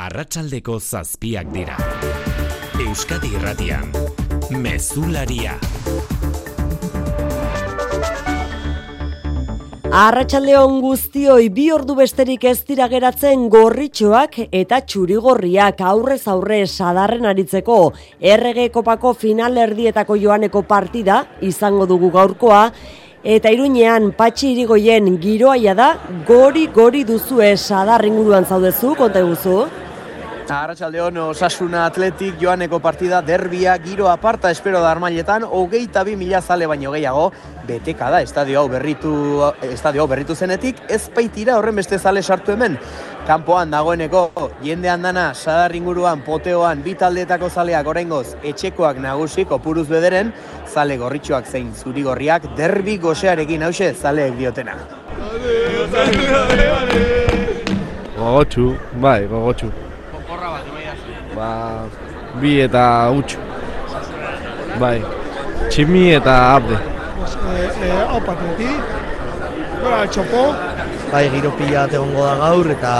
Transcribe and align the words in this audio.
arratsaldeko 0.00 0.78
zazpiak 0.80 1.48
dira. 1.52 1.74
Euskadi 2.80 3.34
irratian, 3.36 3.90
mezularia. 4.56 5.58
Arratxaldeon 10.00 10.78
guztioi 10.80 11.50
bi 11.52 11.66
ordu 11.74 11.96
besterik 11.98 12.46
ez 12.48 12.62
dira 12.68 12.86
geratzen 12.88 13.48
gorritxoak 13.52 14.38
eta 14.46 14.78
txurigorriak 14.86 15.82
aurrez 15.90 16.22
aurre 16.32 16.62
sadarren 16.66 17.26
aritzeko 17.26 17.78
errege 18.32 18.70
kopako 18.72 19.12
final 19.24 19.58
erdietako 19.66 20.16
joaneko 20.22 20.62
partida 20.70 21.24
izango 21.50 21.90
dugu 21.90 22.12
gaurkoa 22.14 22.62
eta 23.36 23.52
iruñean 23.52 24.12
patxi 24.16 24.54
irigoien 24.54 25.12
giroaia 25.20 25.74
da 25.74 25.92
gori 26.26 26.68
gori 26.72 27.04
duzue 27.04 27.52
sadar 27.56 28.06
inguruan 28.06 28.46
zaudezu, 28.46 28.94
konta 28.96 29.26
eguzu? 29.26 29.60
Arratxaldeon 30.50 31.14
osasuna 31.22 31.84
atletik 31.86 32.40
joaneko 32.42 32.80
partida 32.82 33.20
derbia 33.22 33.76
giro 33.78 34.08
aparta 34.10 34.50
espero 34.50 34.80
da 34.82 34.90
armailetan 34.90 35.44
hogeita 35.46 36.02
bi 36.04 36.16
mila 36.16 36.40
zale 36.40 36.66
baino 36.66 36.90
gehiago 36.90 37.28
beteka 37.68 38.08
da 38.10 38.20
estadio 38.20 38.58
hau 38.58 38.68
berritu, 38.68 39.12
estadio 39.62 40.02
hau 40.02 40.08
berritu 40.10 40.34
zenetik 40.34 40.80
ez 40.88 41.08
baitira 41.14 41.54
horren 41.56 41.76
beste 41.76 41.98
zale 41.98 42.22
sartu 42.22 42.52
hemen. 42.52 42.78
Kanpoan 43.26 43.70
dagoeneko 43.70 44.50
jende 44.62 44.90
handana 44.90 45.34
sadar 45.34 45.76
inguruan 45.76 46.24
poteoan 46.26 46.82
bi 46.82 46.94
taldeetako 46.94 47.50
zaleak 47.50 47.86
oraingoz 47.86 48.34
etxekoak 48.42 48.98
nagusi 48.98 49.44
kopuruz 49.44 49.86
bederen 49.88 50.32
zale 50.66 50.96
gorritxoak 50.96 51.46
zein 51.46 51.70
zuri 51.74 52.02
gorriak 52.02 52.48
derbi 52.56 52.96
gosearekin 52.98 53.62
hause 53.62 53.92
zaleek 53.94 54.34
diotena. 54.38 54.74
Gogotxu, 58.18 58.74
bai, 59.00 59.26
gogotxu 59.30 59.89
ba, 61.40 61.88
bi 62.40 62.60
eta 62.66 62.84
utxu. 63.16 63.38
Bai, 64.80 64.98
tximi 65.68 66.04
eta 66.18 66.34
abde. 66.56 66.76
E, 67.50 67.68
e, 67.86 67.90
Opa, 68.16 68.34
treti, 68.40 68.68
gora, 69.80 70.00
txopo. 70.12 70.42
Bai, 71.10 71.24
giro 71.32 71.50
pila 71.58 71.86
egongo 71.88 72.26
da 72.26 72.34
gaur 72.42 72.70
eta 72.76 72.92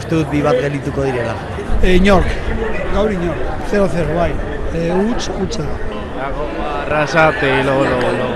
uste 0.00 0.14
dut 0.16 0.28
bi 0.34 0.42
bat 0.46 0.58
gelituko 0.64 1.06
direla. 1.08 1.36
E, 1.80 1.94
inork, 2.00 2.34
gaur 2.94 3.14
inork, 3.14 3.46
0-0, 3.72 4.18
bai. 4.18 4.32
E, 4.74 4.90
utx, 5.06 5.30
utxa 5.46 5.66
da. 5.70 5.76
Arrasate, 6.74 7.52
lo, 7.68 7.78
lo, 7.90 8.00
lo, 8.06 8.10
lo. 8.18 8.28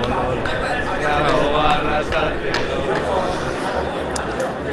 Dago 1.05 1.41
arrasate, 1.69 2.55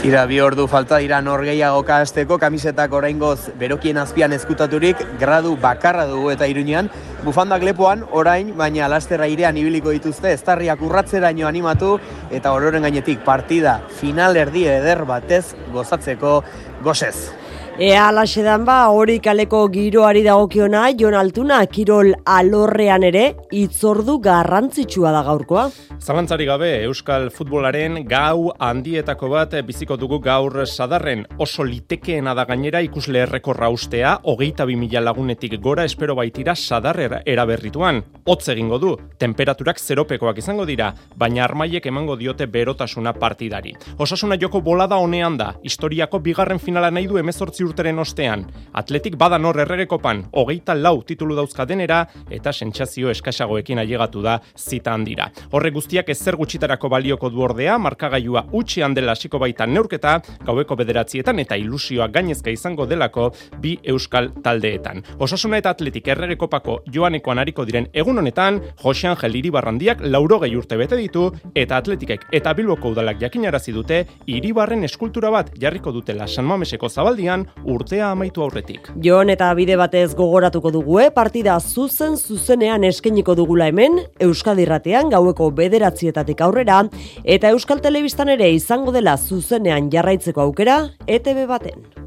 Ira 0.02 0.24
bi 0.26 0.40
ordu 0.42 0.64
falta 0.66 0.96
dira 0.98 1.20
norgeiago 1.22 1.84
kasteko 1.86 2.34
kamisetak 2.42 2.90
oraingoz 2.98 3.52
berokien 3.58 4.00
azpian 4.02 4.32
ezkutaturik 4.34 4.98
gradu 5.20 5.52
bakarra 5.62 6.08
dugu 6.10 6.32
eta 6.32 6.48
irunean 6.50 6.88
bufandak 7.22 7.62
lepoan 7.62 8.02
orain 8.10 8.50
baina 8.58 8.88
lasterra 8.90 9.28
irean 9.30 9.60
ibiliko 9.60 9.94
dituzte 9.94 10.32
eztarriak 10.34 10.82
urratzeraino 10.82 11.46
animatu 11.46 11.92
eta 12.34 12.50
ororen 12.50 12.82
gainetik 12.82 13.22
partida 13.22 13.76
final 14.00 14.34
erdi 14.42 14.66
eder 14.72 15.04
batez 15.06 15.44
gozatzeko 15.70 16.34
gozez. 16.82 17.41
Ea 17.80 18.02
alaxedan 18.10 18.66
ba, 18.68 18.90
hori 18.92 19.14
kaleko 19.24 19.62
giroari 19.72 20.20
dagokiona, 20.26 20.82
Jon 20.92 21.14
Altuna, 21.16 21.62
Kirol 21.72 22.10
alorrean 22.28 23.06
ere, 23.08 23.22
itzordu 23.48 24.18
garrantzitsua 24.20 25.08
da 25.14 25.22
gaurkoa. 25.24 25.70
Zalantzari 25.96 26.44
gabe, 26.44 26.68
Euskal 26.84 27.30
Futbolaren 27.32 28.02
gau 28.04 28.50
handietako 28.60 29.30
bat 29.32 29.56
biziko 29.64 29.96
dugu 29.96 30.18
gaur 30.20 30.66
sadarren. 30.66 31.24
Oso 31.40 31.64
litekeena 31.64 32.34
da 32.36 32.44
gainera 32.44 32.82
ikusle 32.84 33.22
errekorra 33.22 33.70
ustea, 33.72 34.18
hogeita 34.28 34.66
bi 34.68 34.76
mila 34.76 35.00
lagunetik 35.00 35.56
gora 35.62 35.86
espero 35.88 36.14
baitira 36.18 36.52
sadarrera 36.54 37.22
eraberrituan. 37.24 38.02
Hotz 38.26 38.50
egingo 38.52 38.78
du, 38.82 38.92
temperaturak 39.18 39.80
zeropekoak 39.80 40.42
izango 40.44 40.68
dira, 40.68 40.90
baina 41.16 41.46
armaiek 41.46 41.88
emango 41.88 42.18
diote 42.20 42.46
berotasuna 42.46 43.14
partidari. 43.16 43.72
Osasuna 43.96 44.36
joko 44.36 44.60
bolada 44.60 45.00
honean 45.00 45.40
da, 45.40 45.54
historiako 45.64 46.20
bigarren 46.20 46.60
finala 46.60 46.92
nahi 46.92 47.08
du 47.08 47.16
emezortzi 47.16 47.61
urteren 47.64 47.98
ostean. 47.98 48.44
Atletik 48.72 49.16
bada 49.18 49.38
nor 49.38 49.58
erregekopan, 49.60 50.24
hogeita 50.32 50.74
lau 50.74 51.02
titulu 51.02 51.36
dauzka 51.36 51.66
denera, 51.66 52.02
eta 52.30 52.52
sentsazio 52.52 53.10
eskasagoekin 53.10 53.78
ailegatu 53.82 54.22
da 54.22 54.38
zita 54.58 54.94
handira. 54.94 55.28
Horre 55.50 55.70
guztiak 55.70 56.08
ezer 56.12 56.36
gutxitarako 56.36 56.88
balioko 56.92 57.30
du 57.30 57.42
ordea, 57.42 57.78
markagailua 57.78 58.46
utxean 58.52 58.94
dela 58.94 59.12
hasiko 59.16 59.38
baita 59.42 59.66
neurketa, 59.66 60.18
gaueko 60.46 60.76
bederatzietan 60.76 61.38
eta 61.42 61.56
ilusioa 61.56 62.08
gainezka 62.12 62.50
izango 62.50 62.86
delako 62.86 63.30
bi 63.60 63.76
euskal 63.94 64.30
taldeetan. 64.42 65.02
Osasuna 65.18 65.60
eta 65.62 65.72
atletik 65.76 66.08
erregekopako 66.14 66.80
joanekoan 66.92 67.38
ariko 67.42 67.64
diren 67.68 67.88
egun 67.92 68.18
honetan, 68.18 68.60
Jose 68.82 69.08
Angel 69.08 69.36
Iribarrandiak 69.42 70.02
laurogei 70.04 70.54
urte 70.56 70.76
bete 70.80 70.98
ditu, 70.98 71.28
eta 71.54 71.78
atletikek 71.78 72.26
eta 72.32 72.54
bilboko 72.54 72.92
udalak 72.94 73.20
jakinarazi 73.20 73.72
dute, 73.72 74.02
Iribarren 74.26 74.84
eskultura 74.88 75.30
bat 75.30 75.52
jarriko 75.60 75.92
dutela 75.92 76.26
San 76.26 76.46
Mameseko 76.48 76.88
zabaldian, 76.88 77.46
urtea 77.64 78.10
amaitu 78.10 78.42
aurretik. 78.42 78.90
Jon 79.04 79.30
eta 79.32 79.52
bide 79.58 79.76
batez 79.80 80.14
gogoratuko 80.18 80.72
dugu, 80.74 80.98
eh? 81.00 81.10
partida 81.14 81.58
zuzen 81.60 82.16
zuzenean 82.16 82.84
eskeniko 82.84 83.36
dugula 83.38 83.70
hemen, 83.70 84.00
Euskadi 84.20 84.66
Ratean 84.68 85.10
gaueko 85.12 85.50
bederatzietatik 85.50 86.40
aurrera, 86.40 86.82
eta 87.24 87.54
Euskal 87.54 87.80
Telebistan 87.80 88.32
ere 88.34 88.50
izango 88.52 88.92
dela 88.92 89.16
zuzenean 89.16 89.90
jarraitzeko 89.92 90.48
aukera, 90.48 90.82
ETV 91.06 91.46
baten. 91.46 92.01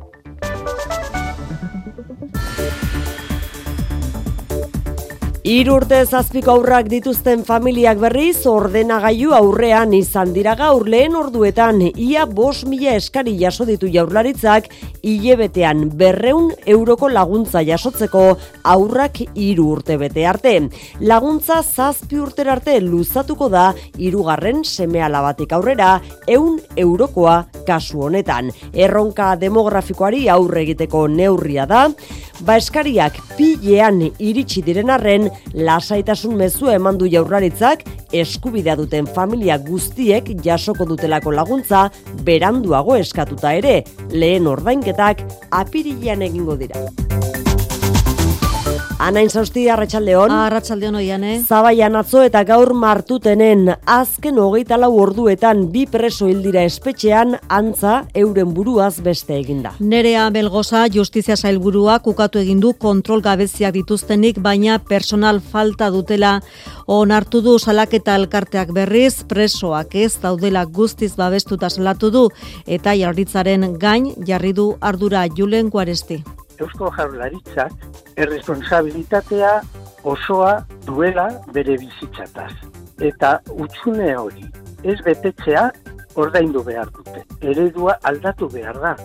Irurte 5.45 5.99
zazpiko 6.09 6.55
aurrak 6.55 6.87
dituzten 6.89 7.43
familiak 7.45 7.99
berriz 8.01 8.47
ordenagailu 8.49 9.35
aurrean 9.37 9.91
izan 9.93 10.31
dira 10.33 10.55
gaur 10.57 10.87
lehen 10.89 11.13
orduetan 11.19 11.83
ia 11.85 12.23
bos 12.25 12.63
mila 12.65 12.95
eskari 12.97 13.35
jaso 13.37 13.67
ditu 13.69 13.85
jaurlaritzak 13.93 14.71
hilebetean 15.05 15.83
berreun 15.99 16.47
euroko 16.65 17.11
laguntza 17.13 17.61
jasotzeko 17.67 18.23
aurrak 18.73 19.21
iru 19.35 19.67
urte 19.75 19.99
bete 20.01 20.25
arte. 20.25 20.55
Laguntza 21.05 21.59
zazpi 21.61 22.17
urter 22.25 22.49
arte 22.49 22.79
luzatuko 22.81 23.45
da 23.53 23.67
irugarren 24.01 24.65
semea 24.65 25.11
labatik 25.13 25.53
aurrera 25.53 25.99
eun 26.25 26.57
eurokoa 26.75 27.43
kasu 27.69 28.01
honetan. 28.07 28.49
Erronka 28.73 29.35
demografikoari 29.37 30.25
aurre 30.25 30.65
egiteko 30.65 31.05
neurria 31.07 31.69
da, 31.69 31.85
ba 32.41 32.57
eskariak 32.57 33.21
pilean 33.37 34.01
iritsi 34.17 34.65
diren 34.65 34.89
arren 34.89 35.29
lasaitasun 35.53 36.35
mezu 36.39 36.71
eman 36.73 36.97
du 36.97 37.09
jaurlaritzak 37.11 37.85
eskubidea 38.15 38.75
duten 38.79 39.07
familia 39.17 39.57
guztiek 39.57 40.33
jasoko 40.45 40.87
dutelako 40.89 41.35
laguntza 41.35 41.89
beranduago 42.27 42.95
eskatuta 42.99 43.53
ere 43.61 43.81
lehen 44.11 44.47
ordainketak 44.47 45.25
apirilean 45.63 46.21
egingo 46.29 46.59
dira. 46.59 46.85
Anain 48.95 49.27
zausti, 49.27 49.65
arratsaldeon. 49.67 50.31
Arratxaldeon 50.31 50.95
oian, 50.95 51.23
eh? 51.27 51.33
Zabaian 51.43 51.97
atzo 51.99 52.21
eta 52.23 52.45
gaur 52.47 52.69
martutenen 52.79 53.65
azken 53.91 54.37
hogeita 54.39 54.77
lau 54.79 54.93
orduetan 55.01 55.65
bi 55.73 55.83
preso 55.91 56.29
hildira 56.31 56.63
espetxean 56.63 57.35
antza 57.51 58.05
euren 58.15 58.53
buruaz 58.55 59.01
beste 59.03 59.35
eginda. 59.35 59.73
Nerea 59.81 60.29
Belgoza 60.31 60.85
justizia 60.93 61.35
sailburua 61.35 61.97
kukatu 62.05 62.39
egin 62.39 62.63
du 62.63 62.71
kontrol 62.79 63.19
gabeziak 63.25 63.75
dituztenik, 63.75 64.39
baina 64.39 64.79
personal 64.79 65.41
falta 65.43 65.91
dutela 65.91 66.39
onartu 66.87 67.43
du 67.43 67.57
salaketa 67.59 68.15
elkarteak 68.15 68.71
berriz, 68.71 69.25
presoak 69.27 69.99
ez 70.05 70.13
daudela 70.23 70.63
guztiz 70.63 71.17
babestuta 71.19 71.69
salatu 71.69 72.13
du 72.15 72.25
eta 72.65 72.95
jarritzaren 72.95 73.75
gain 73.77 74.13
jarri 74.23 74.55
du 74.55 74.71
ardura 74.79 75.27
Julen 75.27 75.69
Guaresti. 75.69 76.23
Eusko 76.59 76.91
Jaurlaritzak 76.97 77.71
erresponsabilitatea 78.17 79.61
osoa 80.03 80.53
duela 80.85 81.27
bere 81.53 81.77
bizitzataz. 81.81 82.51
Eta 83.03 83.39
utxune 83.51 84.13
hori 84.15 84.45
ez 84.83 84.99
betetzea 85.05 85.69
ordaindu 86.15 86.63
behar 86.63 86.91
dute. 86.95 87.25
Eredua 87.41 87.97
aldatu 88.03 88.49
behar 88.53 88.79
da. 88.81 88.95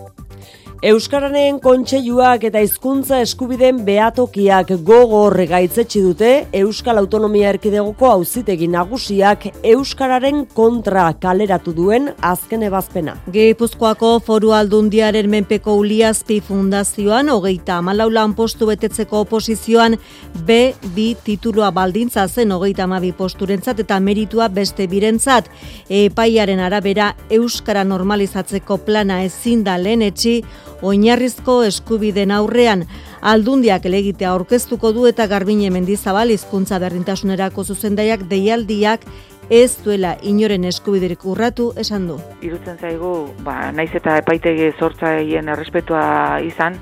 Euskararen 0.81 1.59
kontseiluak 1.61 2.47
eta 2.47 2.61
hizkuntza 2.65 3.19
eskubideen 3.21 3.83
behatokiak 3.85 4.71
gogor 4.81 5.35
gaitzetsi 5.45 5.99
dute 6.01 6.29
Euskal 6.57 6.97
Autonomia 6.97 7.51
Erkidegoko 7.53 8.07
auzitegi 8.09 8.65
nagusiak 8.65 9.45
Euskararen 9.73 10.39
kontra 10.57 11.03
kaleratu 11.21 11.75
duen 11.77 12.07
azken 12.25 12.65
ebazpena. 12.65 13.13
Gipuzkoako 13.35 14.09
foru 14.25 14.55
aldundiaren 14.57 15.29
menpeko 15.29 15.75
uliazpi 15.83 16.39
fundazioan, 16.47 17.29
hogeita 17.29 17.77
amalaulan 17.77 18.33
postu 18.33 18.71
betetzeko 18.71 19.21
oposizioan, 19.27 19.99
B, 20.47 20.73
bi 20.97 21.11
titulua 21.13 21.69
baldintza 21.69 22.25
zen 22.25 22.57
hogeita 22.57 22.87
amabi 22.89 23.13
posturentzat 23.13 23.85
eta 23.85 23.99
meritua 24.01 24.49
beste 24.49 24.89
birentzat. 24.89 25.45
Epaiaren 25.93 26.65
arabera 26.71 27.13
Euskara 27.29 27.85
normalizatzeko 27.85 28.81
plana 28.89 29.21
ezin 29.29 29.61
da 29.63 29.77
lehen 29.77 30.09
etxi, 30.09 30.39
oinarrizko 30.81 31.61
eskubiden 31.63 32.31
aurrean. 32.31 32.85
Aldundiak 33.21 33.85
elegitea 33.85 34.31
aurkeztuko 34.31 34.91
du 34.91 35.07
eta 35.09 35.27
Garbine 35.27 35.69
Mendizabal 35.69 36.33
hizkuntza 36.33 36.79
berdintasunerako 36.81 37.63
zuzendaiak 37.63 38.25
deialdiak 38.29 39.05
ez 39.51 39.75
duela 39.83 40.15
inoren 40.23 40.63
eskubiderik 40.65 41.25
urratu 41.27 41.71
esan 41.77 42.07
du. 42.07 42.17
Irutzen 42.41 42.79
zaigu, 42.79 43.11
ba, 43.43 43.71
naiz 43.75 43.91
eta 43.93 44.17
epaitegi 44.21 44.71
zortzaien 44.79 45.51
errespetua 45.51 46.03
izan, 46.47 46.79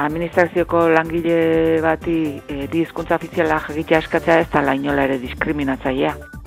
administrazioko 0.00 0.88
langile 0.88 1.80
bati 1.82 2.18
e, 2.48 2.66
di 2.70 2.84
hizkuntza 2.84 3.18
ofiziala 3.20 3.60
jagitea 3.68 4.04
eskatzea 4.04 4.38
ez 4.44 4.48
da 4.52 4.74
inola 4.74 5.04
ere 5.04 5.18
diskriminatzailea. 5.18 6.39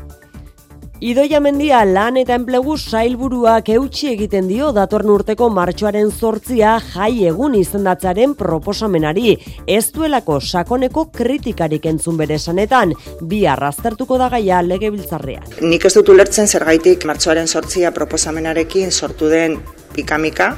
Idoia 1.03 1.41
mendia 1.43 1.81
lan 1.83 2.15
eta 2.15 2.37
enplegu 2.39 2.77
sailburuak 2.79 3.67
eutxi 3.73 4.07
egiten 4.13 4.45
dio 4.47 4.69
datorn 4.71 5.09
urteko 5.11 5.49
martxoaren 5.51 6.13
sortzia 6.15 6.77
jai 6.93 7.25
egun 7.27 7.57
izendatzaren 7.59 8.37
proposamenari. 8.39 9.33
Ez 9.67 9.89
duelako 9.91 10.39
sakoneko 10.39 11.09
kritikarik 11.19 11.91
entzun 11.91 12.15
bere 12.23 12.39
sanetan, 12.39 12.95
bi 13.19 13.43
arraztertuko 13.43 14.15
da 14.21 14.31
gaia 14.31 14.63
lege 14.63 14.95
biltzarrean. 14.95 15.43
Nik 15.59 15.91
ez 15.91 15.95
dut 15.99 16.15
ulertzen 16.15 16.47
zergaitik 16.47 17.03
martxoaren 17.03 17.51
sortzia 17.51 17.91
proposamenarekin 17.91 18.95
sortu 18.95 19.27
den 19.27 19.59
pikamika, 19.93 20.53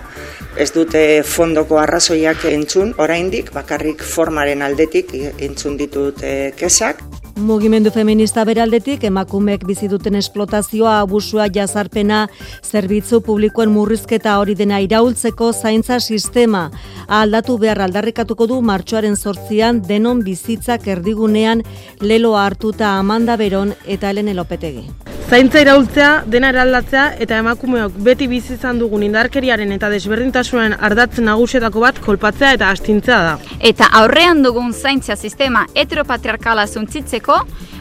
ez 0.57 0.71
dute 0.71 1.23
fondoko 1.27 1.79
arrazoiak 1.81 2.47
entzun, 2.51 2.95
oraindik 2.97 3.51
bakarrik 3.55 4.03
formaren 4.03 4.63
aldetik 4.65 5.13
entzun 5.37 5.77
ditut 5.77 6.23
e, 6.23 6.51
kesak. 6.57 7.03
Mugimendu 7.35 7.91
feminista 7.91 8.45
beraldetik 8.47 9.01
emakumeek 9.03 9.65
bizi 9.67 9.89
duten 9.91 10.15
esplotazioa, 10.15 11.01
abusua, 11.01 11.49
jazarpena, 11.51 12.21
zerbitzu 12.63 13.19
publikoen 13.25 13.73
murrizketa 13.73 14.37
hori 14.39 14.55
dena 14.55 14.79
iraultzeko 14.79 15.49
zaintza 15.51 15.99
sistema. 15.99 16.69
Aldatu 17.07 17.57
behar 17.59 17.81
aldarrikatuko 17.89 18.47
du 18.47 18.61
martxoaren 18.61 19.19
sortzian 19.19 19.81
denon 19.83 20.23
bizitzak 20.23 20.87
erdigunean 20.87 21.65
lelo 21.99 22.37
hartuta 22.39 22.95
Amanda 23.01 23.35
Beron 23.35 23.75
eta 23.85 24.13
Helen 24.13 24.31
Elopetegi. 24.31 24.87
Zaintza 25.25 25.59
iraultzea, 25.59 26.09
dena 26.31 26.53
eraldatzea 26.53 27.15
eta 27.19 27.39
emakumeok 27.41 27.99
beti 28.05 28.27
bizi 28.31 28.53
izan 28.55 28.79
dugun 28.79 29.03
indarkeriaren 29.25 29.71
eta 29.73 29.87
desberdintasunen 29.89 30.75
ardatzen 30.85 31.25
nagusietako 31.25 31.81
bat 31.81 31.97
kolpatzea 32.05 32.51
eta 32.53 32.69
astintzea 32.69 33.17
da. 33.25 33.31
Eta 33.59 33.87
aurrean 33.99 34.43
dugun 34.45 34.71
zaintza 34.73 35.15
sistema 35.15 35.65
heteropatriarkala 35.73 36.67
zuntzitzeko, 36.67 37.39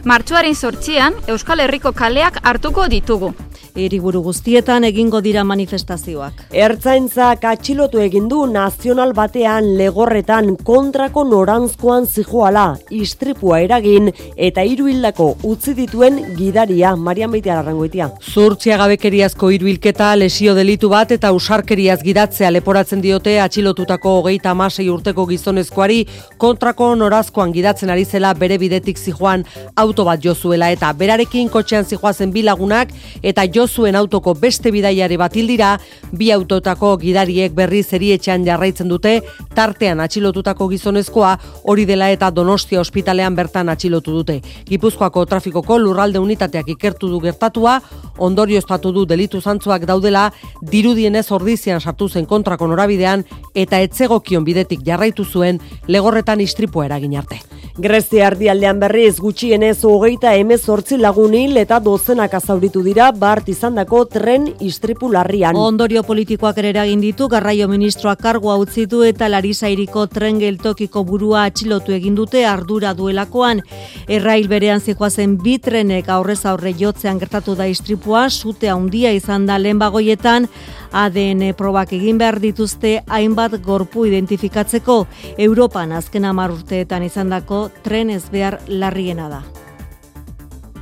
martxuaren 0.08 0.54
sortzian 0.54 1.14
Euskal 1.28 1.60
Herriko 1.60 1.92
kaleak 1.92 2.40
hartuko 2.42 2.88
ditugu. 2.88 3.34
Eriburu 3.74 4.20
guztietan 4.22 4.84
egingo 4.86 5.18
dira 5.18 5.42
manifestazioak. 5.42 6.44
Ertzaintzak 6.54 7.42
atxilotu 7.50 7.98
egin 7.98 8.28
du 8.30 8.44
nazional 8.46 9.10
batean 9.16 9.72
legorretan 9.80 10.52
kontrako 10.62 11.24
norantzkoan 11.26 12.06
zijoala, 12.06 12.76
istripua 12.94 13.58
eragin 13.64 14.12
eta 14.36 14.62
hiru 14.62 14.86
hildako 14.92 15.26
utzi 15.50 15.74
dituen 15.74 16.20
gidaria 16.36 16.92
Marian 16.94 17.32
Beitia 17.34 17.56
Larrangoitia. 17.56 18.06
Zurtzia 18.22 18.76
gabekeriazko 18.78 19.50
hiru 19.50 19.66
hilketa 19.72 20.12
lesio 20.20 20.54
delitu 20.54 20.92
bat 20.94 21.10
eta 21.18 21.32
usarkeriaz 21.34 21.98
gidatzea 22.06 22.52
leporatzen 22.54 23.02
diote 23.02 23.40
atxilotutako 23.42 24.14
hogeita 24.20 24.54
amasei 24.54 24.86
urteko 24.94 25.26
gizonezkoari 25.32 26.04
kontrako 26.38 26.92
norazkoan 27.02 27.50
gidatzen 27.58 27.90
ari 27.90 28.06
zela 28.06 28.30
bere 28.38 28.60
bidetik 28.62 29.02
zijoan 29.02 29.42
auto 29.74 30.06
bat 30.06 30.22
jozuela 30.22 30.70
eta 30.70 30.94
berarekin 30.94 31.50
kotxean 31.50 31.90
zijoazen 31.90 32.30
bilagunak 32.30 32.94
eta 33.20 33.50
jo 33.50 33.63
zuen 33.68 33.96
autoko 33.96 34.34
beste 34.34 34.70
bidaiari 34.70 35.16
bat 35.16 35.36
hildira, 35.36 35.78
bi 36.12 36.30
autotako 36.32 36.96
gidariek 36.98 37.52
berri 37.54 37.82
zerietxean 37.82 38.44
jarraitzen 38.46 38.88
dute, 38.88 39.20
tartean 39.54 40.00
atxilotutako 40.00 40.68
gizonezkoa 40.68 41.34
hori 41.64 41.84
dela 41.84 42.10
eta 42.10 42.30
donostia 42.30 42.80
ospitalean 42.80 43.34
bertan 43.36 43.68
atxilotu 43.68 44.12
dute. 44.12 44.40
Gipuzkoako 44.68 45.24
trafikoko 45.26 45.78
lurralde 45.78 46.18
unitateak 46.18 46.68
ikertu 46.76 47.08
du 47.08 47.20
gertatua, 47.20 47.80
ondorio 48.18 48.58
estatu 48.58 48.92
du 48.92 49.06
delitu 49.06 49.40
zantzuak 49.40 49.86
daudela, 49.86 50.30
dirudienez 50.62 51.30
ordizian 51.32 51.80
sartu 51.80 52.08
zen 52.08 52.26
kontrako 52.26 52.66
norabidean 52.70 53.24
eta 53.54 53.80
etzegokion 53.80 54.44
bidetik 54.44 54.84
jarraitu 54.86 55.24
zuen 55.24 55.60
legorretan 55.88 56.40
istripua 56.40 56.86
eragin 56.86 57.16
arte. 57.18 57.40
Grezia 57.74 58.28
ardialdean 58.28 58.78
berriz 58.78 59.16
gutxienez 59.18 59.80
hogeita 59.82 60.36
emezortzi 60.38 60.94
lagunil 61.00 61.56
eta 61.58 61.80
dozenak 61.82 62.36
azauritu 62.38 62.84
dira 62.86 63.08
bart 63.10 63.48
izandako 63.54 64.04
tren 64.10 64.48
istripu 64.60 65.08
larrian. 65.12 65.56
Ondorio 65.56 66.02
politikoak 66.06 66.58
ere 66.60 66.72
eragin 66.74 67.00
ditu 67.02 67.28
garraio 67.32 67.68
ministroak 67.70 68.20
kargoa 68.22 68.56
utzi 68.60 68.86
du 68.90 69.02
eta 69.06 69.28
Larisairiko 69.30 70.06
tren 70.12 70.40
geltokiko 70.42 71.04
burua 71.06 71.46
atxilotu 71.48 71.94
egin 71.94 72.18
dute 72.18 72.44
ardura 72.50 72.94
duelakoan. 72.98 73.62
Errail 74.08 74.48
berean 74.50 74.82
zikoazen 74.82 75.38
bi 75.42 75.58
trenek 75.62 76.10
aurrez 76.10 76.42
aurre 76.50 76.74
jotzean 76.78 77.18
gertatu 77.22 77.56
da 77.58 77.68
istripua, 77.70 78.28
sute 78.30 78.70
handia 78.70 79.12
izan 79.14 79.46
da 79.46 79.58
lehen 79.58 79.78
bagoietan, 79.78 80.48
ADN 80.92 81.54
probak 81.58 81.92
egin 81.96 82.18
behar 82.18 82.40
dituzte 82.42 82.96
hainbat 83.08 83.60
gorpu 83.64 84.06
identifikatzeko 84.10 85.04
Europan 85.48 85.92
azken 85.92 86.24
hamar 86.30 86.54
urteetan 86.54 87.06
izandako 87.06 87.68
tren 87.82 88.10
ez 88.14 88.24
behar 88.30 88.60
larriena 88.68 89.28
da. 89.28 89.63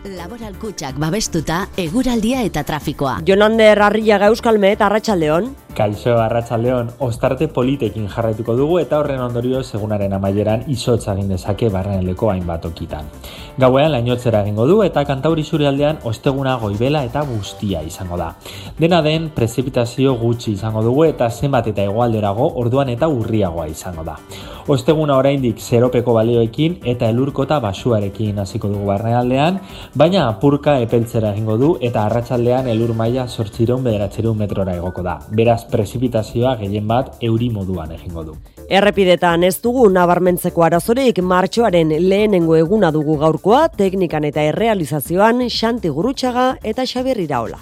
Laboral 0.02 0.56
kutsak 0.58 0.96
babestuta, 0.98 1.60
eguraldia 1.78 2.40
eta 2.42 2.64
trafikoa. 2.66 3.20
Jonander 3.22 3.78
Arriaga 3.86 4.32
Euskalmet, 4.32 4.80
Arratxaldeon. 4.82 5.52
Kaixo 5.72 6.18
Arratsaldeon 6.20 6.90
ostarte 7.00 7.46
politekin 7.48 8.04
jarraituko 8.12 8.52
dugu 8.58 8.76
eta 8.82 8.98
horren 9.00 9.22
ondorio 9.24 9.62
segunaren 9.62 10.12
amaieran 10.12 10.66
izotza 10.68 11.14
egin 11.14 11.30
dezake 11.32 11.70
barreneleko 11.72 12.28
hainbat 12.28 12.66
okitan. 12.68 13.08
Gauean 13.62 13.92
lainotzera 13.94 14.42
egingo 14.44 14.66
du 14.68 14.82
eta 14.84 15.04
kantauri 15.08 15.44
aldean 15.66 15.98
osteguna 16.04 16.56
goibela 16.56 17.04
eta 17.04 17.22
guztia 17.22 17.82
izango 17.82 18.16
da. 18.16 18.34
Dena 18.78 19.00
den 19.02 19.30
prezipitazio 19.30 20.14
gutxi 20.14 20.52
izango 20.52 20.82
dugu 20.82 21.04
eta 21.04 21.30
zenbat 21.30 21.66
eta 21.66 21.82
egualderago 21.82 22.52
orduan 22.56 22.88
eta 22.90 23.08
urriagoa 23.08 23.66
izango 23.66 24.04
da. 24.04 24.18
Osteguna 24.68 25.16
oraindik 25.16 25.58
zeropeko 25.58 26.12
balioekin 26.14 26.78
eta 26.84 27.08
elurkota 27.08 27.58
basuarekin 27.60 28.38
hasiko 28.38 28.68
dugu 28.68 28.86
barnealdean, 28.86 29.58
baina 29.94 30.28
apurka 30.28 30.78
epeltzera 30.78 31.32
egingo 31.32 31.56
du 31.58 31.72
eta 31.80 32.04
arratsaldean 32.04 32.68
elur 32.68 32.94
maila 32.94 33.26
800 33.26 34.34
metrora 34.34 34.76
egoko 34.76 35.02
da. 35.02 35.18
Beraz 35.30 35.61
prezipitazioa 35.70 36.56
gehien 36.60 36.88
bat 36.88 37.18
euri 37.20 37.50
moduan 37.50 37.92
egingo 37.92 38.24
du. 38.24 38.36
Errepidetan 38.68 39.44
ez 39.44 39.58
dugu 39.62 39.88
nabarmentzeko 39.92 40.64
arazorik 40.64 41.18
martxoaren 41.22 41.92
lehenengo 42.08 42.56
eguna 42.56 42.90
dugu 42.94 43.18
gaurkoa, 43.20 43.66
teknikan 43.68 44.24
eta 44.24 44.42
errealizazioan 44.52 45.44
Xanti 45.50 45.92
Gurutxaga 45.92 46.56
eta 46.62 46.86
Xabier 46.86 47.20
Iraola. 47.20 47.60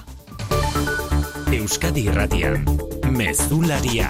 Euskadi 1.53 2.07
Irratian, 2.07 2.65
Mezularia. 3.11 4.09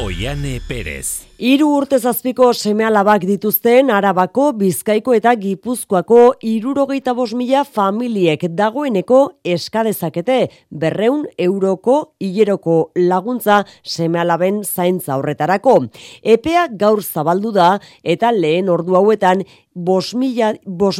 Oiane 0.00 0.60
Perez. 0.66 1.29
Hiru 1.40 1.70
urte 1.72 1.96
zazpiko 1.96 2.50
seme 2.52 2.84
alabak 2.84 3.22
dituzten 3.24 3.88
Arabako, 3.96 4.50
Bizkaiko 4.60 5.14
eta 5.16 5.32
Gipuzkoako 5.40 6.34
irurogeita 6.44 7.14
bos 7.16 7.30
mila 7.32 7.62
familiek 7.64 8.44
dagoeneko 8.58 9.20
eskadezakete 9.54 10.36
berreun 10.82 11.22
euroko 11.46 11.96
hileroko 12.20 12.76
laguntza 13.08 13.62
seme 13.80 14.20
alaben 14.20 14.60
zaintza 14.68 15.16
horretarako. 15.16 15.78
Epea 16.20 16.66
gaur 16.84 17.00
zabaldu 17.00 17.54
da 17.56 17.70
eta 18.04 18.34
lehen 18.36 18.68
ordu 18.68 19.00
hauetan 19.00 19.46
bos 19.74 20.12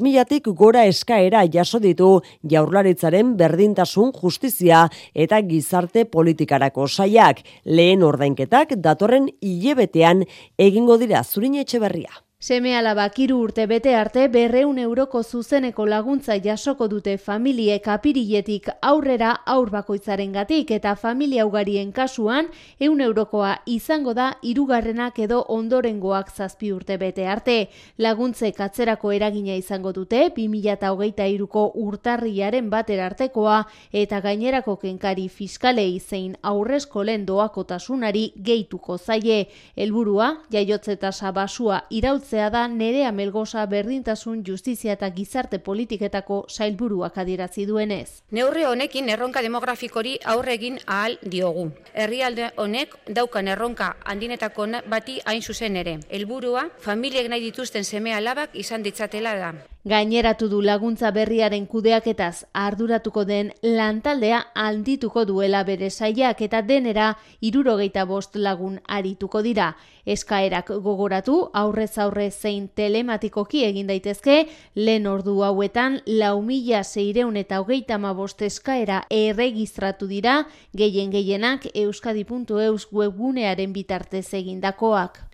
milatik 0.01 0.47
gora 0.57 0.85
eskaera 0.87 1.43
jaso 1.53 1.81
ditu 1.83 2.21
jaurlaritzaren 2.49 3.37
berdintasun 3.37 4.13
justizia 4.15 4.89
eta 5.13 5.41
gizarte 5.43 6.05
politikarako 6.05 6.87
saiak. 6.89 7.43
Lehen 7.65 8.03
ordainketak 8.03 8.77
datorren 8.79 9.29
hilebetean 9.41 10.25
egingo 10.59 10.99
dira 10.99 11.23
zurin 11.25 11.55
etxe 11.63 11.81
berria. 11.83 12.13
Seme 12.41 12.71
alabak 12.73 13.19
iru 13.21 13.35
urte 13.45 13.67
bete 13.69 13.93
arte 13.93 14.23
berreun 14.33 14.79
euroko 14.81 15.21
zuzeneko 15.23 15.85
laguntza 15.85 16.39
jasoko 16.41 16.87
dute 16.89 17.19
familiek 17.21 17.89
apiriletik 17.93 18.71
aurrera 18.81 19.35
aur 19.55 19.69
bakoitzaren 19.69 20.33
gatik 20.33 20.71
eta 20.73 20.95
familia 20.97 21.45
ugarien 21.45 21.91
kasuan 21.93 22.49
eun 22.81 23.03
eurokoa 23.05 23.51
izango 23.67 24.15
da 24.17 24.31
irugarrenak 24.41 25.19
edo 25.19 25.43
ondorengoak 25.57 26.31
zazpi 26.33 26.73
urte 26.73 26.97
bete 26.97 27.27
arte. 27.29 27.59
Laguntze 27.99 28.53
katzerako 28.57 29.13
eragina 29.13 29.59
izango 29.61 29.93
dute 29.93 30.31
2008 30.39 31.29
iruko 31.35 31.67
urtarriaren 31.75 32.71
bater 32.71 33.05
artekoa 33.05 33.67
eta 33.93 34.23
gainerako 34.25 34.79
kenkari 34.87 35.29
fiskalei 35.29 36.01
zein 36.01 36.39
aurrezko 36.41 37.05
lehen 37.05 37.27
doakotasunari 37.27 38.33
gehituko 38.35 38.97
zaie. 38.97 39.45
Helburua 39.77 40.33
jaiotze 40.49 40.97
tasa 40.97 41.37
basua 41.37 41.85
irautz 41.91 42.30
lortzea 42.31 42.51
da 42.51 42.69
nerea 42.69 43.11
melgosa 43.11 43.65
berdintasun 43.67 44.45
justizia 44.47 44.93
eta 44.93 45.09
gizarte 45.11 45.59
politiketako 45.59 46.45
sailburuak 46.49 47.19
adierazi 47.19 47.65
duenez. 47.67 48.23
Neurri 48.31 48.63
honekin 48.65 49.09
erronka 49.09 49.43
demografikori 49.43 50.19
aurre 50.25 50.55
egin 50.55 50.79
ahal 50.87 51.19
diogu. 51.23 51.73
Herrialde 51.93 52.53
honek 52.57 52.95
daukan 53.09 53.49
erronka 53.49 53.97
handinetako 54.05 54.69
bati 54.87 55.19
hain 55.25 55.43
zuzen 55.43 55.77
ere. 55.77 55.99
Helburua 56.09 56.69
familiek 56.79 57.29
nahi 57.29 57.41
dituzten 57.41 57.85
seme 57.85 58.15
alabak 58.15 58.55
izan 58.55 58.83
ditzatela 58.83 59.35
da. 59.35 59.53
Gaineratu 59.83 60.51
du 60.53 60.59
laguntza 60.61 61.09
berriaren 61.11 61.65
kudeaketaz 61.65 62.45
arduratuko 62.53 63.23
den 63.25 63.55
lantaldea 63.63 64.41
handituko 64.55 65.23
duela 65.25 65.63
bere 65.65 65.89
saiak 65.89 66.43
eta 66.45 66.61
denera 66.61 67.07
irurogeita 67.41 68.05
bost 68.05 68.37
lagun 68.37 68.75
arituko 68.85 69.41
dira. 69.41 69.71
Eskaerak 70.05 70.69
gogoratu 70.85 71.49
aurrez 71.55 71.97
aurre 71.97 72.27
zein 72.31 72.69
telematikoki 72.69 73.65
egin 73.65 73.87
daitezke, 73.89 74.51
lehen 74.75 75.07
ordu 75.07 75.39
hauetan 75.49 76.03
lau 76.05 76.43
mila 76.43 76.85
zeireun 76.85 77.39
eta 77.39 77.61
hogeita 77.61 77.97
bost 78.13 78.43
eskaera 78.43 79.07
erregistratu 79.09 80.07
dira, 80.07 80.45
gehien 80.77 81.11
gehienak 81.11 81.65
euskadi.eus 81.73 82.87
webgunearen 82.93 83.73
bitartez 83.73 84.35
egindakoak. 84.35 85.25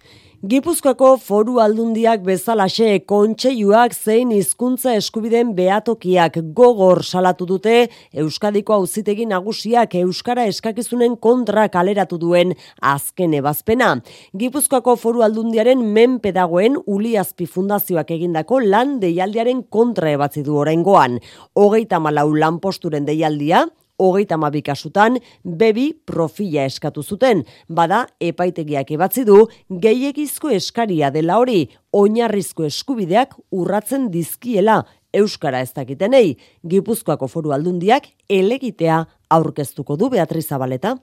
Gipuzkoako 0.44 1.14
foru 1.16 1.54
aldundiak 1.64 2.20
bezalaxe 2.20 2.98
kontseiluak 3.08 3.94
zein 3.96 4.34
hizkuntza 4.36 4.92
eskubideen 4.92 5.54
beatokiak 5.56 6.36
gogor 6.58 7.00
salatu 7.08 7.46
dute 7.48 7.76
Euskadiko 8.12 8.74
auzitegi 8.76 9.24
nagusiak 9.30 9.94
euskara 10.02 10.44
eskakizunen 10.50 11.16
kontra 11.16 11.64
kaleratu 11.72 12.18
duen 12.20 12.52
azken 12.82 13.32
ebazpena. 13.38 13.94
Gipuzkoako 14.36 14.98
foru 15.00 15.24
aldundiaren 15.24 15.80
menpe 15.96 16.34
dagoen 16.36 16.76
Uliazpi 16.84 17.48
Fundazioak 17.48 18.12
egindako 18.18 18.60
lan 18.60 18.98
deialdiaren 19.00 19.64
kontra 19.72 20.12
ebatzi 20.12 20.44
du 20.44 20.60
oraingoan. 20.60 21.16
Hogeita 21.56 21.96
malau 21.96 22.28
lanposturen 22.36 23.08
deialdia 23.08 23.64
hogeita 23.98 24.36
kasutan 24.64 25.18
bebi 25.44 25.92
profila 26.04 26.64
eskatu 26.64 27.02
zuten, 27.02 27.44
bada 27.68 28.06
epaitegiak 28.20 28.90
ebatzi 28.90 29.24
du 29.24 29.46
gehiegizko 29.70 30.50
eskaria 30.50 31.10
dela 31.10 31.38
hori, 31.38 31.68
oinarrizko 31.92 32.64
eskubideak 32.64 33.34
urratzen 33.50 34.10
dizkiela. 34.10 34.84
Euskara 35.12 35.60
ez 35.60 35.72
dakitenei, 35.72 36.36
Gipuzkoako 36.68 37.26
foru 37.26 37.52
aldundiak 37.52 38.08
elegitea 38.28 39.06
aurkeztuko 39.30 39.96
du 39.96 40.10
Beatriz 40.10 40.48
Zabaleta. 40.48 40.96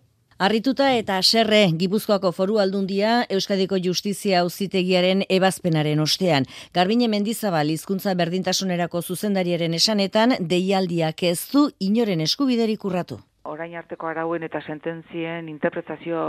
Arrituta 0.43 0.89
eta 0.99 1.21
serre 1.23 1.59
Gipuzkoako 1.79 2.33
foru 2.35 2.57
aldundia 2.59 3.11
Euskadiko 3.31 3.77
Justizia 3.85 4.41
Auzitegiaren 4.43 5.21
ebazpenaren 5.31 6.01
ostean. 6.03 6.43
Garbine 6.75 7.07
Mendizabal 7.07 7.71
hizkuntza 7.71 8.11
berdintasunerako 8.19 9.01
zuzendariaren 9.01 9.77
esanetan 9.79 10.35
deialdiak 10.53 11.23
ez 11.29 11.37
du 11.53 11.69
inoren 11.79 12.25
eskubiderik 12.27 12.83
urratu. 12.83 13.21
Orain 13.47 13.77
arteko 13.79 14.11
arauen 14.11 14.43
eta 14.43 14.59
sententzien 14.67 15.47
interpretazio 15.47 16.19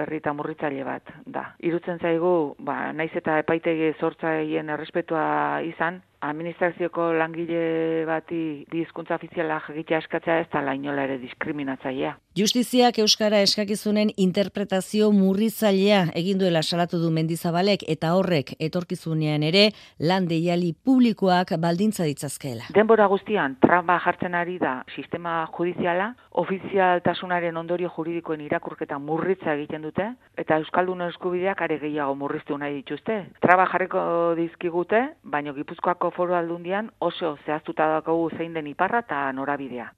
berri 0.00 0.22
eta 0.22 0.32
murritzaile 0.32 0.88
bat 0.88 1.12
da. 1.26 1.50
Irutzen 1.60 2.00
zaigu, 2.00 2.34
ba, 2.64 2.94
naiz 2.96 3.12
eta 3.20 3.36
epaitegi 3.44 3.92
sortzaien 4.00 4.72
errespetua 4.78 5.60
izan, 5.68 6.00
administrazioko 6.20 7.12
langile 7.12 8.04
bati 8.06 8.64
bi 8.70 8.82
hizkuntza 8.82 9.14
ofiziala 9.18 9.60
jagitea 9.66 10.00
eskatzea 10.02 10.40
ez 10.42 10.48
da 10.52 10.62
lainola 10.64 11.04
ere 11.06 11.18
diskriminatzailea. 11.22 12.16
Justiziak 12.38 12.98
euskara 13.02 13.40
eskakizunen 13.42 14.10
interpretazio 14.16 15.10
murritzailea 15.12 16.04
egin 16.18 16.38
duela 16.38 16.62
salatu 16.62 17.00
du 17.02 17.10
Mendizabalek 17.10 17.82
eta 17.90 18.12
horrek 18.14 18.52
etorkizunean 18.58 19.42
ere 19.42 19.64
lan 19.98 20.28
deiali 20.30 20.72
publikoak 20.72 21.54
baldintza 21.58 22.06
ditzazkeela. 22.06 22.68
Denbora 22.74 23.08
guztian 23.10 23.56
traba 23.62 23.98
jartzen 24.04 24.34
ari 24.38 24.58
da 24.58 24.82
sistema 24.94 25.40
judiziala, 25.56 26.12
ofizialtasunaren 26.42 27.56
ondorio 27.56 27.90
juridikoen 27.96 28.44
irakurketa 28.46 28.98
murritza 28.98 29.54
egiten 29.54 29.82
dute 29.82 30.10
eta 30.38 30.60
euskaldun 30.62 31.02
eskubideak 31.08 31.62
are 31.62 31.78
gehiago 31.82 32.14
murriztu 32.14 32.58
nahi 32.58 32.78
dituzte. 32.80 33.18
Traba 33.42 33.66
jarriko 33.72 34.00
dizkigute, 34.38 35.02
baino 35.24 35.54
Gipuzkoako 35.58 36.07
Foru 36.10 36.34
Aldundian 36.34 36.90
oso 37.00 37.36
zehaztuta 37.46 37.86
daukagu 37.92 38.30
zein 38.36 38.54
den 38.54 38.66
iparra 38.66 39.02
eta 39.04 39.20
norabidea. 39.32 39.92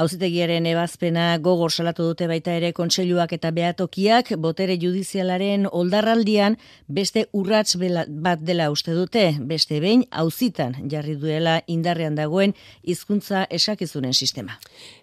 Auzitegiaren 0.00 0.64
ebazpena 0.70 1.24
gogor 1.42 1.72
salatu 1.72 2.06
dute 2.08 2.26
baita 2.30 2.54
ere 2.56 2.70
kontseiluak 2.72 3.32
eta 3.36 3.50
beatokiak 3.52 4.30
botere 4.40 4.76
judizialaren 4.80 5.66
oldarraldian 5.70 6.56
beste 6.88 7.26
urrats 7.36 7.76
bat 8.08 8.40
dela 8.40 8.70
uste 8.70 8.94
dute, 8.96 9.24
beste 9.40 9.80
behin 9.80 10.04
auzitan 10.10 10.76
jarri 10.90 11.16
duela 11.20 11.58
indarrean 11.66 12.16
dagoen 12.16 12.54
hizkuntza 12.82 13.44
esakizunen 13.50 14.14
sistema. 14.14 14.56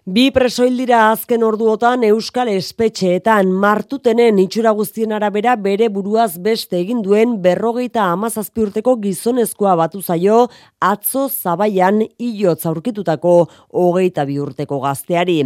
Bi 0.04 0.30
presoil 0.34 0.76
dira 0.76 1.04
azken 1.12 1.44
orduotan 1.46 2.04
Euskal 2.08 2.50
Espetxeetan 2.56 3.52
martutenen 3.52 4.40
itxura 4.42 4.72
guztien 4.74 5.12
arabera 5.12 5.54
bere 5.56 5.88
buruaz 5.88 6.38
beste 6.42 6.80
egin 6.80 7.04
duen 7.04 7.38
berrogeita 7.42 8.10
amazazpi 8.10 8.66
urteko 8.66 8.96
gizonezkoa 9.04 9.76
batu 9.76 10.02
zaio 10.02 10.47
atzo 10.80 11.28
zabaian 11.28 12.02
ilotz 12.18 12.66
aurkitutako 12.66 13.34
hogeita 13.72 14.24
bi 14.28 14.38
urteko 14.42 14.80
gazteari. 14.82 15.38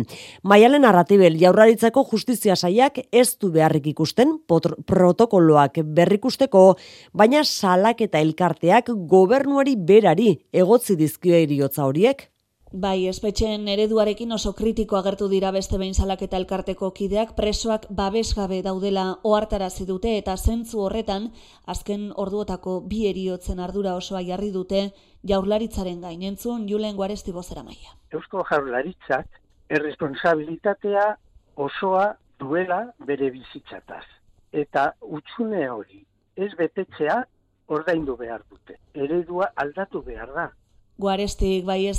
Maialen 0.43 0.85
arratibel 0.89 1.39
jaurraritzako 1.41 2.07
justizia 2.11 2.57
saiak 2.57 2.99
ez 3.13 3.29
du 3.39 3.53
beharrik 3.53 3.87
ikusten 3.93 4.39
protokoloak 4.49 5.83
berrikusteko, 5.85 6.77
baina 7.13 7.45
salak 7.45 8.01
eta 8.01 8.21
elkarteak 8.21 8.93
gobernuari 9.09 9.77
berari 9.77 10.37
egotzi 10.53 10.97
dizkio 10.97 11.35
eriotza 11.35 11.85
horiek. 11.87 12.32
Bai, 12.73 13.07
espetxen 13.07 13.67
ereduarekin 13.69 14.31
oso 14.33 14.55
kritiko 14.57 14.97
agertu 14.97 15.27
dira 15.29 15.51
beste 15.53 15.77
behin 15.77 15.93
salaketa 15.93 16.39
elkarteko 16.41 16.89
kideak 16.97 17.35
presoak 17.37 17.83
babesgabe 17.99 18.63
daudela 18.65 19.19
ohartarazi 19.29 19.85
dute 19.85 20.15
eta 20.17 20.39
zentzu 20.39 20.81
horretan 20.81 21.27
azken 21.75 22.07
orduotako 22.17 22.79
bi 22.93 23.03
eriotzen 23.11 23.61
ardura 23.61 23.93
osoa 23.95 24.23
jarri 24.25 24.49
dute 24.55 24.81
jaurlaritzaren 25.33 26.01
gainentzun 26.01 26.65
Julen 26.71 26.97
Guaresti 26.97 27.37
bozera 27.37 27.63
maia. 27.63 27.93
Eusko 28.11 28.47
jaurlaritzak 28.49 29.29
erresponsabilitatea 29.69 31.05
osoa 31.57 32.09
duela 32.41 32.81
bere 33.05 33.31
bizitzataz. 33.37 34.07
Eta 34.51 34.95
utxune 35.03 35.69
hori 35.69 36.07
ez 36.37 36.55
betetzea 36.57 37.21
ordaindu 37.69 38.17
behar 38.17 38.41
dute. 38.49 38.81
Eredua 38.95 39.53
aldatu 39.57 40.01
behar 40.09 40.33
da. 40.33 40.49
Guarestik 41.01 41.65
bai 41.65 41.91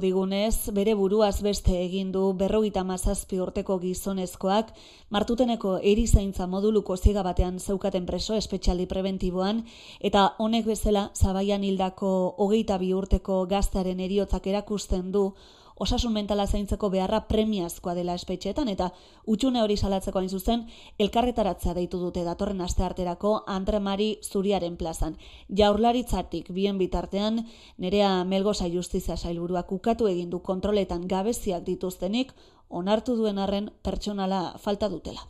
digunez, 0.00 0.70
bere 0.72 0.94
buruaz 0.94 1.42
beste 1.42 1.74
egin 1.76 2.10
du 2.10 2.32
berrogita 2.32 2.82
mazazpi 2.82 3.38
urteko 3.38 3.78
gizonezkoak, 3.78 4.70
martuteneko 5.10 5.78
erizaintza 5.78 6.46
moduluko 6.46 6.96
ziga 6.96 7.22
batean 7.22 7.58
zeukaten 7.58 8.06
preso 8.06 8.34
espetxaldi 8.34 8.86
preventiboan, 8.86 9.64
eta 10.00 10.34
honek 10.38 10.64
bezala 10.64 11.10
zabaian 11.14 11.62
hildako 11.62 12.34
hogeita 12.38 12.78
bi 12.78 12.94
urteko 12.94 13.44
gaztaren 13.46 14.00
eriotzak 14.00 14.46
erakusten 14.46 15.12
du, 15.12 15.34
osasun 15.76 16.12
mentala 16.12 16.46
zaintzeko 16.46 16.90
beharra 16.90 17.20
premiazkoa 17.28 17.94
dela 17.94 18.14
espetxeetan 18.14 18.68
eta 18.72 18.90
utxune 19.26 19.62
hori 19.62 19.76
salatzeko 19.76 20.18
hain 20.18 20.30
zuzen 20.30 20.66
elkarretaratzea 20.98 21.74
deitu 21.74 21.98
dute 21.98 22.24
datorren 22.24 22.60
astearterako 22.60 23.34
Andre 23.46 23.80
Mari 23.80 24.08
Zuriaren 24.22 24.76
plazan. 24.76 25.16
Jaurlaritzatik 25.48 26.50
bien 26.52 26.78
bitartean 26.78 27.44
nerea 27.78 28.24
Melgosa 28.24 28.68
Justizia 28.68 29.16
Sailburuak 29.16 29.72
ukatu 29.72 30.08
egin 30.08 30.30
du 30.30 30.42
kontroletan 30.42 31.08
gabeziak 31.08 31.64
dituztenik 31.64 32.34
onartu 32.68 33.16
duen 33.16 33.38
arren 33.38 33.70
pertsonala 33.82 34.54
falta 34.58 34.88
dutela. 34.88 35.28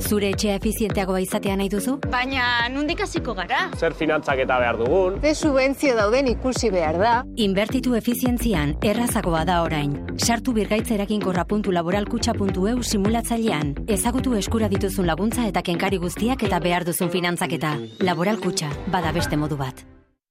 Zure 0.00 0.30
etxea 0.34 0.54
efizienteagoa 0.58 1.20
izatea 1.22 1.54
nahi 1.60 1.68
duzu? 1.72 1.94
Baina, 2.10 2.44
nundik 2.72 3.00
hasiko 3.04 3.34
gara? 3.36 3.58
Zer 3.76 3.92
finantzak 3.94 4.38
eta 4.46 4.58
behar 4.62 4.76
dugun? 4.80 5.18
Ze 5.22 5.34
subentzio 5.34 5.94
dauden 5.96 6.26
ikusi 6.32 6.70
behar 6.72 6.98
da? 6.98 7.24
Inbertitu 7.36 7.94
efizientzian 7.98 8.74
errazagoa 8.82 9.44
da 9.44 9.62
orain. 9.62 9.94
Sartu 10.16 10.52
birgaitzerakinkorra.laboralkutxa.eu 10.56 12.82
simulatzailean. 12.82 13.74
Ezagutu 13.88 14.34
eskura 14.40 14.68
dituzun 14.72 15.06
laguntza 15.06 15.46
eta 15.46 15.62
kenkari 15.62 15.98
guztiak 16.02 16.42
eta 16.48 16.60
behar 16.60 16.84
duzun 16.88 17.10
finantzaketa. 17.10 17.76
Laboralkutxa, 18.00 18.68
bada 18.90 19.12
beste 19.12 19.36
modu 19.36 19.56
bat. 19.60 19.84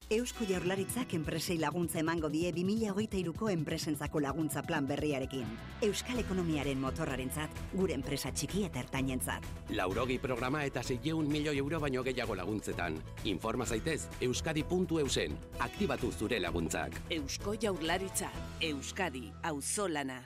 Eusko 0.09 0.43
Jaurlaritzak 0.49 1.11
enpresei 1.13 1.59
laguntza 1.61 1.99
emango 2.01 2.31
die 2.33 2.49
2023ko 2.49 3.51
enpresentzako 3.51 4.19
laguntza 4.19 4.63
plan 4.65 4.87
berriarekin. 4.89 5.45
Euskal 5.85 6.17
ekonomiaren 6.23 6.79
motorrarentzat, 6.81 7.59
gure 7.75 7.93
enpresa 7.93 8.31
txiki 8.33 8.63
eta 8.65 8.81
ertainentzat. 8.81 9.45
Laurogi 9.77 10.17
programa 10.17 10.63
eta 10.65 10.81
600 10.81 11.29
milioi 11.29 11.59
euro 11.61 11.77
baino 11.83 12.01
gehiago 12.01 12.33
laguntzetan. 12.39 12.97
Informa 13.29 13.67
zaitez 13.69 14.07
euskadi.eusen. 14.25 15.37
Aktibatu 15.59 16.09
zure 16.11 16.39
laguntzak. 16.41 16.97
Eusko 17.11 17.53
Jaurlaritza, 17.61 18.31
Euskadi, 18.61 19.29
auzolana. 19.43 20.23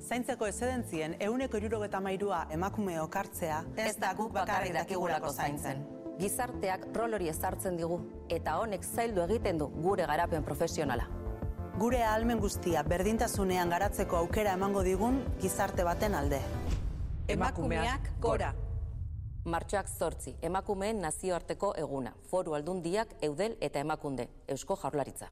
zaintzeko 0.00 0.46
ezedentzien 0.46 1.16
euneko 1.20 1.56
irurogeta 1.56 2.00
mairua 2.00 2.46
emakume 2.50 3.00
okartzea 3.00 3.62
ez 3.76 3.96
da 4.00 4.14
guk 4.14 4.32
bakarrik 4.32 4.72
dakigulako 4.72 5.32
zaintzen. 5.32 5.99
Gizarteak 6.20 6.82
rol 6.92 7.16
hori 7.16 7.30
ezartzen 7.32 7.78
digu 7.80 7.96
eta 8.28 8.58
honek 8.60 8.84
zaildu 8.84 9.22
egiten 9.24 9.60
du 9.60 9.70
gure 9.80 10.04
garapen 10.06 10.44
profesionala. 10.44 11.06
Gure 11.80 12.02
ahalmen 12.04 12.42
guztia 12.42 12.82
berdintasunean 12.84 13.70
garatzeko 13.72 14.18
aukera 14.18 14.52
emango 14.58 14.82
digun 14.84 15.22
gizarte 15.40 15.86
baten 15.86 16.14
alde. 16.18 16.42
Emakumeak 17.32 18.10
gora. 18.20 18.52
Martxoak 19.48 19.88
zortzi, 19.88 20.34
emakumeen 20.44 21.00
nazioarteko 21.00 21.72
eguna, 21.80 22.12
foru 22.28 22.52
aldundiak, 22.58 23.16
eudel 23.24 23.56
eta 23.60 23.80
emakunde, 23.80 24.28
eusko 24.48 24.76
jaurlaritza. 24.82 25.30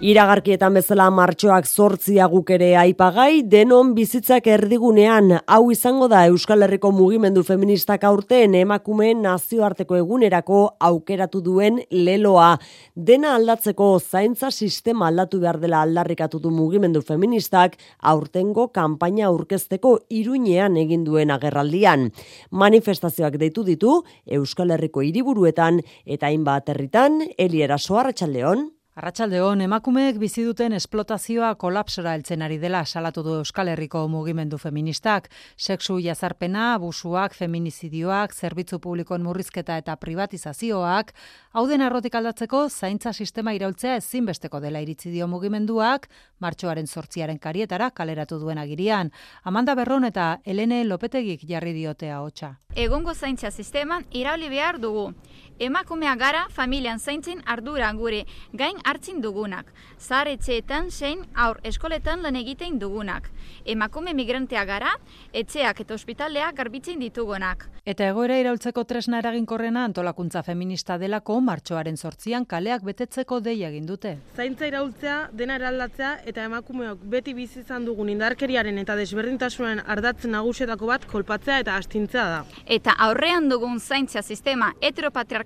Iragarkietan 0.00 0.72
bezala 0.78 1.10
martxoak 1.12 1.66
zortzia 1.68 2.24
guk 2.32 2.48
ere 2.54 2.70
aipagai, 2.80 3.42
denon 3.52 3.90
bizitzak 3.92 4.46
erdigunean, 4.48 5.34
hau 5.44 5.66
izango 5.74 6.06
da 6.08 6.22
Euskal 6.30 6.64
Herriko 6.64 6.88
mugimendu 6.96 7.42
feministak 7.44 8.06
aurten 8.08 8.56
emakumeen 8.62 9.20
nazioarteko 9.26 9.98
egunerako 9.98 10.62
aukeratu 10.88 11.42
duen 11.44 11.82
leloa. 11.92 12.54
Dena 12.96 13.34
aldatzeko 13.36 13.90
zaintza 14.00 14.48
sistema 14.48 15.10
aldatu 15.12 15.42
behar 15.44 15.60
dela 15.60 15.84
aldarrikatu 15.84 16.40
du 16.40 16.48
mugimendu 16.48 17.04
feministak 17.04 17.76
aurtengo 18.00 18.70
kanpaina 18.72 19.28
aurkezteko 19.28 19.98
iruñean 20.08 20.80
egin 20.80 21.04
duen 21.04 21.36
agerraldian. 21.36 22.08
Manifestazioak 22.50 23.36
deitu 23.36 23.68
ditu 23.68 24.00
Euskal 24.24 24.72
Herriko 24.72 25.04
hiriburuetan 25.04 25.84
eta 26.06 26.32
hainbat 26.32 26.72
herritan, 26.72 27.20
Eliera 27.36 27.76
Soarratxaldeon. 27.76 28.70
Arratxaldeon, 29.00 29.62
emakumeek 29.64 30.18
bizi 30.20 30.42
duten 30.44 30.74
esplotazioa 30.76 31.54
kolapsora 31.62 32.10
heltzen 32.12 32.42
ari 32.44 32.58
dela 32.60 32.82
salatu 32.84 33.22
du 33.24 33.38
Euskal 33.38 33.70
Herriko 33.72 34.02
mugimendu 34.12 34.58
feministak. 34.60 35.30
Sexu 35.56 35.96
jazarpena, 36.04 36.74
abusuak, 36.74 37.32
feminizidioak, 37.32 38.34
zerbitzu 38.36 38.76
publikoen 38.84 39.24
murrizketa 39.24 39.78
eta 39.80 39.94
privatizazioak, 39.96 41.14
hauden 41.56 41.80
arrotik 41.80 42.18
aldatzeko 42.20 42.66
zaintza 42.68 43.14
sistema 43.14 43.54
iraultzea 43.56 43.96
ezinbesteko 44.02 44.60
dela 44.60 44.84
iritzi 44.84 45.08
dio 45.14 45.30
mugimenduak, 45.32 46.10
martxoaren 46.44 46.86
sortziaren 46.86 47.40
karietara 47.40 47.88
kaleratu 47.96 48.36
duen 48.38 48.60
agirian. 48.60 49.14
Amanda 49.44 49.74
Berron 49.80 50.04
eta 50.04 50.42
Elene 50.44 50.84
Lopetegik 50.84 51.48
jarri 51.48 51.72
diotea 51.72 52.20
hotxa. 52.20 52.58
Egongo 52.76 53.14
zaintza 53.14 53.50
sisteman 53.50 54.04
irauli 54.12 54.52
behar 54.52 54.76
dugu. 54.78 55.14
Emakumea 55.60 56.14
gara 56.16 56.46
familian 56.48 56.98
zaintzen 56.98 57.42
ardura 57.44 57.90
gure 57.92 58.22
gain 58.56 58.78
hartzin 58.82 59.18
dugunak. 59.20 59.66
Zahar 60.00 60.30
etxeetan 60.32 60.86
zein 60.90 61.26
aur 61.36 61.58
eskoletan 61.68 62.22
lan 62.24 62.38
egitein 62.40 62.78
dugunak. 62.80 63.28
Emakume 63.68 64.14
migrantea 64.16 64.64
gara, 64.64 64.94
etxeak 65.36 65.82
eta 65.84 65.98
ospitaleak 65.98 66.56
garbitzen 66.56 66.98
ditugunak. 67.04 67.66
Eta 67.84 68.06
egoera 68.08 68.38
iraultzeko 68.40 68.84
tresna 68.88 69.18
eraginkorrena 69.20 69.82
antolakuntza 69.84 70.42
feminista 70.46 70.96
delako 70.96 71.36
martxoaren 71.44 71.96
sortzian 71.96 72.46
kaleak 72.48 72.80
betetzeko 72.86 73.40
deia 73.44 73.68
egin 73.68 73.84
dute. 73.84 74.14
Zaintza 74.36 74.64
iraultzea, 74.68 75.18
dena 75.36 75.60
eraldatzea 75.60 76.14
eta 76.24 76.48
emakumeok 76.48 77.04
beti 77.04 77.36
bizi 77.36 77.60
izan 77.60 77.84
dugun 77.84 78.08
indarkeriaren 78.08 78.80
eta 78.80 78.96
desberdintasunen 78.96 79.84
ardatzen 79.84 80.32
nagusietako 80.32 80.88
bat 80.88 81.04
kolpatzea 81.12 81.60
eta 81.66 81.76
astintzea 81.76 82.26
da. 82.32 82.42
Eta 82.64 82.96
aurrean 83.10 83.52
dugun 83.52 83.76
zaintzia 83.80 84.22
sistema 84.22 84.72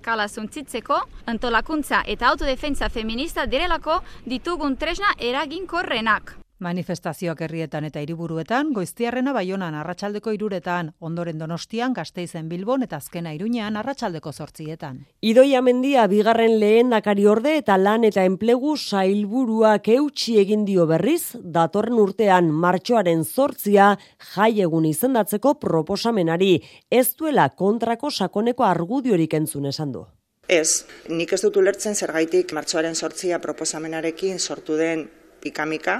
heteropatriarkala 0.05 0.27
zuntzitzeko, 0.27 0.99
antolakuntza 1.25 2.03
eta 2.05 2.29
autodefentza 2.29 2.89
feminista 2.89 3.45
direlako 3.45 4.01
ditugun 4.25 4.77
tresna 4.77 5.13
eraginkorrenak. 5.19 6.44
Manifestazioak 6.63 7.41
herrietan 7.43 7.83
eta 7.83 7.99
hiriburuetan, 7.99 8.69
goiztiarrena 8.71 9.33
baionan 9.35 9.75
arratsaldeko 9.75 10.31
iruretan, 10.31 10.93
ondoren 11.03 11.37
donostian, 11.37 11.91
gazteizen 11.93 12.47
bilbon 12.47 12.85
eta 12.85 12.95
azkena 13.01 13.33
iruñean 13.35 13.75
arratsaldeko 13.75 14.31
sortzietan. 14.31 15.01
Idoia 15.19 15.59
mendia 15.61 16.05
bigarren 16.07 16.55
lehen 16.61 16.93
dakari 16.95 17.25
orde 17.27 17.57
eta 17.59 17.75
lan 17.77 18.07
eta 18.07 18.23
enplegu 18.23 18.77
sailburuak 18.77 19.89
eutxi 19.97 20.37
egin 20.39 20.63
dio 20.63 20.85
berriz, 20.87 21.35
datorren 21.43 21.99
urtean 21.99 22.47
martxoaren 22.51 23.25
sortzia 23.25 23.89
jai 24.31 24.61
egun 24.63 24.87
izendatzeko 24.87 25.57
proposamenari, 25.59 26.61
ez 26.89 27.09
duela 27.19 27.49
kontrako 27.49 28.11
sakoneko 28.11 28.63
argudiorik 28.63 29.33
entzun 29.33 29.67
esan 29.73 29.91
du. 29.91 30.05
Ez, 30.47 30.85
nik 31.09 31.33
ez 31.33 31.41
dut 31.41 31.57
ulertzen 31.57 31.95
zergaitik 31.99 32.53
martxoaren 32.53 32.95
sortzia 32.95 33.41
proposamenarekin 33.43 34.39
sortu 34.39 34.79
den 34.79 35.09
ikamika, 35.43 35.99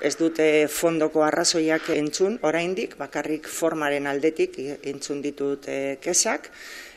ez 0.00 0.16
dute 0.16 0.66
fondoko 0.68 1.22
arrazoiak 1.24 1.90
entzun, 1.94 2.38
oraindik 2.42 2.96
bakarrik 2.98 3.46
formaren 3.48 4.06
aldetik 4.06 4.58
entzun 4.82 5.22
ditut 5.22 5.68
e, 5.68 5.96
kesak, 6.02 6.50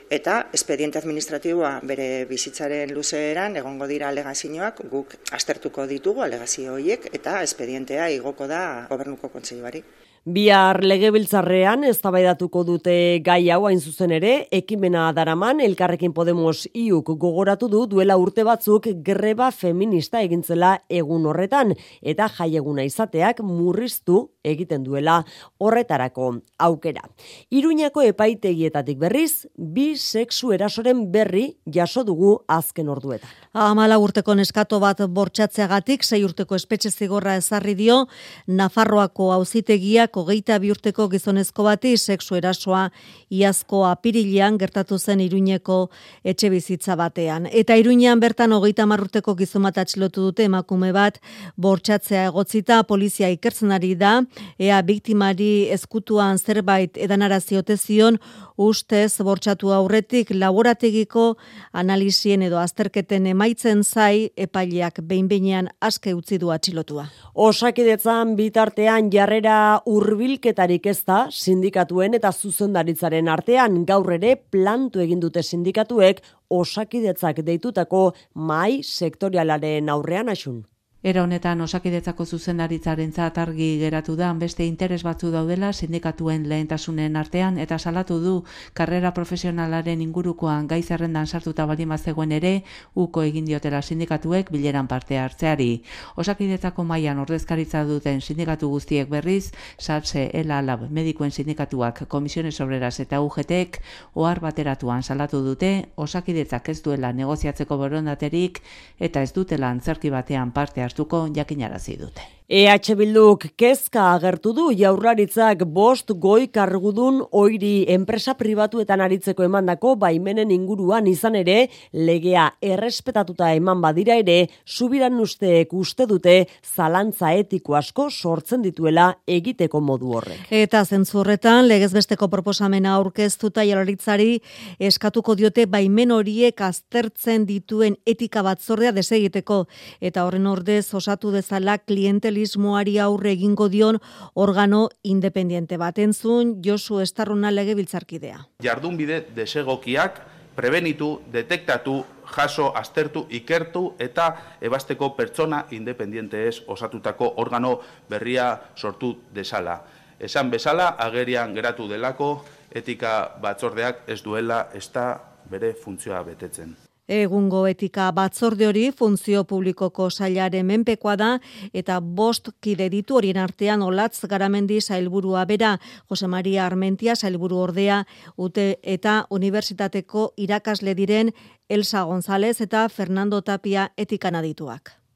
eta 0.09 0.47
espediente 0.55 0.99
administratiboa 0.99 1.71
bere 1.83 2.25
bizitzaren 2.29 2.93
luzeeran 2.95 3.57
egongo 3.59 3.87
dira 3.87 4.07
alegazioak 4.07 4.81
guk 4.91 5.15
aztertuko 5.35 5.85
ditugu 5.87 6.23
alegazio 6.23 6.77
horiek 6.77 7.09
eta 7.13 7.41
espedientea 7.43 8.09
igoko 8.15 8.47
da 8.47 8.61
gobernuko 8.89 9.29
kontseiluari. 9.29 9.83
Bihar 10.27 10.81
legebiltzarrean 10.83 11.85
eztabaidatuko 11.87 12.65
dute 12.67 12.93
gai 13.23 13.45
hau 13.55 13.61
hain 13.69 13.79
zuzen 13.79 14.11
ere, 14.11 14.31
ekimena 14.51 15.05
daraman 15.15 15.61
Elkarrekin 15.63 16.11
Podemos 16.11 16.65
iuk 16.75 17.13
gogoratu 17.21 17.69
du 17.71 17.85
duela 17.87 18.17
urte 18.19 18.43
batzuk 18.43 18.89
greba 19.07 19.47
feminista 19.55 20.19
egintzela 20.19 20.73
egun 20.91 21.29
horretan. 21.31 21.71
Eta 22.03 22.27
jai 22.27 22.49
eguna 22.59 22.83
izateak 22.83 23.39
murriztu 23.39 24.25
egiten 24.47 24.83
duela 24.83 25.23
horretarako 25.59 26.31
aukera. 26.57 27.03
Iruñako 27.51 28.03
epaitegietatik 28.07 28.97
berriz, 28.99 29.47
bi 29.57 29.95
sexu 29.97 30.53
erasoren 30.55 31.05
berri 31.11 31.57
jaso 31.65 32.03
dugu 32.03 32.37
azken 32.47 32.89
orduetan. 32.89 33.29
Amala 33.53 33.97
urteko 33.99 34.35
neskato 34.35 34.79
bat 34.79 35.01
bortxatzeagatik, 35.07 36.03
sei 36.03 36.23
urteko 36.25 36.55
espetxe 36.55 36.91
zigorra 36.91 37.35
ezarri 37.37 37.75
dio, 37.75 38.05
Nafarroako 38.47 39.31
auzitegiak 39.33 40.15
hogeita 40.17 40.57
bi 40.59 40.71
urteko 40.71 41.07
gizonezko 41.11 41.65
bati 41.67 41.95
sexu 41.97 42.37
erasoa 42.39 42.87
iazko 43.29 43.83
apirilean 43.87 44.57
gertatu 44.57 44.97
zen 44.97 45.21
Iruñeko 45.23 45.79
etxe 46.23 46.49
bizitza 46.53 46.95
batean. 46.99 47.47
Eta 47.51 47.77
Iruñean 47.79 48.21
bertan 48.23 48.53
hogeita 48.55 48.85
marruteko 48.89 49.35
gizon 49.35 49.67
bat 49.67 49.77
atxilotu 49.83 50.27
dute 50.29 50.47
emakume 50.47 50.91
bat 50.95 51.19
bortxatzea 51.57 52.27
egotzita 52.31 52.81
polizia 52.87 53.29
ikertzen 53.33 53.73
ari 53.75 53.93
da, 53.95 54.21
ea 54.59 54.81
biktimari 54.81 55.69
ezkutuan 55.71 56.37
zerbait 56.37 56.97
edanarazi 56.97 57.57
zion 57.77 58.17
ustez 58.57 59.21
bortxatu 59.21 59.71
aurretik 59.71 60.31
laborategiko 60.31 61.37
analizien 61.73 62.41
edo 62.41 62.57
azterketen 62.57 63.27
emaitzen 63.27 63.83
zai 63.83 64.29
epaileak 64.35 65.01
behin 65.01 65.69
aske 65.81 66.13
utzi 66.13 66.37
du 66.37 66.49
atxilotua. 66.51 67.05
Osakidetzan 67.33 68.35
bitartean 68.35 69.11
jarrera 69.11 69.81
hurbilketarik 69.85 70.85
ez 70.85 71.03
da 71.05 71.27
sindikatuen 71.31 72.13
eta 72.13 72.31
zuzendaritzaren 72.31 73.27
artean 73.27 73.85
gaur 73.85 74.11
ere 74.13 74.35
plantu 74.35 74.99
egin 74.99 75.19
dute 75.19 75.43
sindikatuek 75.43 76.21
osakidetzak 76.49 77.43
deitutako 77.45 78.13
mai 78.33 78.81
sektorialaren 78.83 79.89
aurrean 79.89 80.29
asun. 80.29 80.65
Era 81.03 81.21
honetan 81.21 81.61
osakidetzako 81.61 82.25
zuzendaritzaren 82.25 83.11
argi 83.37 83.77
geratu 83.77 84.15
da, 84.15 84.33
beste 84.33 84.65
interes 84.65 85.03
batzu 85.03 85.29
daudela 85.29 85.71
sindikatuen 85.71 86.49
lehentasunen 86.49 87.15
artean, 87.15 87.59
eta 87.59 87.77
salatu 87.77 88.19
du 88.19 88.43
karrera 88.73 89.13
profesionalaren 89.13 90.01
ingurukoan 90.01 90.67
gai 90.67 90.81
zerrendan 90.81 91.27
sartuta 91.27 91.67
balima 91.67 91.97
zegoen 91.99 92.31
ere, 92.31 92.63
uko 92.95 93.21
egin 93.21 93.45
diotela 93.45 93.81
sindikatuek 93.83 94.49
bileran 94.49 94.87
parte 94.87 95.19
hartzeari. 95.19 95.83
Osakidetzako 96.15 96.83
mailan 96.83 97.19
ordezkaritza 97.19 97.83
duten 97.83 98.19
sindikatu 98.19 98.67
guztiek 98.69 99.07
berriz, 99.07 99.51
SAPSE, 99.77 100.31
ELA, 100.33 100.63
LAB, 100.63 100.89
medikuen 100.89 101.31
sindikatuak, 101.31 102.07
komisiones 102.07 102.59
obreras 102.59 102.99
eta 102.99 103.21
UGTek, 103.21 103.81
ohar 104.15 104.39
bateratuan 104.39 105.03
salatu 105.03 105.43
dute, 105.45 105.91
osakidetzak 105.95 106.69
ez 106.69 106.81
duela 106.81 107.13
negoziatzeko 107.13 107.77
borondaterik, 107.77 108.63
eta 108.97 109.21
ez 109.21 109.31
dutela 109.33 109.69
antzerki 109.69 110.09
batean 110.09 110.51
parte 110.51 110.86
hartuko 110.87 111.27
jakinarazi 111.39 111.97
dute. 111.99 112.36
EH 112.47 112.95
Bilduk 112.95 113.41
kezka 113.59 114.13
agertu 114.13 114.53
du 114.55 114.69
jaurlaritzak 114.71 115.65
bost 115.67 116.13
goi 116.15 116.45
kargudun 116.47 117.17
oiri 117.35 117.83
enpresa 117.91 118.37
pribatuetan 118.39 119.01
aritzeko 119.03 119.43
emandako 119.43 119.97
baimenen 119.99 120.53
inguruan 120.55 121.09
izan 121.11 121.35
ere 121.35 121.57
legea 121.91 122.45
errespetatuta 122.63 123.49
eman 123.51 123.81
badira 123.83 124.15
ere 124.15 124.37
subiran 124.63 125.19
usteek 125.19 125.73
uste 125.75 126.07
dute 126.07 126.37
zalantza 126.63 127.33
etiko 127.35 127.75
asko 127.75 128.05
sortzen 128.09 128.63
dituela 128.63 129.09
egiteko 129.27 129.83
modu 129.83 130.15
horrek. 130.15 130.47
Eta 130.49 130.85
zentzurretan 130.85 131.67
legezbesteko 131.67 132.31
proposamena 132.31 132.95
aurkeztuta 132.95 133.67
jaurlaritzari 133.67 134.39
eskatuko 134.79 135.35
diote 135.35 135.67
baimen 135.67 136.15
horiek 136.15 136.63
aztertzen 136.63 137.43
dituen 137.51 137.99
etika 138.05 138.39
batzordea 138.47 138.95
desegiteko 138.95 139.65
eta 139.99 140.23
horren 140.23 140.47
ordez 140.47 140.85
osatu 140.95 141.35
dezala 141.35 141.77
klientel 141.83 142.36
sindikalismoari 142.37 142.99
aurre 142.99 143.31
egingo 143.31 143.67
dion 143.69 143.99
organo 144.35 144.89
independiente 145.03 145.77
batentzun 145.77 146.61
Josu 146.63 146.99
Estarruna 146.99 147.51
legebiltzarkidea. 147.51 148.47
Jardunbide 148.63 149.27
desegokiak 149.35 150.21
prebenitu, 150.55 151.21
detektatu, 151.31 152.03
jaso, 152.25 152.71
aztertu, 152.75 153.27
ikertu 153.29 153.93
eta 153.99 154.57
ebasteko 154.61 155.15
pertsona 155.15 155.65
independiente 155.71 156.49
osatutako 156.67 157.33
organo 157.37 157.79
berria 158.09 158.59
sortu 158.75 159.15
desala. 159.33 159.83
Esan 160.19 160.49
bezala, 160.49 160.95
agerian 160.97 161.53
geratu 161.53 161.87
delako, 161.87 162.43
etika 162.73 163.37
batzordeak 163.41 164.07
ez 164.07 164.21
duela 164.23 164.69
ez 164.73 164.89
da 164.91 165.21
bere 165.49 165.73
funtzioa 165.73 166.23
betetzen. 166.23 166.86
Egungo 167.07 167.61
etika 167.67 168.09
batzorde 168.11 168.67
hori 168.67 168.89
funtzio 168.91 169.45
publikoko 169.47 170.09
sailaren 170.09 170.65
menpekoa 170.67 171.15
da 171.15 171.29
eta 171.73 172.01
bost 172.01 172.49
kide 172.61 172.89
ditu 172.91 173.15
horien 173.15 173.39
artean 173.39 173.81
olatz 173.81 174.25
garamendi 174.27 174.81
sailburua 174.81 175.45
bera, 175.45 175.77
Jose 176.09 176.27
Maria 176.27 176.65
Armentia 176.65 177.15
sailburu 177.15 177.57
ordea, 177.63 178.03
ute 178.37 178.79
eta 178.83 179.25
unibertsitateko 179.29 180.33
irakasle 180.35 180.95
diren 180.95 181.31
Elsa 181.69 182.03
González 182.03 182.59
eta 182.61 182.87
Fernando 182.89 183.41
Tapia 183.41 183.91
etikan 183.97 184.35
adituak. 184.35 185.06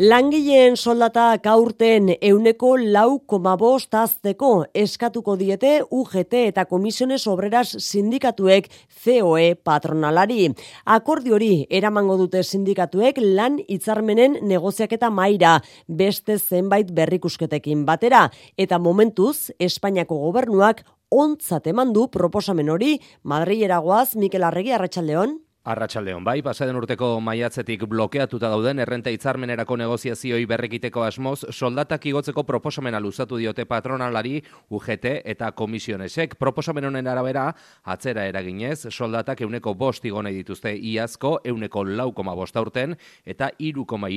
Langileen 0.00 0.78
soldatak 0.80 1.44
aurten 1.50 2.06
euneko 2.24 2.70
lau 2.80 3.18
komabost 3.28 3.92
azteko 4.00 4.62
eskatuko 4.72 5.34
diete 5.36 5.72
UGT 5.92 6.38
eta 6.38 6.64
Komisiones 6.70 7.26
Obreras 7.28 7.74
sindikatuek 7.84 8.70
COE 9.02 9.58
patronalari. 9.60 10.46
Akordi 10.86 11.34
hori 11.36 11.50
eramango 11.68 12.16
dute 12.16 12.40
sindikatuek 12.40 13.20
lan 13.20 13.60
hitzarmenen 13.66 14.38
negoziaketa 14.48 15.12
maira 15.12 15.58
beste 15.84 16.38
zenbait 16.38 16.94
berrikusketekin 16.96 17.84
batera 17.84 18.22
eta 18.56 18.80
momentuz 18.80 19.50
Espainiako 19.58 20.16
gobernuak 20.24 20.80
ontzat 21.12 21.68
eman 21.74 21.92
du 21.92 22.08
proposamen 22.08 22.72
hori 22.72 22.96
Madrilera 23.22 23.84
goaz 23.84 24.16
Mikel 24.16 24.48
Arregi 24.48 24.72
Arratsaldeon. 24.72 25.36
Arratxaldeon, 25.70 26.24
bai, 26.26 26.40
pasaden 26.42 26.74
urteko 26.80 27.12
maiatzetik 27.22 27.84
blokeatuta 27.86 28.48
dauden 28.50 28.80
errenta 28.82 29.10
hitzarmenerako 29.14 29.76
negoziazioi 29.78 30.42
berrekiteko 30.50 31.04
asmoz, 31.06 31.44
soldatak 31.54 32.08
igotzeko 32.10 32.42
proposamena 32.48 32.98
luzatu 32.98 33.38
diote 33.38 33.68
patronalari 33.70 34.40
UGT 34.74 35.06
eta 35.30 35.52
komisionesek. 35.54 36.34
Proposamen 36.40 36.88
honen 36.88 37.10
arabera, 37.12 37.44
atzera 37.84 38.24
eraginez, 38.26 38.88
soldatak 38.90 39.44
euneko 39.46 39.76
bost 39.78 40.08
igonei 40.10 40.32
dituzte 40.40 40.72
iazko, 40.74 41.36
euneko 41.52 41.84
lau 41.86 42.08
koma 42.18 42.34
bost 42.34 42.58
aurten, 42.58 42.96
eta 43.24 43.52
iru 43.58 43.86
koma 43.86 44.10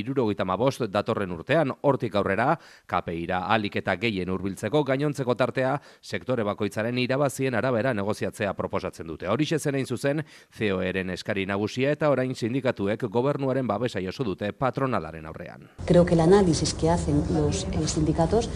bost 0.57 0.87
datorren 0.89 1.37
urtean, 1.37 1.75
hortik 1.81 2.15
aurrera, 2.15 2.57
KPIra 2.87 3.43
alik 3.53 3.75
eta 3.75 3.95
gehien 4.01 4.29
urbiltzeko, 4.33 4.83
gainontzeko 4.83 5.35
tartea, 5.35 5.77
sektore 6.01 6.43
bakoitzaren 6.43 6.97
irabazien 6.97 7.53
arabera 7.53 7.93
negoziatzea 7.93 8.53
proposatzen 8.57 9.05
dute. 9.07 9.29
Horixe 9.29 9.59
zenein 9.59 9.85
zuzen, 9.85 10.25
COEren 10.57 11.13
eskari 11.13 11.42
eskari 11.43 11.45
nagusia 11.45 11.91
eta 11.91 12.09
orain 12.09 12.33
sindikatuek 12.35 13.09
gobernuaren 13.09 13.67
babesa 13.67 13.99
jaso 14.01 14.23
dute 14.23 14.53
patronalaren 14.53 15.25
aurrean. 15.25 15.69
Creo 15.85 16.05
que 16.05 16.13
el 16.13 16.21
análisis 16.21 16.73
que 16.73 16.89
hacen 16.89 17.23
los 17.33 17.65
eh, 17.65 17.87
sindicatos 17.87 18.49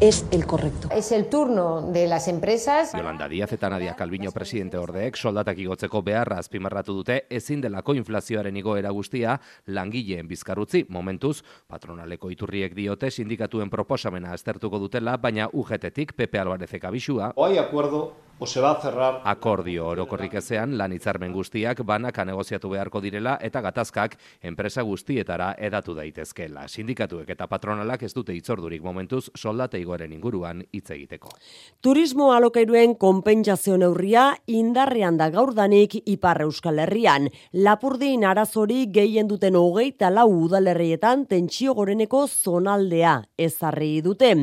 es 0.00 0.26
el 0.30 0.46
correcto. 0.46 0.88
Es 0.90 1.12
el 1.12 1.28
turno 1.28 1.92
de 1.92 2.06
las 2.06 2.28
empresas. 2.28 2.92
Yolanda 2.92 3.28
Díaz 3.28 3.52
eta 3.52 3.70
Nadia 3.70 3.94
Calviño 3.96 4.30
presidente 4.32 4.76
ordeek 4.76 5.16
soldatak 5.16 5.58
igotzeko 5.58 6.02
beharra 6.02 6.38
azpimarratu 6.38 6.94
dute 6.94 7.24
ezin 7.30 7.60
delako 7.60 7.94
inflazioaren 7.94 8.56
igoera 8.56 8.90
guztia 8.90 9.40
langileen 9.66 10.28
bizkarrutzi 10.28 10.84
momentuz 10.88 11.42
patronaleko 11.68 12.30
iturriek 12.30 12.74
diote 12.74 13.10
sindikatuen 13.10 13.70
proposamena 13.70 14.32
aztertuko 14.32 14.78
dutela 14.78 15.16
baina 15.16 15.48
UGTtik 15.52 16.14
Pepe 16.14 16.38
Alvarez 16.38 16.72
ekabixua. 16.74 17.32
Hoy 17.36 17.58
acuerdo 17.58 18.24
o 18.44 18.46
se 18.46 18.60
va 18.60 18.72
a 18.72 18.80
cerrar 18.80 19.22
akordio 19.24 19.86
orokorrik 19.88 20.34
ezean 20.36 20.74
lan 20.76 20.92
hitzarmen 20.92 21.32
guztiak 21.32 21.78
banaka 21.88 22.26
negoziatu 22.28 22.68
beharko 22.68 23.00
direla 23.00 23.38
eta 23.40 23.62
gatazkak 23.64 24.18
enpresa 24.44 24.82
guztietara 24.84 25.54
edatu 25.56 25.94
daitezkeela. 25.96 26.66
Sindikatuek 26.68 27.30
eta 27.32 27.46
patronalak 27.48 28.02
ez 28.04 28.12
dute 28.12 28.34
itzordurik 28.36 28.82
momentuz 28.84 29.30
soldate 29.34 29.80
igoren 29.80 30.12
inguruan 30.12 30.60
hitz 30.72 30.90
egiteko. 30.92 31.32
Turismo 31.80 32.32
alokairuen 32.34 32.96
konpentsazio 33.00 33.78
neurria 33.80 34.26
indarrean 34.46 35.16
da 35.16 35.30
gaurdanik 35.32 35.96
Ipar 36.04 36.42
Euskal 36.44 36.82
Herrian. 36.84 37.30
Lapurdin 37.64 38.26
arazori 38.28 38.90
gehien 38.92 39.30
duten 39.30 39.56
hogeita 39.56 40.12
lau 40.12 40.28
udalerrietan 40.42 41.24
tentsio 41.32 41.72
goreneko 41.72 42.26
zonaldea 42.28 43.16
ezarri 43.38 44.02
dute. 44.04 44.34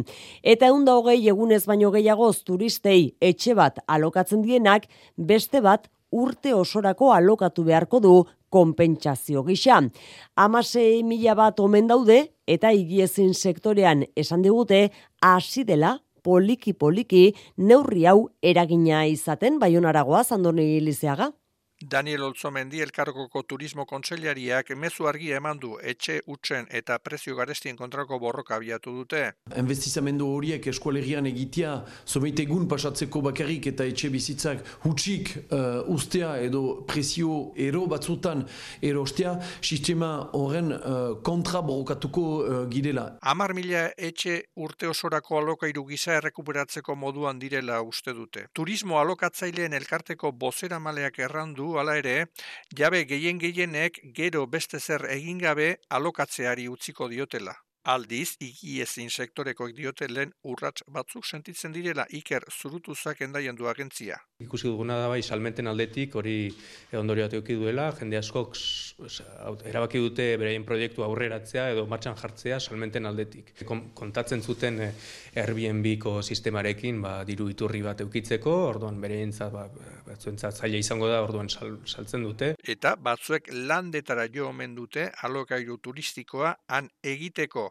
Eta 0.42 0.74
eunda 0.74 0.98
hogei 0.98 1.20
egunez 1.30 1.68
baino 1.70 1.94
gehiagoz 1.94 2.42
turistei 2.50 3.12
etxe 3.22 3.54
bat 3.54 3.78
alokatzen 3.94 4.44
dienak 4.46 4.88
beste 5.18 5.62
bat 5.62 5.90
urte 6.12 6.54
osorako 6.54 7.12
alokatu 7.16 7.64
beharko 7.64 8.00
du 8.04 8.14
konpentsazio 8.52 9.44
gisa. 9.48 9.80
Amasei 10.36 11.04
mila 11.08 11.36
bat 11.40 11.60
omen 11.60 11.88
daude 11.88 12.20
eta 12.48 12.72
higiezin 12.76 13.34
sektorean 13.34 14.06
esan 14.16 14.44
digute 14.44 14.90
hasi 15.22 15.64
dela 15.64 15.98
poliki-poliki 16.24 17.32
neurri 17.58 18.06
hau 18.06 18.30
eragina 18.42 19.06
izaten 19.10 19.58
baionaragoa 19.60 20.24
zandoni 20.24 20.80
lizeaga. 20.84 21.32
Daniel 21.82 22.24
Olzomendi 22.24 22.82
elkargoko 22.84 23.42
turismo 23.50 23.86
kontseilariak 23.90 24.70
mezu 24.78 25.08
argia 25.10 25.38
eman 25.40 25.58
du 25.60 25.72
etxe 25.82 26.20
utzen 26.30 26.68
eta 26.70 26.98
prezio 27.02 27.36
garestien 27.36 27.78
kontrako 27.78 28.20
borroka 28.22 28.56
abiatu 28.56 28.94
dute. 29.00 29.22
Investizamendu 29.58 30.28
horiek 30.36 30.68
eskualegian 30.70 31.26
egitea, 31.26 31.72
zomeite 32.06 32.46
egun 32.46 32.68
pasatzeko 32.70 33.24
bakarrik 33.26 33.72
eta 33.72 33.88
etxe 33.90 34.12
bizitzak 34.14 34.62
hutsik 34.86 35.32
uh, 35.38 35.82
ustea 35.90 36.36
edo 36.44 36.84
prezio 36.86 37.52
ero 37.56 37.88
batzutan 37.90 38.46
erostea, 38.82 39.34
sistema 39.62 40.12
horren 40.38 40.72
uh, 40.76 41.18
kontra 41.26 41.64
borrokatuko 41.66 42.26
uh, 42.28 42.62
girela. 42.70 43.08
Amar 43.34 43.56
mila 43.58 43.88
etxe 43.98 44.38
urte 44.56 44.90
osorako 44.92 45.42
alokairu 45.42 45.88
gisa 45.90 46.14
errekuperatzeko 46.20 46.96
moduan 46.96 47.42
direla 47.42 47.82
uste 47.82 48.14
dute. 48.14 48.46
Turismo 48.54 49.00
alokatzaileen 49.02 49.74
elkarteko 49.82 50.32
bozera 50.32 50.80
maleak 50.80 51.18
errandu 51.20 51.71
hala 51.80 51.98
ere, 52.00 52.16
jabe 52.78 53.04
gehien 53.06 53.40
gehienek 53.40 54.00
gero 54.20 54.46
beste 54.48 54.80
zer 54.80 55.06
egin 55.10 55.38
gabe 55.38 55.76
alokatzeari 55.90 56.68
utziko 56.68 57.08
diotela. 57.08 57.56
Aldiz, 57.84 58.36
igiezin 58.46 59.10
sektorekoek 59.10 59.72
diote 59.78 60.08
lehen 60.10 60.34
urrats 60.44 60.84
batzuk 60.98 61.26
sentitzen 61.26 61.74
direla 61.74 62.06
iker 62.20 62.46
zurutuzak 62.52 63.22
endaian 63.26 63.56
du 63.56 63.68
agentzia. 63.72 64.20
Ikusi 64.42 64.68
duguna 64.68 64.98
da 65.00 65.08
bai 65.12 65.22
salmenten 65.22 65.68
aldetik 65.68 66.16
hori 66.16 66.36
ondorio 66.98 67.28
bat 67.30 67.48
duela, 67.48 67.92
jende 67.98 68.18
askok 68.18 68.56
erabaki 69.70 70.00
dute 70.02 70.26
bereien 70.38 70.66
proiektu 70.66 71.04
aurreratzea 71.06 71.70
edo 71.74 71.86
martxan 71.90 72.18
jartzea 72.20 72.60
salmenten 72.60 73.06
aldetik. 73.06 73.54
Kontatzen 73.96 74.42
zuten 74.42 74.80
eh, 74.82 74.92
Airbnb-ko 75.42 76.20
sistemarekin 76.22 77.02
ba, 77.02 77.14
diru 77.28 77.50
iturri 77.50 77.82
bat 77.86 78.02
eukitzeko, 78.04 78.54
orduan 78.70 79.00
bereientzat 79.02 79.54
ba, 79.54 79.68
batzuentzat 80.08 80.62
zaila 80.62 80.82
izango 80.82 81.10
da, 81.10 81.22
orduan 81.24 81.50
saltzen 81.50 82.26
dute. 82.28 82.54
Eta 82.76 82.96
batzuek 82.96 83.52
landetara 83.54 84.28
jo 84.34 84.50
omen 84.50 84.76
dute 84.76 85.10
alokairu 85.24 85.78
turistikoa 85.84 86.56
han 86.68 86.90
egiteko. 87.04 87.68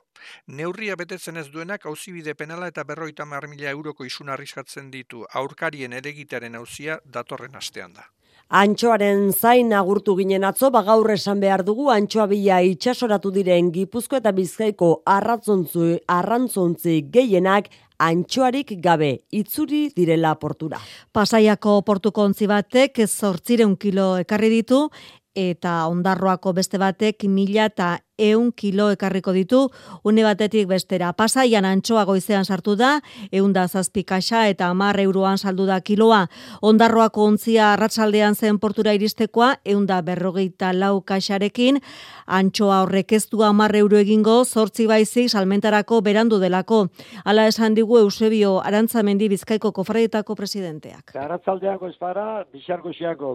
Neurria 0.59 0.96
betetzen 1.00 1.40
ez 1.40 1.48
duenak 1.52 1.87
auzibide 1.88 2.35
penala 2.35 2.68
eta 2.68 2.85
berroita 2.85 3.24
mila 3.24 3.70
euroko 3.70 4.04
isun 4.04 4.28
arriskatzen 4.28 4.90
ditu 4.90 5.24
aurkarien 5.40 5.92
eregitearen 5.92 6.54
auzia 6.61 7.01
datorren 7.05 7.57
astean 7.57 7.94
da. 7.96 8.07
Antxoaren 8.51 9.29
zain 9.31 9.68
agurtu 9.79 10.16
ginen 10.18 10.42
atzo, 10.42 10.73
bagaur 10.75 11.12
esan 11.14 11.38
behar 11.38 11.62
dugu 11.62 11.87
antxoa 11.94 12.27
bila 12.27 12.57
itxasoratu 12.66 13.31
diren 13.31 13.68
gipuzko 13.70 14.18
eta 14.18 14.33
bizkaiko 14.35 14.88
arratzontzu, 15.07 15.92
arrantzontzi 16.11 16.96
gehienak 17.14 17.70
antxoarik 18.03 18.73
gabe 18.83 19.12
itzuri 19.31 19.85
direla 19.94 20.35
portura. 20.40 20.81
Pasaiako 21.12 21.77
portuko 21.87 22.27
ontzi 22.27 22.51
batek 22.51 23.05
zortzireun 23.07 23.77
kilo 23.79 24.16
ekarri 24.18 24.51
ditu 24.57 24.88
eta 25.37 25.87
ondarroako 25.87 26.53
beste 26.57 26.79
batek 26.83 27.29
mila 27.31 27.68
eta 27.70 27.99
eun 28.20 28.52
kilo 28.52 28.90
ekarriko 28.92 29.33
ditu, 29.33 29.62
une 30.04 30.24
batetik 30.26 30.68
bestera. 30.68 31.12
Pasaian 31.16 31.64
antxoa 31.64 32.04
goizean 32.04 32.44
sartu 32.44 32.76
da, 32.76 33.00
eun 33.33 33.54
da 33.56 33.66
zazpi 33.68 34.04
kaxa 34.04 34.46
eta 34.52 34.68
amar 34.68 35.00
euroan 35.00 35.38
saldu 35.38 35.66
da 35.66 35.80
kiloa. 35.80 36.26
Ondarroako 36.61 37.24
ontzia 37.33 37.72
arratsaldean 37.72 38.37
zen 38.37 38.59
portura 38.59 38.94
iristekoa, 38.94 39.54
eun 39.64 39.87
da 39.87 40.00
berrogeita 40.04 40.72
lau 40.76 41.00
kaxarekin, 41.00 41.80
antxoa 42.26 42.83
horrek 42.85 43.16
ez 43.16 43.24
du 43.30 43.42
amar 43.46 43.74
euro 43.76 43.98
egingo, 43.98 44.44
zortzi 44.44 44.87
baizik 44.87 45.30
salmentarako 45.30 46.00
berandu 46.04 46.38
delako. 46.42 46.87
Hala 47.24 47.46
esan 47.50 47.74
digu 47.74 47.98
Eusebio 47.98 48.59
Arantzamendi 48.61 49.28
Bizkaiko 49.33 49.72
kofraietako 49.72 50.37
presidenteak. 50.38 51.14
Arratzaldeako 51.16 51.88
ez 51.88 51.96
para, 51.98 52.44
bizarko 52.52 52.92
xiako, 52.92 53.35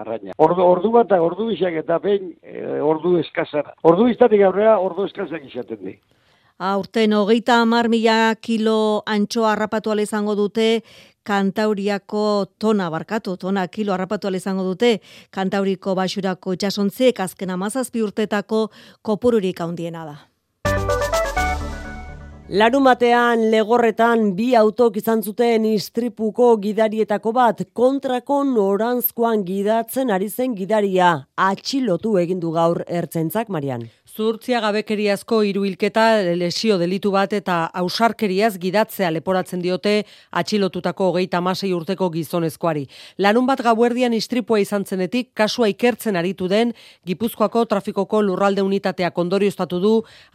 arraina. 0.00 0.34
Ordu, 0.38 0.62
ordu 0.64 0.92
bat, 0.94 1.12
ordu 1.12 1.48
bizak 1.50 1.74
eta 1.82 1.98
behin, 2.02 2.34
eh, 2.42 2.80
ordu 2.82 3.16
eskazara. 3.18 3.74
Ordu 3.82 4.09
iztatik 4.10 4.42
aurrera 4.46 4.78
ordu 4.78 5.06
eskazak 5.08 5.44
izaten 5.46 5.84
di. 5.84 5.98
Aurten 6.60 7.14
hogeita 7.16 7.62
hamar 7.62 7.88
mila 7.88 8.34
kilo 8.36 9.02
antxoa 9.06 9.54
harrapatu 9.54 9.94
izango 9.96 10.34
dute, 10.36 10.82
kantauriako 11.24 12.46
tona 12.58 12.90
barkatu, 12.90 13.36
tona 13.36 13.66
kilo 13.68 13.92
harrapatu 13.92 14.28
izango 14.34 14.62
dute, 14.64 15.00
kantauriko 15.30 15.94
basurako 15.94 16.52
itxasontziek 16.52 17.20
azken 17.20 17.50
amazazpi 17.50 18.02
urtetako 18.02 18.68
kopururik 19.02 19.60
handiena 19.60 20.04
da. 20.04 20.18
Larumatean 22.50 23.44
legorretan 23.52 24.32
bi 24.34 24.56
autok 24.58 24.96
izan 24.98 25.20
zuten 25.22 25.64
istripuko 25.70 26.56
gidarietako 26.58 27.30
bat 27.32 27.60
kontrako 27.72 28.40
norantzkoan 28.42 29.44
gidatzen 29.46 30.10
ari 30.10 30.28
zen 30.28 30.56
gidaria 30.58 31.12
atxilotu 31.36 32.16
egindu 32.18 32.50
gaur 32.50 32.82
ertzentzak 32.88 33.48
Marian. 33.48 33.86
Zurtzia 34.10 34.58
gabekeriazko 34.58 35.36
hiruhilketa 35.46 36.02
lesio 36.34 36.76
delitu 36.80 37.12
bat 37.14 37.30
eta 37.36 37.56
ausarkeriaz 37.78 38.56
gidatzea 38.58 39.10
leporatzen 39.14 39.60
diote 39.62 39.92
atxilotutako 40.40 41.12
hogeita 41.12 41.38
masei 41.40 41.70
urteko 41.76 42.08
gizonezkoari. 42.10 42.88
Larun 43.22 43.46
bat 43.46 43.62
gauerdian 43.62 44.16
istripua 44.16 44.58
izan 44.58 44.82
zenetik 44.84 45.28
kasua 45.38 45.68
ikertzen 45.70 46.18
aritu 46.18 46.48
den 46.50 46.72
Gipuzkoako 47.06 47.62
trafikoko 47.70 48.22
lurralde 48.22 48.64
unitatea 48.66 49.12
kondorioztatu 49.14 49.78
du 49.84 49.92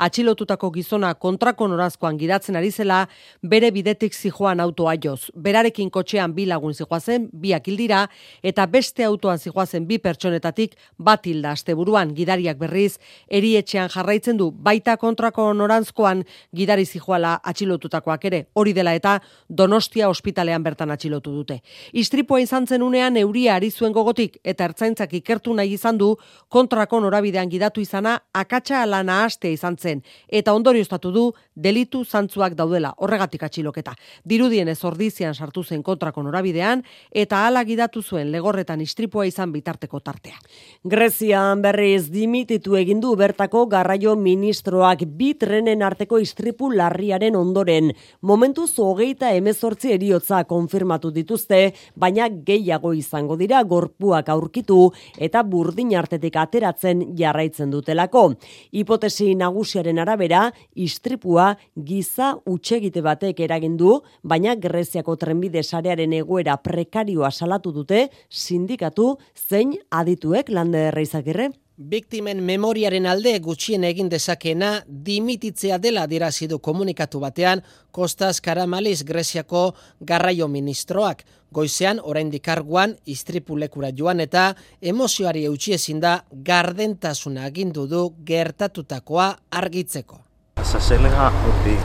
atxilotutako 0.08 0.72
gizona 0.78 1.12
kontrako 1.14 1.68
norazkoan 1.68 2.16
gidatzen 2.22 2.56
ari 2.56 2.72
zela 2.72 3.02
bere 3.44 3.74
bidetik 3.76 4.16
zijoan 4.16 4.64
autoa 4.64 4.96
joz. 5.04 5.32
Berarekin 5.36 5.90
kotxean 5.90 6.32
bi 6.38 6.46
lagun 6.46 6.74
zijoazen, 6.74 7.28
biak 7.34 7.68
hildira 7.68 8.06
eta 8.42 8.70
beste 8.72 9.04
autoan 9.04 9.38
zijoazen 9.38 9.86
bi 9.86 10.00
pertsonetatik 10.00 10.80
bat 10.98 11.28
hilda 11.28 11.52
asteburuan 11.60 12.16
gidariak 12.16 12.58
berriz 12.58 12.96
erie 13.28 13.65
etxean 13.66 13.90
jarraitzen 13.90 14.38
du 14.38 14.52
baita 14.54 14.96
kontrako 15.02 15.50
norantzkoan 15.58 16.24
gidari 16.56 16.86
zijoala 16.86 17.40
atxilotutakoak 17.44 18.26
ere. 18.30 18.46
Hori 18.54 18.74
dela 18.78 18.94
eta 18.94 19.18
Donostia 19.50 20.10
ospitalean 20.10 20.64
bertan 20.64 20.92
atxilotu 20.94 21.34
dute. 21.34 21.60
Istripua 21.94 22.40
izan 22.44 22.68
zen 22.68 22.84
unean 22.86 23.18
euria 23.18 23.56
ari 23.56 23.72
zuen 23.72 23.94
gogotik 23.94 24.38
eta 24.44 24.66
ertzaintzak 24.70 25.14
ikertu 25.22 25.54
nahi 25.58 25.74
izan 25.74 25.98
du 25.98 26.12
kontrako 26.50 27.00
norabidean 27.02 27.50
gidatu 27.50 27.82
izana 27.82 28.18
akatsa 28.34 28.82
alana 28.84 29.24
hastea 29.26 29.52
izan 29.52 29.78
zen 29.78 30.04
eta 30.30 30.54
ondorioztatu 30.54 31.12
du 31.12 31.26
delitu 31.56 32.04
zantzuak 32.06 32.56
daudela 32.56 32.94
horregatik 32.98 33.44
atxiloketa. 33.48 33.96
Dirudien 34.26 34.68
ez 34.68 34.84
ordizian 34.84 35.34
sartu 35.34 35.64
zen 35.64 35.84
kontrako 35.84 36.24
norabidean 36.24 36.84
eta 37.12 37.46
hala 37.48 37.64
gidatu 37.64 38.04
zuen 38.04 38.32
legorretan 38.32 38.82
istripua 38.82 39.26
izan 39.26 39.54
bitarteko 39.56 40.00
tartea. 40.00 40.38
Grezian 40.84 41.62
berriz 41.64 42.10
dimititu 42.12 42.76
egin 42.76 43.00
du 43.02 43.16
bertako 43.16 43.55
garraio 43.72 44.14
ministroak 44.20 45.06
bi 45.18 45.32
trenen 45.40 45.82
arteko 45.88 46.20
istripu 46.20 46.68
larriaren 46.76 47.36
ondoren. 47.40 47.94
Momentu 48.22 48.66
hogeita 48.84 49.32
emezortzi 49.38 49.94
eriotza 49.96 50.44
konfirmatu 50.50 51.12
dituzte, 51.16 51.74
baina 51.96 52.28
gehiago 52.28 52.92
izango 52.94 53.38
dira 53.40 53.64
gorpuak 53.64 54.30
aurkitu 54.30 54.92
eta 55.18 55.44
burdin 55.48 55.96
artetik 55.96 56.36
ateratzen 56.36 57.06
jarraitzen 57.18 57.72
dutelako. 57.72 58.26
Hipotesi 58.72 59.32
nagusiaren 59.40 60.00
arabera, 60.04 60.52
istripua 60.76 61.54
giza 61.76 62.36
utxegite 62.46 63.02
batek 63.02 63.40
eragindu, 63.48 64.02
baina 64.24 64.56
Greziako 64.56 65.16
trenbide 65.16 65.64
sarearen 65.64 66.14
egoera 66.20 66.58
prekarioa 66.58 67.32
salatu 67.32 67.72
dute, 67.72 68.10
sindikatu 68.30 69.16
zein 69.48 69.78
adituek 69.90 70.50
lande 70.50 70.90
erreizakirre? 70.90 71.54
Biktimen 71.76 72.40
memoriaren 72.40 73.04
alde 73.04 73.34
gutxien 73.44 73.84
egin 73.84 74.08
dezakena 74.08 74.86
dimititzea 74.88 75.76
dela 75.78 76.06
dirazidu 76.08 76.60
komunikatu 76.64 77.20
batean 77.20 77.62
Kostas 77.92 78.40
Karamaliz 78.40 79.04
Greziako 79.04 79.76
garraio 80.00 80.48
ministroak. 80.48 81.26
Goizean, 81.52 82.00
orain 82.00 82.32
dikarguan, 82.32 82.96
istripulekura 83.06 83.92
joan 83.92 84.24
eta 84.24 84.56
emozioari 84.82 85.44
eutxi 85.52 85.74
ezin 85.76 86.00
da 86.00 86.24
gardentasuna 86.32 87.44
agindu 87.44 87.88
du 87.92 88.16
gertatutakoa 88.24 89.36
argitzeko. 89.52 90.22
Zazelega, 90.64 91.28
oti, 91.52 91.76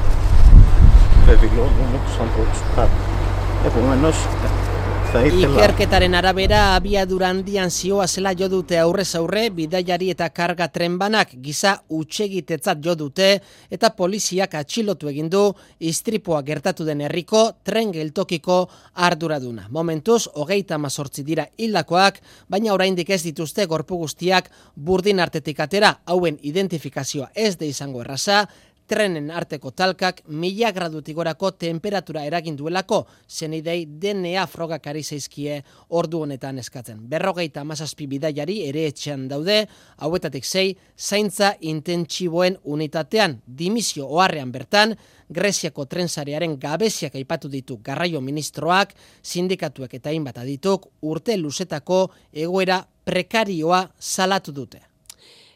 bebilo, 5.12 5.54
Ikerketaren 5.56 6.14
arabera 6.14 6.74
abiadura 6.76 7.30
handian 7.32 7.70
zioa 7.70 8.06
zela 8.06 8.32
jo 8.38 8.48
dute 8.48 8.78
aurrez 8.78 9.08
aurre 9.18 9.48
bidaiari 9.54 10.10
eta 10.14 10.28
karga 10.30 10.68
trenbanak 10.68 11.32
giza 11.42 11.72
utxegitetzat 11.88 12.78
jo 12.84 12.94
dute 12.94 13.30
eta 13.70 13.90
poliziak 13.96 14.54
atxilotu 14.60 15.10
egin 15.10 15.30
du 15.30 15.42
istripoa 15.80 16.42
gertatu 16.46 16.86
den 16.86 17.02
herriko 17.06 17.42
tren 17.64 17.92
geltokiko 17.92 18.60
arduraduna. 18.94 19.66
Momentuz, 19.70 20.28
hogeita 20.34 20.78
mazortzi 20.78 21.24
dira 21.26 21.46
hildakoak, 21.58 22.20
baina 22.48 22.74
oraindik 22.74 23.10
ez 23.10 23.22
dituzte 23.24 23.66
gorpu 23.66 23.98
guztiak 24.04 24.50
burdin 24.76 25.20
artetik 25.20 25.60
atera 25.60 25.96
hauen 26.06 26.38
identifikazioa 26.42 27.30
ez 27.34 27.56
de 27.58 27.66
izango 27.66 28.02
erraza, 28.04 28.46
trenen 28.90 29.30
arteko 29.30 29.70
talkak 29.70 30.24
mila 30.34 30.72
gradutik 30.74 31.14
gorako 31.14 31.52
temperatura 31.54 32.24
eragin 32.26 32.56
duelako 32.58 33.04
zenidei 33.28 33.84
DNA 33.86 34.46
frogak 34.50 34.88
ari 34.90 35.04
zeizkie 35.04 35.60
ordu 35.88 36.24
honetan 36.24 36.58
eskatzen. 36.58 36.98
Berrogeita 37.12 37.62
amazazpi 37.62 38.08
bidaiari 38.10 38.58
ere 38.66 38.88
etxean 38.90 39.28
daude, 39.30 39.60
hauetatik 40.02 40.44
zei, 40.44 40.74
zaintza 40.98 41.52
intentsiboen 41.60 42.58
unitatean 42.64 43.38
dimisio 43.46 44.10
oharrean 44.10 44.50
bertan, 44.52 44.96
Greziako 45.30 45.84
trensarearen 45.86 46.56
gabeziak 46.58 47.14
aipatu 47.14 47.46
ditu 47.48 47.78
garraio 47.86 48.18
ministroak, 48.20 48.96
sindikatuek 49.22 49.94
eta 50.00 50.10
hainbat 50.10 50.42
adituk 50.42 50.90
urte 51.06 51.38
luzetako 51.38 52.08
egoera 52.34 52.82
prekarioa 53.06 53.84
salatu 53.98 54.50
dute. 54.50 54.89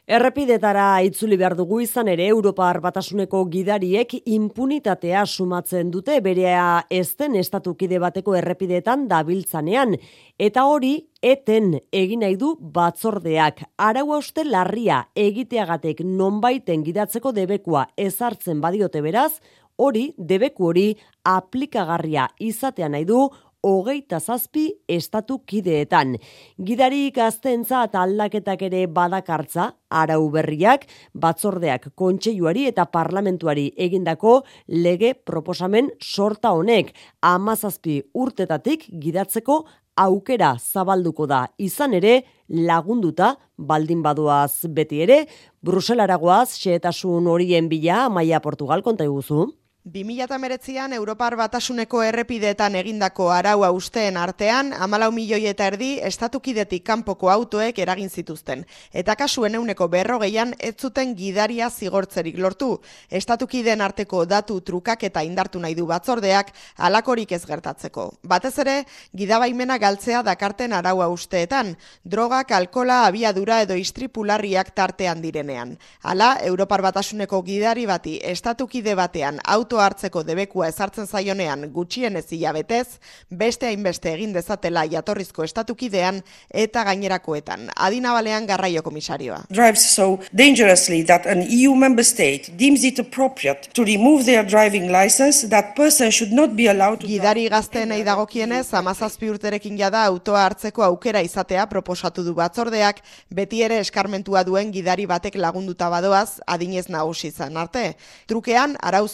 Errepidetara 0.05 0.99
itzuli 1.01 1.38
behar 1.40 1.55
dugu 1.57 1.79
izan 1.81 2.11
ere 2.12 2.27
Europar 2.29 2.77
batasuneko 2.85 3.38
gidariek 3.49 4.11
impunitatea 4.29 5.23
sumatzen 5.25 5.88
dute 5.95 6.19
berea 6.21 6.83
ezten 6.93 7.38
estatukide 7.40 7.97
bateko 8.03 8.35
errepidetan 8.37 9.07
dabiltzanean. 9.09 9.97
Eta 10.37 10.67
hori 10.69 10.93
eten 11.23 11.79
egin 11.88 12.21
nahi 12.21 12.37
du 12.37 12.53
batzordeak. 12.61 13.64
Arau 13.81 14.11
uste 14.19 14.45
larria 14.45 15.07
egiteagatek 15.17 16.05
nonbaiten 16.05 16.85
gidatzeko 16.85 17.33
debekua 17.33 17.87
ezartzen 17.97 18.61
badiote 18.61 19.01
beraz, 19.01 19.40
hori 19.77 20.11
debeku 20.19 20.69
hori 20.69 20.88
aplikagarria 21.25 22.29
izatea 22.38 22.93
nahi 22.93 23.09
du 23.09 23.25
hogeita 23.64 24.20
zazpi 24.20 24.66
estatu 24.88 25.38
kideetan. 25.48 26.18
Gidari 26.61 27.09
gaztentza 27.16 27.85
eta 27.88 28.03
aldaketak 28.05 28.66
ere 28.68 28.85
badakartza, 28.87 29.70
arau 29.88 30.29
berriak, 30.35 30.85
batzordeak 31.14 31.88
kontseiluari 31.96 32.66
eta 32.68 32.85
parlamentuari 32.92 33.70
egindako 33.87 34.42
lege 34.68 35.14
proposamen 35.14 35.90
sorta 36.03 36.53
honek. 36.53 36.92
Amazazpi 37.22 38.03
urtetatik 38.12 38.87
gidatzeko 39.00 39.64
aukera 39.96 40.55
zabalduko 40.59 41.27
da 41.31 41.44
izan 41.59 41.94
ere 41.94 42.22
lagunduta 42.48 43.35
baldin 43.57 44.03
baduaz 44.03 44.66
beti 44.77 45.03
ere, 45.07 45.24
Bruselaragoaz 45.64 46.57
xeetasun 46.59 47.29
horien 47.31 47.70
bila 47.70 48.09
Maia 48.11 48.40
Portugal 48.44 48.83
konta 48.83 49.07
iguzu. 49.07 49.46
2008an 49.85 50.94
Europar 50.97 51.35
Batasuneko 51.37 51.99
errepideetan 52.01 52.73
egindako 52.81 53.27
araua 53.29 53.68
usteen 53.77 54.16
artean, 54.16 54.70
amalau 54.73 55.11
milioi 55.12 55.42
eta 55.51 55.66
erdi 55.68 55.99
estatukidetik 56.09 56.81
kanpoko 56.87 57.29
autoek 57.29 57.79
eragin 57.85 58.09
zituzten. 58.09 58.62
Eta 58.97 59.12
kasuen 59.14 59.59
euneko 59.59 59.90
berrogeian 59.92 60.55
ez 60.59 60.73
zuten 60.81 61.12
gidaria 61.18 61.68
zigortzerik 61.68 62.38
lortu. 62.40 62.79
Estatukideen 63.11 63.83
arteko 63.85 64.23
datu 64.25 64.57
trukak 64.62 65.05
eta 65.05 65.20
indartu 65.20 65.61
nahi 65.61 65.77
du 65.77 65.85
batzordeak 65.85 66.55
alakorik 66.79 67.37
ez 67.37 67.42
gertatzeko. 67.44 68.07
Batez 68.23 68.55
ere, 68.64 68.79
gidabaimena 69.12 69.77
galtzea 69.77 70.23
dakarten 70.23 70.73
araua 70.73 71.11
usteetan, 71.12 71.77
drogak, 72.05 72.57
alkola, 72.57 73.03
abiadura 73.05 73.61
edo 73.68 73.77
istripularriak 73.77 74.73
tartean 74.73 75.20
direnean. 75.20 75.77
Hala, 76.01 76.38
Europar 76.40 76.81
Batasuneko 76.81 77.42
gidari 77.44 77.85
bati 77.85 78.16
estatukide 78.25 78.97
batean 78.97 79.44
auto 79.44 79.73
auto 79.74 79.82
hartzeko 79.82 80.22
debekua 80.22 80.68
ezartzen 80.70 81.06
zaionean 81.06 81.66
gutxien 81.74 82.14
ez 82.16 82.26
hilabetez, 82.30 83.00
beste 83.30 83.66
hainbeste 83.66 84.12
egin 84.12 84.32
dezatela 84.32 84.84
jatorrizko 84.87 85.44
estatukidean 85.44 86.20
eta 86.50 86.84
gainerakoetan. 86.87 87.70
Adina 87.74 88.12
balean 88.14 88.46
garraio 88.46 88.82
komisarioa. 88.82 89.40
Drives 89.50 89.82
so 89.82 90.20
dangerously 90.32 91.02
that 91.04 91.26
an 91.26 91.42
EU 91.42 91.74
member 91.74 92.04
state 92.04 92.52
deems 92.56 92.84
it 92.84 93.00
appropriate 93.00 93.72
to 93.74 93.84
remove 93.84 94.24
their 94.26 94.44
driving 94.44 94.92
license, 94.92 95.48
that 95.48 95.74
person 95.74 96.10
should 96.10 96.32
not 96.32 96.54
be 96.54 96.68
allowed 96.68 97.00
to... 97.00 97.10
Gidari 97.10 97.48
gazteen 97.50 97.90
nahi 97.90 98.04
dagokienez, 98.06 98.68
amazazpi 98.78 99.32
urterekin 99.32 99.78
jada 99.78 100.04
autoa 100.06 100.44
hartzeko 100.46 100.87
aukera 100.87 101.24
izatea 101.24 101.66
proposatu 101.66 102.22
du 102.22 102.37
batzordeak, 102.38 103.02
beti 103.34 103.64
ere 103.66 103.80
eskarmentua 103.82 104.44
duen 104.46 104.70
gidari 104.70 105.08
batek 105.10 105.40
lagunduta 105.40 105.90
badoaz, 105.90 106.38
adinez 106.46 106.87
nagusi 106.92 107.32
izan 107.32 107.58
arte. 107.58 107.96
Trukean, 108.30 108.78
arau 108.80 109.06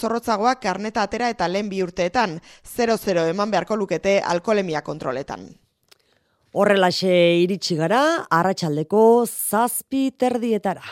zorrotzagoak 0.51 0.63
karneta 0.63 1.03
atera 1.03 1.31
eta 1.31 1.49
lehen 1.49 1.69
bi 1.69 1.83
urteetan, 1.83 2.41
0-0 2.65 3.31
eman 3.31 3.51
beharko 3.51 3.77
lukete 3.77 4.21
alkolemia 4.21 4.83
kontroletan. 4.83 5.49
Horrelaxe 6.53 7.43
iritsi 7.45 7.77
gara, 7.77 8.27
arratsaldeko 8.29 9.27
zazpi 9.27 10.11
terdietara. 10.19 10.83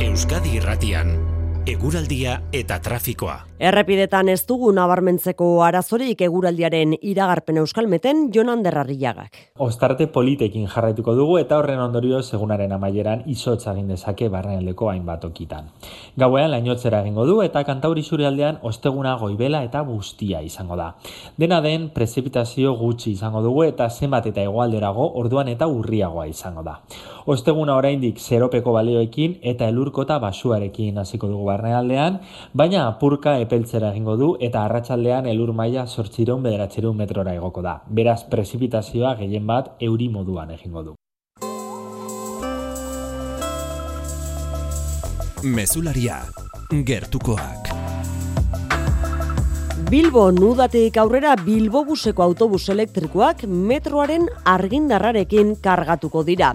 Euskadi 0.00 0.56
Irratian 0.56 1.33
Eguraldia 1.64 2.42
eta 2.52 2.76
trafikoa. 2.84 3.38
Errepidetan 3.64 4.28
ez 4.28 4.42
dugu 4.44 4.68
nabarmentzeko 4.76 5.46
arazorik 5.64 6.20
eguraldiaren 6.26 6.92
iragarpen 7.00 7.56
euskalmeten 7.62 8.26
Jonan 8.34 8.60
Derrarriagak. 8.66 9.38
Ostarte 9.64 10.04
politekin 10.12 10.66
jarraituko 10.68 11.14
dugu 11.16 11.38
eta 11.40 11.56
horren 11.56 11.80
ondorio 11.80 12.20
segunaren 12.20 12.74
amaieran 12.76 13.22
izotza 13.32 13.72
egin 13.72 13.88
dezake 13.94 14.28
barrenaldeko 14.28 14.90
hainbat 14.90 15.24
okitan. 15.24 15.70
Gauean 16.20 16.50
lainotzera 16.52 17.00
egingo 17.00 17.24
du 17.24 17.40
eta 17.40 17.64
kantauri 17.64 18.04
aldean 18.26 18.58
osteguna 18.60 19.16
goibela 19.16 19.62
eta 19.64 19.80
guztia 19.80 20.42
izango 20.42 20.76
da. 20.76 20.96
Dena 21.38 21.62
den 21.62 21.88
prezipitazio 21.94 22.74
gutxi 22.74 23.12
izango 23.12 23.40
dugu 23.40 23.64
eta 23.64 23.88
zenbat 23.88 24.26
eta 24.26 24.42
egualderago 24.42 25.14
orduan 25.14 25.48
eta 25.48 25.66
urriagoa 25.66 26.26
izango 26.26 26.62
da. 26.62 26.82
Osteguna 27.26 27.76
oraindik 27.80 28.18
zeropeko 28.20 28.74
balioekin 28.76 29.38
eta 29.52 29.68
elurkota 29.72 30.18
basuarekin 30.20 30.98
hasiko 31.00 31.28
dugu 31.30 31.46
barnealdean, 31.48 32.18
baina 32.52 32.82
apurka 32.86 33.38
epeltzera 33.40 33.92
egingo 33.94 34.16
du 34.20 34.28
eta 34.40 34.64
arratsaldean 34.68 35.26
elur 35.32 35.54
maila 35.56 35.86
800 35.86 36.92
metrora 36.92 37.34
igoko 37.34 37.62
da. 37.62 37.78
Beraz 37.88 38.24
prezipitazioa 38.28 39.14
gehien 39.22 39.46
bat 39.46 39.72
euri 39.80 40.08
moduan 40.08 40.50
egingo 40.50 40.82
du. 40.90 40.94
Mesularia, 45.44 46.20
gertukoak. 46.72 47.72
Bilbo 49.94 50.32
nudatik 50.34 50.96
aurrera 50.98 51.36
Bilbo 51.38 51.84
buseko 51.86 52.24
autobus 52.24 52.64
elektrikoak 52.72 53.44
metroaren 53.46 54.24
argindarrarekin 54.50 55.52
kargatuko 55.62 56.24
dira. 56.26 56.48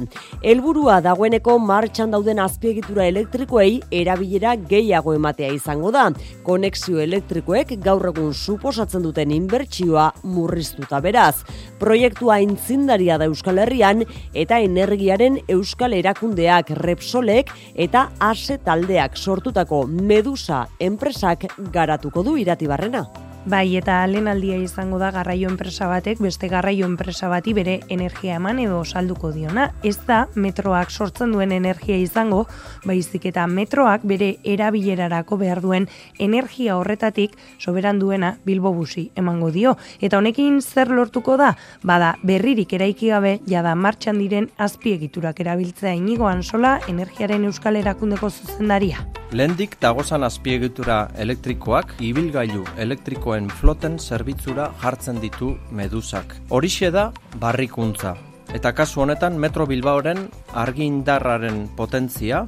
Helburua 0.44 0.98
dagoeneko 1.06 1.54
martxan 1.64 2.12
dauden 2.12 2.42
azpiegitura 2.44 3.06
elektrikoei 3.08 3.78
erabilera 4.02 4.58
gehiago 4.74 5.14
ematea 5.16 5.54
izango 5.56 5.94
da. 5.96 6.10
Konexio 6.44 7.00
elektrikoek 7.00 7.72
gaur 7.86 8.10
egun 8.10 8.34
suposatzen 8.34 9.08
duten 9.08 9.32
inbertsioa 9.32 10.10
murriztuta 10.26 11.00
beraz. 11.00 11.46
Proiektua 11.80 12.42
intzindaria 12.44 13.16
da 13.16 13.32
Euskal 13.32 13.64
Herrian 13.64 14.04
eta 14.34 14.60
energiaren 14.68 15.40
Euskal 15.48 15.96
Erakundeak 16.02 16.76
Repsolek 16.84 17.56
eta 17.88 18.10
ASE 18.20 18.60
taldeak 18.68 19.16
sortutako 19.16 19.86
Medusa 19.88 20.66
enpresak 20.92 21.48
garatuko 21.72 22.28
du 22.28 22.36
iratibarrena. 22.44 23.08
Bai, 23.46 23.78
eta 23.78 24.02
aldia 24.04 24.58
izango 24.60 24.98
da 25.00 25.12
garraio 25.16 25.48
enpresa 25.48 25.88
batek 25.88 26.20
beste 26.20 26.50
garraio 26.52 26.86
enpresa 26.86 27.30
bati 27.32 27.54
bere 27.54 27.80
energia 27.88 28.36
eman 28.36 28.60
edo 28.60 28.84
salduko 28.84 29.32
diona. 29.32 29.70
Ez 29.82 29.96
da 30.06 30.28
metroak 30.36 30.92
sortzen 30.92 31.32
duen 31.32 31.54
energia 31.56 31.96
izango, 31.96 32.46
baizik 32.84 33.26
eta 33.26 33.48
metroak 33.48 34.04
bere 34.04 34.36
erabilerarako 34.44 35.38
behar 35.38 35.62
duen 35.62 35.88
energia 36.20 36.76
horretatik 36.76 37.38
soberan 37.58 37.98
duena 38.00 38.36
Bilbo 38.44 38.74
busi 38.74 39.10
emango 39.16 39.52
dio. 39.52 39.78
Eta 40.02 40.18
honekin 40.18 40.60
zer 40.62 40.92
lortuko 40.92 41.38
da? 41.38 41.56
Bada, 41.82 42.18
berririk 42.22 42.74
eraiki 42.74 43.08
gabe 43.08 43.40
jada 43.48 43.74
martxan 43.74 44.20
diren 44.20 44.50
azpiegiturak 44.58 45.40
erabiltzea 45.40 45.96
inigoan 45.96 46.44
sola 46.44 46.82
energiaren 46.90 47.48
euskal 47.48 47.80
erakundeko 47.80 48.30
zuzendaria. 48.30 49.08
Lendik 49.32 49.76
dagozan 49.80 50.24
azpiegitura 50.26 51.04
elektrikoak 51.22 51.96
ibilgailu 52.02 52.64
elektriko 52.82 53.29
barkoen 53.30 53.50
floten 53.54 54.00
zerbitzura 54.00 54.72
jartzen 54.82 55.20
ditu 55.22 55.52
medusak. 55.72 56.34
Horixe 56.50 56.90
da 56.90 57.12
barrikuntza. 57.38 58.16
Eta 58.58 58.74
kasu 58.74 59.04
honetan 59.04 59.38
Metro 59.38 59.68
Bilbaoren 59.70 60.26
argindarraren 60.58 61.68
potentzia 61.78 62.48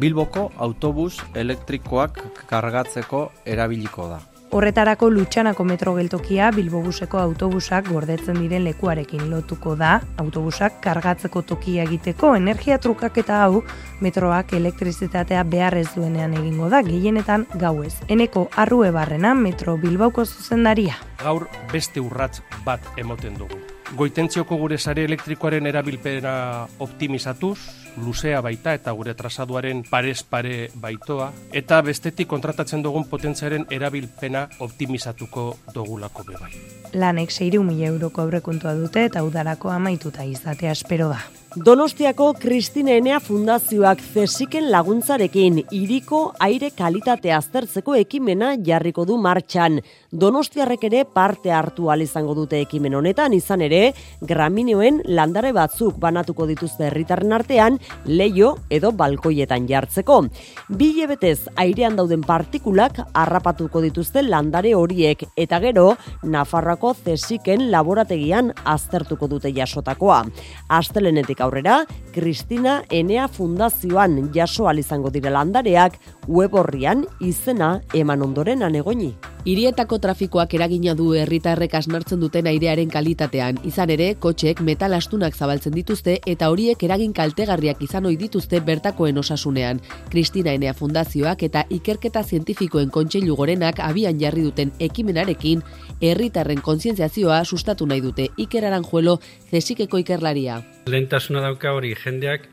Bilboko 0.00 0.50
autobus 0.56 1.20
elektrikoak 1.36 2.46
kargatzeko 2.48 3.26
erabiliko 3.44 4.08
da. 4.08 4.31
Horretarako 4.52 5.08
Lutxanako 5.08 5.64
metro 5.64 5.94
geltokia 5.96 6.50
Bilbobuseko 6.52 7.16
autobusak 7.22 7.86
gordetzen 7.88 8.36
diren 8.36 8.66
lekuarekin 8.66 9.30
lotuko 9.30 9.78
da, 9.80 9.94
autobusak 10.20 10.76
kargatzeko 10.84 11.40
tokia 11.54 11.86
egiteko 11.88 12.34
energia 12.36 12.76
trukak 12.76 13.16
eta 13.24 13.40
hau 13.46 13.64
metroak 14.04 14.52
elektrizitatea 14.60 15.48
behar 15.56 15.80
ez 15.80 15.88
duenean 15.96 16.36
egingo 16.36 16.68
da, 16.68 16.84
gehienetan 16.84 17.48
gauez. 17.56 17.94
Eneko 18.12 18.50
arrue 18.52 18.92
barrena 18.92 19.32
metro 19.32 19.78
Bilbauko 19.80 20.28
zuzendaria. 20.28 21.00
Gaur 21.24 21.48
beste 21.72 22.04
urratz 22.04 22.42
bat 22.68 22.92
emoten 23.00 23.40
dugu. 23.40 23.71
Goitentzioko 23.92 24.56
gure 24.56 24.78
sare 24.78 25.02
elektrikoaren 25.04 25.66
erabilpena 25.68 26.32
optimizatuz, 26.80 27.58
luzea 28.00 28.40
baita 28.40 28.72
eta 28.78 28.94
gure 28.96 29.12
trasaduaren 29.14 29.82
parez 29.84 30.22
pare 30.24 30.70
baitoa, 30.80 31.28
eta 31.52 31.82
bestetik 31.84 32.30
kontratatzen 32.30 32.80
dugun 32.82 33.04
potentziaren 33.10 33.66
erabilpena 33.70 34.46
optimizatuko 34.64 35.44
dugulako 35.74 36.24
bebai. 36.30 36.50
Lanek 36.96 37.28
6.000 37.36 37.92
euroko 37.92 38.24
aurrekontua 38.24 38.72
dute 38.80 39.04
eta 39.10 39.22
udarako 39.28 39.70
amaituta 39.76 40.24
izatea 40.24 40.72
espero 40.72 41.12
da. 41.12 41.20
Donostiako 41.52 42.32
Kristine 42.40 42.94
Enea 42.96 43.18
Fundazioak 43.20 44.00
zesiken 44.00 44.70
laguntzarekin 44.72 45.58
iriko 45.76 46.20
aire 46.40 46.70
kalitatea 46.72 47.36
aztertzeko 47.36 47.92
ekimena 48.00 48.54
jarriko 48.64 49.04
du 49.04 49.18
martxan. 49.20 49.76
Donostiarrek 50.12 50.86
ere 50.88 51.02
parte 51.04 51.52
hartu 51.52 51.90
izango 52.00 52.34
dute 52.34 52.58
ekimen 52.58 52.94
honetan, 52.94 53.34
izan 53.34 53.60
ere, 53.60 53.92
gramineoen 54.22 55.02
landare 55.04 55.52
batzuk 55.52 55.98
banatuko 55.98 56.46
dituzte 56.46 56.86
herritarren 56.86 57.32
artean, 57.32 57.78
leio 58.06 58.56
edo 58.70 58.90
balkoietan 58.92 59.68
jartzeko. 59.68 60.28
Bile 60.70 61.06
betez 61.06 61.48
airean 61.56 61.96
dauden 61.96 62.22
partikulak 62.22 62.98
harrapatuko 63.12 63.82
dituzte 63.82 64.22
landare 64.22 64.74
horiek, 64.74 65.24
eta 65.36 65.60
gero, 65.60 65.96
Nafarroako 66.22 66.94
zesiken 66.94 67.70
laborategian 67.70 68.54
aztertuko 68.64 69.26
dute 69.28 69.52
jasotakoa. 69.52 70.24
Astelenetik 70.68 71.41
aurrera, 71.42 71.82
Kristina 72.12 72.82
Enea 72.90 73.28
Fundazioan 73.28 74.30
jaso 74.34 74.70
izango 74.72 75.10
dire 75.10 75.30
landareak 75.30 75.98
web 76.28 76.54
horrian 76.54 77.06
izena 77.20 77.80
eman 77.94 78.22
ondoren 78.22 78.62
anegoni. 78.62 79.14
Irietako 79.42 79.96
trafikoak 79.98 80.52
eragina 80.54 80.92
du 80.94 81.08
herritarrek 81.18 81.72
asnartzen 81.74 82.20
duten 82.22 82.46
airearen 82.46 82.90
kalitatean. 82.90 83.56
Izan 83.66 83.90
ere, 83.90 84.12
kotxek 84.22 84.60
metal 84.62 84.94
astunak 84.94 85.34
zabaltzen 85.34 85.74
dituzte 85.74 86.14
eta 86.30 86.46
horiek 86.52 86.84
eragin 86.86 87.10
kaltegarriak 87.16 87.82
izan 87.82 88.06
ohi 88.06 88.14
dituzte 88.20 88.60
bertakoen 88.62 89.18
osasunean. 89.18 89.80
Kristina 90.14 90.54
Enea 90.54 90.76
Fundazioak 90.78 91.42
eta 91.48 91.64
ikerketa 91.74 92.22
zientifikoen 92.22 92.94
kontseilu 92.94 93.34
gorenak 93.34 93.82
abian 93.82 94.20
jarri 94.20 94.46
duten 94.46 94.70
ekimenarekin 94.78 95.66
herritarren 96.00 96.62
kontzientziazioa 96.62 97.42
sustatu 97.44 97.90
nahi 97.90 98.00
dute 98.06 98.28
Iker 98.36 98.70
Aranjuelo 98.70 99.18
zesikeko 99.50 99.98
ikerlaria. 99.98 100.60
Lehentasuna 100.86 101.42
dauka 101.42 101.74
hori 101.74 101.96
jendeak 101.98 102.46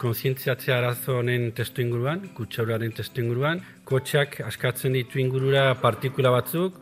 konzientziatzea 0.00 0.78
arazo 0.78 1.18
honen 1.20 1.50
testu 1.56 1.82
inguruan, 1.84 2.28
kutsauraren 2.36 2.92
testu 2.96 3.22
inguruan, 3.22 3.62
kotxak 3.88 4.40
askatzen 4.46 4.96
ditu 4.98 5.20
ingurura 5.22 5.66
partikula 5.80 6.32
batzuk, 6.34 6.78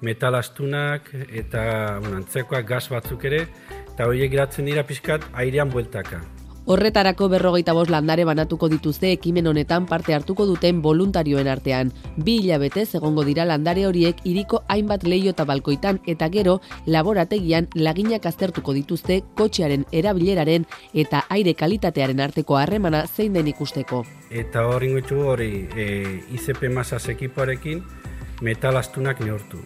metal 0.00 0.34
astunak 0.38 1.12
eta 1.28 1.62
bueno, 2.00 2.16
antzekoak 2.22 2.68
gas 2.68 2.86
batzuk 2.92 3.24
ere, 3.30 3.46
eta 3.86 4.08
horiek 4.08 4.32
geratzen 4.32 4.70
dira 4.70 4.86
pixkat 4.88 5.26
airean 5.44 5.72
bueltaka. 5.72 6.22
Horretarako 6.66 7.28
berrogeita 7.32 7.72
bost 7.72 7.90
landare 7.90 8.24
banatuko 8.28 8.68
dituzte 8.68 9.08
ekimen 9.14 9.46
honetan 9.48 9.86
parte 9.88 10.14
hartuko 10.14 10.44
duten 10.46 10.82
voluntarioen 10.84 11.48
artean. 11.48 11.92
Bi 12.16 12.36
hilabete 12.42 12.84
egongo 12.98 13.24
dira 13.24 13.46
landare 13.48 13.86
horiek 13.86 14.20
iriko 14.24 14.62
hainbat 14.68 15.04
leio 15.04 15.30
eta 15.30 15.44
balkoitan 15.48 16.00
eta 16.06 16.28
gero 16.28 16.60
laborategian 16.86 17.68
laginak 17.74 18.26
aztertuko 18.26 18.74
dituzte 18.76 19.22
kotxearen 19.36 19.86
erabileraren 19.90 20.66
eta 20.94 21.24
aire 21.30 21.54
kalitatearen 21.54 22.20
arteko 22.20 22.56
harremana 22.56 23.06
zein 23.06 23.32
den 23.32 23.48
ikusteko. 23.48 24.04
Eta 24.30 24.66
hori 24.66 24.92
hori 25.10 25.68
e, 25.76 26.20
ICP 26.34 26.68
masas 26.70 27.08
ekipoarekin 27.08 27.82
metal 28.42 28.76
astunak 28.76 29.20
neurtu 29.20 29.64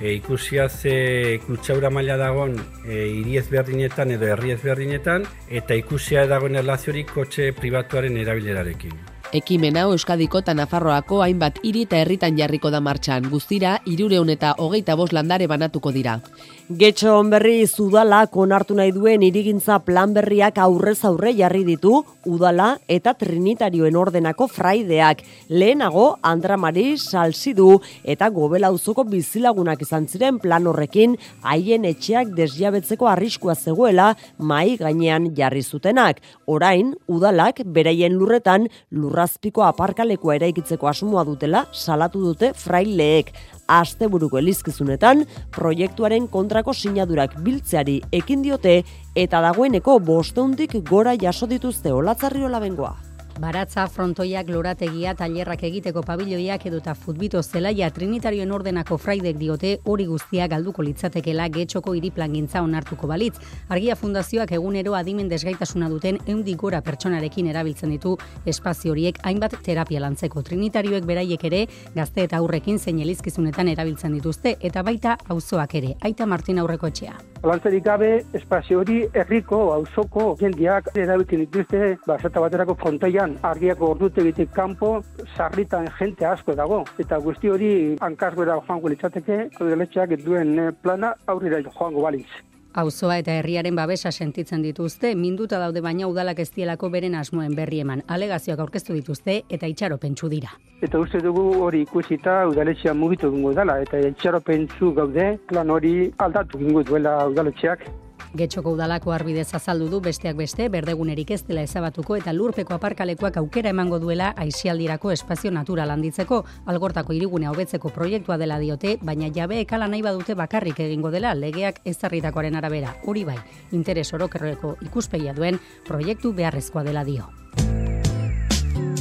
e, 0.00 0.12
ikusia 0.14 0.68
ze 0.68 1.40
kutsaura 1.46 1.90
maila 1.90 2.16
dagoen 2.20 2.56
e, 2.86 3.02
hiri 3.18 3.38
ezberdinetan 3.42 4.14
edo 4.16 4.30
herri 4.30 4.54
ezberdinetan 4.56 5.26
eta 5.48 5.74
ikusia 5.74 6.26
dagoen 6.26 6.56
erlaziorik 6.56 7.12
kotxe 7.12 7.52
pribatuaren 7.56 8.16
erabilerarekin. 8.16 8.96
Ekimen 9.34 9.76
hau 9.76 9.90
Euskadiko 9.90 10.38
eta 10.38 10.54
Nafarroako 10.54 11.18
hainbat 11.24 11.58
hiri 11.66 11.82
eta 11.88 11.98
herritan 11.98 12.36
jarriko 12.38 12.70
da 12.70 12.80
martxan. 12.80 13.26
Guztira, 13.30 13.80
irureun 13.84 14.30
eta 14.30 14.54
hogeita 14.62 14.94
bos 14.94 15.10
landare 15.12 15.48
banatuko 15.50 15.90
dira. 15.92 16.20
Getxo 16.66 17.12
onberri 17.14 17.62
udala 17.78 18.24
konartu 18.26 18.74
nahi 18.74 18.90
duen 18.90 19.22
irigintza 19.22 19.76
plan 19.86 20.10
berriak 20.12 20.56
aurrez 20.58 21.04
aurre 21.04 21.30
jarri 21.38 21.62
ditu 21.62 22.00
udala 22.26 22.80
eta 22.88 23.12
trinitarioen 23.14 23.94
ordenako 23.94 24.48
fraideak. 24.48 25.22
Lehenago, 25.48 26.18
Andra 26.22 26.56
Mari, 26.56 26.98
Salsidu 26.98 27.80
eta 28.02 28.28
Gobela 28.30 28.72
uzoko 28.72 29.04
bizilagunak 29.04 29.82
izan 29.86 30.08
ziren 30.08 30.40
plan 30.42 30.66
horrekin 30.66 31.14
haien 31.44 31.84
etxeak 31.84 32.34
desjabetzeko 32.34 33.06
arriskua 33.06 33.54
zegoela 33.54 34.16
mai 34.38 34.76
gainean 34.76 35.36
jarri 35.36 35.62
zutenak. 35.62 36.18
Orain, 36.46 36.96
udalak 37.06 37.62
beraien 37.62 38.18
lurretan 38.18 38.66
lurrazpiko 38.90 39.62
aparkalekua 39.62 40.34
eraikitzeko 40.40 40.90
asmoa 40.90 41.22
dutela 41.30 41.68
salatu 41.70 42.26
dute 42.26 42.50
fraileek 42.58 43.30
asteburuko 43.66 44.38
elizkizunetan 44.38 45.24
proiektuaren 45.56 46.28
kontrako 46.28 46.74
sinadurak 46.74 47.36
biltzeari 47.42 48.00
ekin 48.12 48.42
diote 48.42 48.82
eta 49.14 49.42
dagoeneko 49.42 49.98
bosteundik 49.98 50.78
gora 50.88 51.16
jaso 51.20 51.46
dituzte 51.46 51.92
olatzarriola 51.92 52.60
bengoa. 52.60 53.15
Baratza, 53.36 53.86
frontoiak, 53.92 54.48
lorategia, 54.48 55.12
tailerrak 55.14 55.60
egiteko 55.68 56.00
pabiloiak 56.06 56.62
eduta 56.70 56.94
futbito 56.96 57.42
zelaia 57.42 57.90
trinitarioen 57.92 58.52
ordenako 58.56 58.96
fraidek 58.96 59.36
diote 59.36 59.74
hori 59.84 60.06
guztia 60.08 60.46
galduko 60.48 60.80
litzatekela 60.86 61.50
getxoko 61.52 61.92
iriplan 61.98 62.32
gintza 62.32 62.62
onartuko 62.64 63.10
balitz. 63.10 63.34
Argia 63.68 63.96
fundazioak 64.00 64.54
egunero 64.56 64.94
adimen 64.96 65.28
desgaitasuna 65.28 65.90
duten 65.92 66.16
eundik 66.26 66.56
gora 66.62 66.80
pertsonarekin 66.80 67.50
erabiltzen 67.52 67.92
ditu 67.92 68.14
espazio 68.46 68.94
horiek 68.94 69.20
hainbat 69.22 69.58
terapia 69.66 70.00
lantzeko. 70.00 70.40
Trinitarioek 70.40 71.04
beraiek 71.04 71.44
ere 71.44 71.66
gazte 71.94 72.24
eta 72.24 72.40
aurrekin 72.40 72.78
zein 72.78 73.04
elizkizunetan 73.04 73.68
erabiltzen 73.68 74.16
dituzte 74.16 74.56
eta 74.62 74.82
baita 74.82 75.18
auzoak 75.28 75.76
ere. 75.82 75.92
Aita 76.00 76.24
Martin 76.24 76.64
aurreko 76.64 76.88
etxea. 76.88 77.18
Lantzerik 77.44 77.84
gabe, 77.84 78.10
espazio 78.34 78.80
hori 78.80 79.02
herriko, 79.12 79.60
auzoko 79.74 80.32
jendiak 80.40 80.88
erabiltzen 80.96 81.44
dituzte, 81.44 81.94
basata 82.08 82.40
baterako 82.40 82.74
frontoia 82.80 83.25
argiak 83.42 83.82
ordute 83.82 84.22
bitik 84.22 84.52
kanpo, 84.54 85.02
sarritan 85.36 85.88
jente 85.98 86.26
asko 86.26 86.54
dago. 86.58 86.82
Eta 87.02 87.18
guzti 87.24 87.50
hori 87.52 87.70
hankazgoera 88.00 88.60
joango 88.66 88.92
litzateke, 88.92 89.38
udaletxeak 89.60 90.18
duen 90.24 90.58
eh, 90.58 90.70
plana 90.82 91.14
aurrera 91.26 91.62
joango 91.66 92.06
balitz. 92.06 92.30
Auzoa 92.76 93.14
eta 93.22 93.32
herriaren 93.38 93.76
babesa 93.76 94.10
sentitzen 94.12 94.60
dituzte, 94.60 95.14
minduta 95.16 95.56
daude 95.58 95.80
baina 95.80 96.08
udalak 96.10 96.42
ez 96.44 96.50
dielako 96.52 96.90
beren 96.92 97.14
asmoen 97.16 97.54
berri 97.56 97.80
eman. 97.80 98.02
Alegazioak 98.06 98.60
aurkeztu 98.60 98.92
dituzte 98.92 99.38
eta 99.48 99.70
itxaro 99.72 99.96
pentsu 100.02 100.28
dira. 100.28 100.52
Eta 100.84 101.00
uste 101.00 101.22
dugu 101.24 101.46
hori 101.64 101.80
ikusita 101.86 102.42
udaletxea 102.50 102.92
mugitu 102.92 103.30
dungo 103.32 103.54
dela, 103.56 103.78
eta 103.80 104.02
itxaro 104.10 104.42
pentsu 104.44 104.92
gaude, 104.92 105.38
plan 105.48 105.72
hori 105.72 106.10
aldatu 106.18 106.60
gingo 106.60 106.84
duela 106.84 107.22
udaletxeak. 107.32 107.88
Getxoko 108.36 108.72
udalako 108.74 109.12
arbidez 109.12 109.54
azaldu 109.54 109.88
du 109.88 110.00
besteak 110.00 110.36
beste, 110.36 110.68
berdegunerik 110.68 111.30
ez 111.30 111.42
dela 111.46 111.62
ezabatuko 111.64 112.16
eta 112.16 112.32
lurpeko 112.32 112.74
aparkalekoak 112.76 113.38
aukera 113.40 113.70
emango 113.70 113.98
duela 113.98 114.32
aizialdirako 114.36 115.12
espazio 115.12 115.50
natural 115.50 115.90
handitzeko, 115.94 116.42
algortako 116.66 117.16
irigunea 117.16 117.50
hobetzeko 117.50 117.90
proiektua 117.94 118.36
dela 118.36 118.58
diote, 118.58 118.98
baina 119.02 119.30
jabe 119.32 119.60
ekala 119.60 119.88
nahi 119.88 120.02
badute 120.02 120.34
bakarrik 120.34 120.80
egingo 120.80 121.10
dela 121.10 121.34
legeak 121.34 121.80
ezarritakoaren 121.84 122.56
arabera. 122.56 122.96
Hori 123.06 123.24
bai, 123.24 123.38
interes 123.72 124.12
orokerreko 124.12 124.76
ikuspegia 124.84 125.32
duen 125.32 125.60
proiektu 125.88 126.32
beharrezkoa 126.36 126.84
dela 126.84 127.04
dio. 127.04 127.30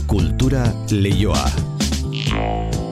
Kultura 0.07 0.63
leioa. 0.91 2.85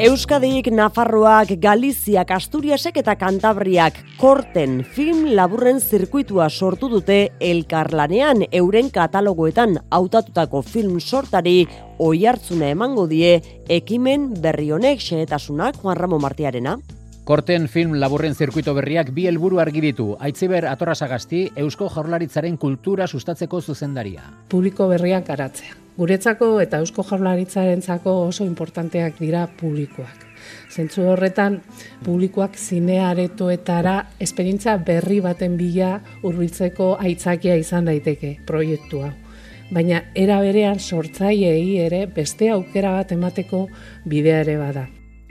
Euskadik, 0.00 0.70
Nafarroak, 0.72 1.50
Galiziak, 1.60 2.30
Asturiasek 2.32 2.96
eta 3.02 3.12
Kantabriak 3.20 3.98
korten 4.16 4.78
film 4.80 5.26
laburren 5.36 5.76
zirkuitua 5.76 6.46
sortu 6.48 6.88
dute 6.88 7.18
elkarlanean 7.44 8.46
euren 8.48 8.88
katalogoetan 8.94 9.76
hautatutako 9.92 10.62
film 10.64 10.94
sortari 11.00 11.66
oi 11.98 12.24
hartzuna 12.24 12.70
emango 12.72 13.04
die 13.10 13.34
ekimen 13.68 14.30
berri 14.40 14.70
honek 14.72 15.04
xehetasunak 15.04 15.82
Juan 15.82 16.00
Ramo 16.00 16.18
Martiarena. 16.18 16.78
Korten 17.28 17.68
film 17.68 17.98
laburren 18.00 18.32
zirkuito 18.34 18.72
berriak 18.72 19.12
bi 19.12 19.28
helburu 19.28 19.60
argi 19.60 19.84
ditu. 19.84 20.14
Aitziber 20.18 20.64
Atorrasagasti 20.72 21.50
Eusko 21.60 21.92
Jaurlaritzaren 21.92 22.56
kultura 22.56 23.06
sustatzeko 23.06 23.60
zuzendaria. 23.60 24.24
Publiko 24.48 24.88
berriak 24.88 25.28
garatzea 25.28 25.76
guretzako 26.00 26.54
eta 26.62 26.80
eusko 26.80 27.04
jaurlaritzarentzako 27.04 28.12
oso 28.24 28.44
importanteak 28.48 29.18
dira 29.20 29.44
publikoak. 29.60 30.26
Zentzu 30.72 31.04
horretan, 31.12 31.58
publikoak 32.04 32.56
zinearetoetara 32.56 33.96
esperientza 34.26 34.78
berri 34.86 35.18
baten 35.20 35.58
bila 35.60 35.98
hurbiltzeko 36.22 36.94
aitzakia 37.08 37.58
izan 37.60 37.90
daiteke 37.90 38.38
proiektua. 38.48 39.10
Baina 39.70 40.00
era 40.18 40.40
berean 40.42 40.80
sortzaileei 40.80 41.76
ere 41.84 42.06
beste 42.14 42.48
aukera 42.54 42.96
bat 42.96 43.12
emateko 43.18 43.66
bidea 44.08 44.40
ere 44.46 44.56
bada. 44.62 44.86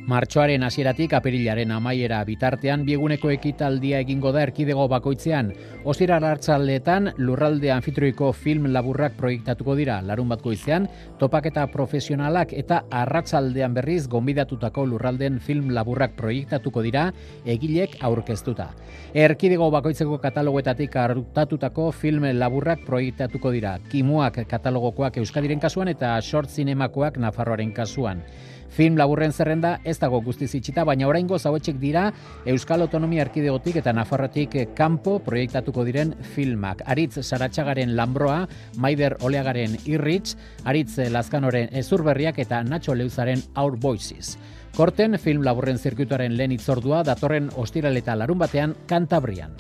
Martxoaren 0.07 0.63
hasieratik 0.63 1.11
apirilaren 1.13 1.71
amaiera 1.75 2.21
bitartean 2.25 2.85
bieguneko 2.87 3.29
ekitaldia 3.33 3.99
egingo 3.99 4.31
da 4.31 4.45
erkidego 4.47 4.87
bakoitzean. 4.89 5.51
Ostira 5.83 6.17
hartzaldeetan 6.23 7.11
lurralde 7.17 7.71
anfitroiko 7.71 8.31
film 8.33 8.69
laburrak 8.73 9.17
proiektatuko 9.19 9.75
dira. 9.75 9.99
Larun 10.01 10.29
bat 10.31 10.41
goizean, 10.41 10.87
topaketa 11.19 11.67
profesionalak 11.73 12.53
eta 12.53 12.83
arratzaldean 12.89 13.73
berriz 13.75 14.07
gonbidatutako 14.07 14.85
lurralden 14.85 15.39
film 15.39 15.69
laburrak 15.75 16.15
proiektatuko 16.17 16.81
dira 16.81 17.09
egilek 17.45 17.97
aurkeztuta. 18.01 18.69
Erkidego 19.13 19.69
bakoitzeko 19.71 20.17
katalogoetatik 20.23 20.95
hartatutako 20.95 21.91
film 21.91 22.29
laburrak 22.39 22.85
proiektatuko 22.87 23.51
dira. 23.51 23.77
Kimuak 23.91 24.45
katalogokoak 24.47 25.17
Euskadiren 25.17 25.59
kasuan 25.59 25.91
eta 25.91 26.15
short 26.21 26.49
zinemakoak 26.49 27.17
Nafarroaren 27.17 27.73
kasuan. 27.73 28.23
Film 28.69 28.97
laburren 28.97 29.33
zerrenda 29.33 29.79
ez 29.83 29.97
dago 29.99 30.21
guztiz 30.21 30.51
itxita, 30.55 30.85
baina 30.85 31.07
oraingo 31.09 31.39
zauetxek 31.39 31.79
dira 31.81 32.09
Euskal 32.45 32.85
Autonomia 32.85 33.25
Erkidegotik 33.25 33.81
eta 33.81 33.93
Nafarrotik 33.93 34.55
kanpo 34.77 35.17
proiektatuko 35.25 35.83
diren 35.87 36.13
filmak. 36.35 36.83
Aritz 36.85 37.19
Saratxagaren 37.25 37.95
Lambroa, 37.97 38.45
Maider 38.77 39.17
Oleagaren 39.25 39.75
Irritz, 39.85 40.35
Aritz 40.63 40.97
Lazkanoren 41.09 41.69
Ezurberriak 41.81 42.39
eta 42.39 42.63
Nacho 42.63 42.95
Leuzaren 42.95 43.43
Our 43.57 43.77
Voices. 43.79 44.37
Korten 44.77 45.17
film 45.19 45.43
laburren 45.43 45.79
zirkuituaren 45.81 46.37
lehen 46.37 46.53
itzordua 46.55 47.01
datorren 47.03 47.49
ostiraleta 47.57 48.15
larun 48.15 48.39
batean 48.39 48.75
Kantabrian. 48.87 49.57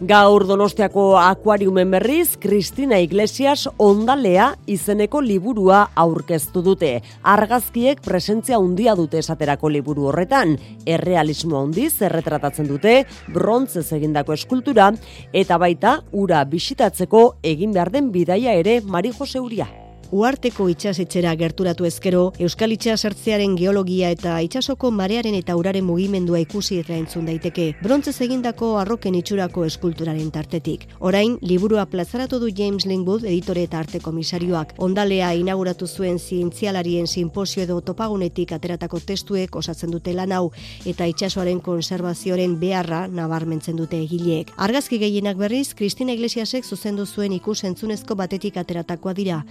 Gaur 0.00 0.46
Donostiako 0.48 1.18
akuariumen 1.20 1.90
berriz, 1.92 2.38
Kristina 2.40 2.96
Iglesias 3.04 3.66
ondalea 3.76 4.46
izeneko 4.64 5.20
liburua 5.20 5.82
aurkeztu 5.92 6.62
dute. 6.64 7.02
Argazkiek 7.20 8.00
presentzia 8.00 8.56
handia 8.56 8.94
dute 8.96 9.20
esaterako 9.20 9.68
liburu 9.68 10.08
horretan. 10.08 10.56
Errealismo 10.88 11.60
handiz 11.60 12.00
erretratatzen 12.00 12.70
dute, 12.70 12.94
brontzez 13.28 13.90
egindako 13.98 14.38
eskultura, 14.38 14.88
eta 15.36 15.60
baita 15.60 15.98
ura 16.16 16.46
bisitatzeko 16.48 17.22
egin 17.44 17.76
behar 17.76 17.92
den 17.92 18.08
bidaia 18.10 18.56
ere 18.56 18.80
Mari 18.80 19.12
Jose 19.12 19.36
Uria. 19.36 19.68
Uarteko 20.12 20.66
itxasetzera 20.72 21.32
gerturatu 21.38 21.86
ezkero, 21.86 22.32
Euskal 22.42 22.72
Itxas 22.74 23.04
hartzearen 23.06 23.54
geologia 23.58 24.10
eta 24.10 24.34
itxasoko 24.42 24.90
marearen 24.90 25.36
eta 25.38 25.54
uraren 25.56 25.84
mugimendua 25.86 26.40
ikusi 26.42 26.80
eta 26.82 26.96
entzun 26.96 27.28
daiteke, 27.28 27.76
brontzez 27.82 28.16
egindako 28.26 28.72
arroken 28.80 29.14
itxurako 29.14 29.64
eskulturaren 29.68 30.30
tartetik. 30.34 30.88
Orain, 30.98 31.36
liburua 31.42 31.86
plazaratu 31.86 32.40
du 32.42 32.50
James 32.56 32.86
Lingwood, 32.90 33.24
editore 33.24 33.62
eta 33.68 33.78
arte 33.78 34.00
komisarioak. 34.02 34.74
Ondalea 34.78 35.32
inauguratu 35.38 35.86
zuen 35.86 36.18
zientzialarien 36.18 37.06
simposio 37.06 37.62
edo 37.62 37.80
topagunetik 37.80 38.52
ateratako 38.52 39.00
testuek 39.06 39.56
osatzen 39.56 39.94
dute 39.94 40.14
lan 40.14 40.32
hau 40.32 40.50
eta 40.86 41.06
itxasoaren 41.06 41.60
konservazioaren 41.60 42.58
beharra 42.58 43.04
nabarmentzen 43.08 43.78
dute 43.78 44.02
egileek. 44.02 44.50
Argazki 44.56 44.98
gehienak 44.98 45.38
berriz, 45.38 45.74
Kristina 45.74 46.12
Iglesiasek 46.18 46.66
zuzendu 46.66 47.06
zuen 47.06 47.32
ikus 47.32 47.62
entzunezko 47.64 48.18
batetik 48.18 48.58
ateratakoa 48.58 49.14
dira. 49.14 49.44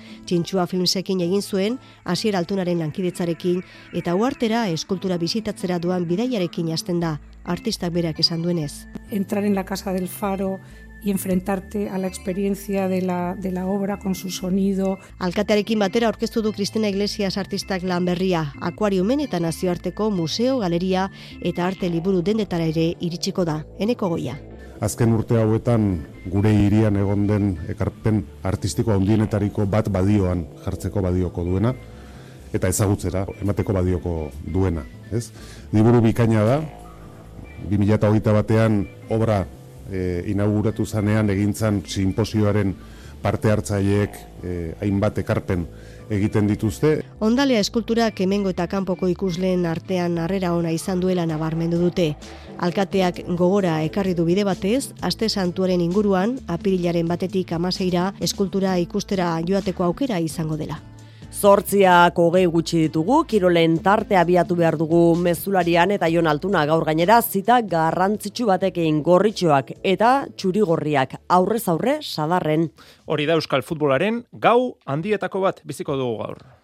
Txintxua 0.50 0.66
filmsekin 0.66 1.20
egin 1.22 1.44
zuen, 1.46 1.76
hasier 2.10 2.34
altunaren 2.36 2.80
lankidetzarekin, 2.82 3.60
eta 3.94 4.16
uartera 4.18 4.64
eskultura 4.74 5.20
bizitatzera 5.22 5.78
duan 5.78 6.08
bidaiarekin 6.10 6.72
hasten 6.74 7.00
da, 7.04 7.20
artistak 7.46 7.94
berak 7.94 8.20
esan 8.20 8.42
duenez. 8.42 8.88
Entrar 9.12 9.46
en 9.46 9.54
la 9.54 9.66
casa 9.66 9.94
del 9.94 10.08
faro, 10.08 10.58
y 11.02 11.12
enfrentarte 11.12 11.88
a 11.90 11.98
la 11.98 12.08
experiencia 12.08 12.90
de 12.90 13.02
la, 13.04 13.36
de 13.36 13.52
la 13.52 13.68
obra 13.68 14.00
con 14.00 14.16
su 14.16 14.32
sonido. 14.32 14.98
Alkatearekin 15.20 15.80
batera 15.80 16.10
aurkeztu 16.10 16.42
du 16.42 16.52
Cristina 16.52 16.90
Iglesias 16.90 17.38
artistak 17.38 17.86
lan 17.88 18.10
berria, 18.10 18.50
akuariumen 18.60 19.22
eta 19.22 19.40
nazioarteko 19.40 20.10
museo, 20.12 20.58
galeria 20.60 21.12
eta 21.40 21.68
arte 21.68 21.94
liburu 21.94 22.22
dendetara 22.22 22.66
ere 22.66 22.96
iritsiko 23.00 23.46
da, 23.46 23.62
eneko 23.80 24.10
goia. 24.18 24.42
Azken 24.80 25.12
urte 25.12 25.36
hauetan 25.36 25.90
gure 26.32 26.54
hirian 26.56 26.96
egon 26.96 27.26
den 27.28 27.48
ekarpen 27.68 28.22
artistiko 28.48 28.94
handienetariko 28.96 29.66
bat 29.68 29.90
badioan 29.92 30.46
jartzeko 30.64 31.04
badioko 31.04 31.44
duena 31.44 31.74
eta 32.56 32.70
ezagutzera 32.72 33.26
emateko 33.44 33.76
badioko 33.76 34.14
duena, 34.48 34.86
ez? 35.12 35.30
Liburu 35.76 36.00
bikaina 36.02 36.46
da. 36.48 36.58
2021 37.70 38.34
batean 38.38 38.80
obra 39.12 39.42
e, 39.92 40.24
inauguratu 40.32 40.86
zanean 40.86 41.30
egintzan 41.30 41.82
simposioaren 41.84 42.72
parte 43.22 43.52
hartzaileek 43.52 44.16
e, 44.16 44.54
hainbat 44.80 45.20
ekarpen 45.26 45.68
egiten 46.10 46.48
dituzte. 46.50 46.92
Ondalea 47.20 47.60
eskulturak 47.64 48.20
hemengo 48.22 48.52
eta 48.54 48.68
kanpoko 48.68 49.08
ikusleen 49.08 49.66
artean 49.70 50.18
harrera 50.18 50.54
ona 50.58 50.72
izan 50.76 51.00
duela 51.00 51.26
nabarmendu 51.30 51.80
dute. 51.82 52.14
Alkateak 52.58 53.24
gogora 53.40 53.80
ekarri 53.88 54.14
du 54.18 54.26
bide 54.28 54.44
batez, 54.44 54.92
aste 55.02 55.30
santuaren 55.30 55.82
inguruan, 55.82 56.38
apirilaren 56.48 57.08
batetik 57.08 57.54
amaseira, 57.56 58.14
eskultura 58.20 58.78
ikustera 58.78 59.38
joateko 59.48 59.84
aukera 59.84 60.20
izango 60.20 60.58
dela. 60.58 60.82
Zortziak 61.40 62.18
hogei 62.20 62.42
gutxi 62.52 62.82
ditugu, 62.82 63.22
kirolen 63.24 63.78
tarte 63.80 64.18
abiatu 64.20 64.58
behar 64.60 64.76
dugu 64.76 65.16
mezularian 65.16 65.94
eta 65.96 66.10
jon 66.12 66.28
altuna 66.28 66.66
gaur 66.68 66.84
gainera 66.90 67.22
zita 67.22 67.62
garrantzitsu 67.64 68.50
batekin 68.50 69.00
gorritxoak 69.06 69.72
eta 69.94 70.12
txurigorriak 70.36 71.16
aurrez 71.40 71.64
aurre 71.72 72.02
sadarren. 72.04 72.68
Hori 73.08 73.32
da 73.32 73.40
Euskal 73.40 73.64
Futbolaren 73.64 74.26
gau 74.36 74.74
handietako 74.84 75.48
bat 75.48 75.64
biziko 75.64 75.96
dugu 75.96 76.26
gaur. 76.26 76.59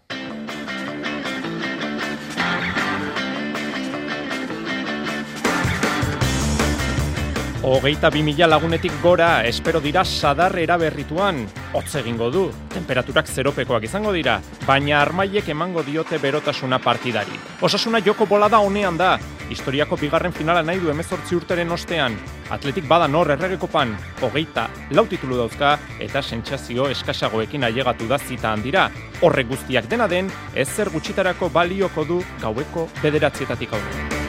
Hogeita 7.65 8.11
bi 8.13 8.21
mila 8.21 8.45
lagunetik 8.45 8.93
gora 9.01 9.41
espero 9.41 9.79
dira 9.81 10.03
sadar 10.05 10.53
eraberrituan. 10.61 11.39
Hotz 11.73 11.95
egingo 11.97 12.27
du, 12.29 12.43
temperaturak 12.69 13.25
zeropekoak 13.25 13.87
izango 13.87 14.11
dira, 14.13 14.35
baina 14.67 14.99
armaiek 14.99 15.49
emango 15.49 15.81
diote 15.81 16.19
berotasuna 16.21 16.77
partidari. 16.77 17.33
Osasuna 17.65 18.03
joko 18.05 18.27
bola 18.29 18.51
da 18.53 18.59
honean 18.61 18.99
da, 19.01 19.15
historiako 19.49 19.97
bigarren 19.97 20.35
finala 20.37 20.61
nahi 20.61 20.77
du 20.83 20.91
emezortzi 20.93 21.33
urteren 21.39 21.73
ostean. 21.73 22.13
Atletik 22.53 22.85
bada 22.85 23.07
nor 23.09 23.33
erregekopan, 23.33 23.95
hogeita 24.21 24.67
lau 24.91 25.07
titulu 25.09 25.39
dauzka 25.41 25.79
eta 25.97 26.21
sentsazio 26.21 26.85
eskasagoekin 26.93 27.65
ailegatu 27.65 28.05
da 28.05 28.21
zita 28.21 28.51
handira. 28.53 28.91
Horrek 29.25 29.49
guztiak 29.55 29.89
dena 29.89 30.05
den, 30.05 30.29
ez 30.53 30.69
zer 30.69 30.93
gutxitarako 30.93 31.49
balioko 31.49 32.05
du 32.05 32.21
gaueko 32.45 32.85
bederatzietatik 33.01 33.73
aurre. 33.73 34.24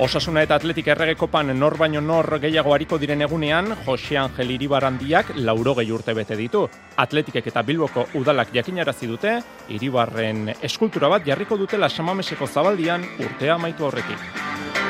Osasuna 0.00 0.40
eta 0.42 0.56
Atletik 0.56 0.86
erregekopan 0.88 1.52
nor 1.58 1.76
baino 1.76 2.00
nor 2.00 2.38
gehiago 2.40 2.72
hariko 2.74 2.96
diren 2.98 3.20
egunean, 3.22 3.74
Jose 3.84 4.16
Angel 4.16 4.50
Iribarandiak 4.54 5.34
lauro 5.36 5.74
gehi 5.76 5.92
urte 5.92 6.14
bete 6.16 6.36
ditu. 6.36 6.64
Atletikek 6.96 7.46
eta 7.52 7.62
Bilboko 7.62 8.06
udalak 8.18 8.54
jakinarazi 8.56 9.06
dute, 9.06 9.34
Iribarren 9.68 10.48
eskultura 10.62 11.12
bat 11.12 11.26
jarriko 11.28 11.60
dutela 11.60 11.90
samameseko 11.90 12.48
zabaldian 12.48 13.04
urtea 13.20 13.54
amaitu 13.60 13.84
horretik. 13.84 14.81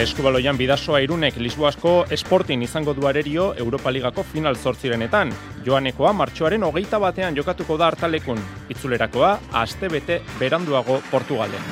Eskubaloian 0.00 0.56
bidasoa 0.56 1.02
irunek 1.04 1.34
Lisboasko 1.44 1.90
esportin 2.14 2.62
izango 2.64 2.94
du 2.96 3.04
arerio 3.04 3.50
Europa 3.52 3.90
Ligako 3.92 4.22
final 4.24 4.56
zortzirenetan. 4.56 5.28
Joanekoa 5.66 6.14
martxoaren 6.16 6.62
hogeita 6.64 6.96
batean 7.02 7.36
jokatuko 7.36 7.76
da 7.76 7.90
hartalekun. 7.90 8.40
Itzulerakoa, 8.72 9.34
aste 9.60 9.90
bete 9.92 10.22
beranduago 10.38 11.02
Portugalen. 11.10 11.68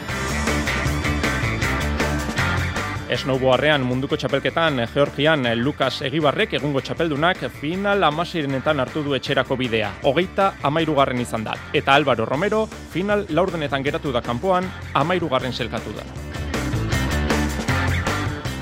Snowboardean 3.16 3.86
munduko 3.88 4.18
txapelketan 4.20 4.82
Georgian 4.92 5.48
Lukas 5.62 6.02
Egibarrek 6.04 6.52
egungo 6.60 6.82
txapeldunak 6.84 7.46
final 7.62 8.04
amasirenetan 8.10 8.84
hartu 8.84 9.06
du 9.06 9.16
etxerako 9.16 9.56
bidea. 9.56 9.94
Hogeita 10.02 10.50
amairugarren 10.68 11.24
izan 11.24 11.48
da. 11.48 11.56
Eta 11.72 11.96
Álvaro 11.96 12.28
Romero 12.28 12.66
final 12.92 13.24
laurdenetan 13.30 13.88
geratu 13.88 14.12
da 14.12 14.20
kanpoan 14.20 14.68
amairugarren 14.92 15.56
selkatu 15.56 15.96
da. 15.96 16.04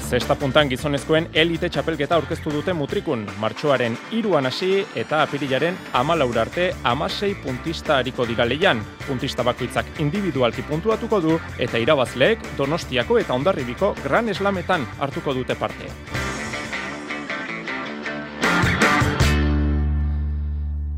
Zesta 0.06 0.36
puntan 0.38 0.68
gizonezkoen 0.70 1.24
elite 1.34 1.66
txapelketa 1.66 2.14
aurkeztu 2.14 2.52
dute 2.54 2.70
mutrikun, 2.78 3.24
martxoaren 3.42 3.96
iruan 4.14 4.46
hasi 4.46 4.84
eta 4.94 5.24
apirilaren 5.24 5.74
amalaur 5.98 6.38
arte 6.38 6.68
amasei 6.86 7.32
puntista 7.42 7.96
hariko 7.98 8.22
digaleian. 8.28 8.84
Puntista 9.08 9.42
bakoitzak 9.42 9.98
individualki 10.04 10.62
puntuatuko 10.68 11.20
du 11.24 11.40
eta 11.58 11.82
irabazleek 11.82 12.46
donostiako 12.58 13.18
eta 13.18 13.34
ondarribiko 13.34 13.96
gran 14.04 14.30
eslametan 14.30 14.86
hartuko 15.00 15.34
dute 15.34 15.58
parte. 15.58 15.90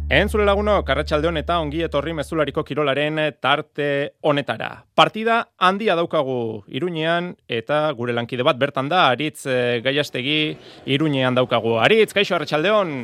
Entzule 0.08 0.46
laguno, 0.48 0.78
Karratxalde 0.88 1.28
eta 1.36 1.58
ongi 1.60 1.82
etorri 1.84 2.14
mezulariko 2.16 2.62
kirolaren 2.64 3.18
tarte 3.42 4.14
honetara. 4.24 4.82
Partida 4.96 5.50
handia 5.58 5.94
daukagu 5.94 6.64
Iruñean 6.66 7.34
eta 7.46 7.92
gure 7.92 8.14
lankide 8.14 8.42
bat 8.42 8.56
bertan 8.56 8.88
da, 8.88 9.10
Aritz 9.10 9.44
e, 9.44 9.82
Gaiastegi 9.84 10.56
Iruñean 10.86 11.36
daukagu. 11.36 11.76
Aritz, 11.76 12.14
kaixo, 12.14 12.38
Arratxaldeon? 12.38 12.96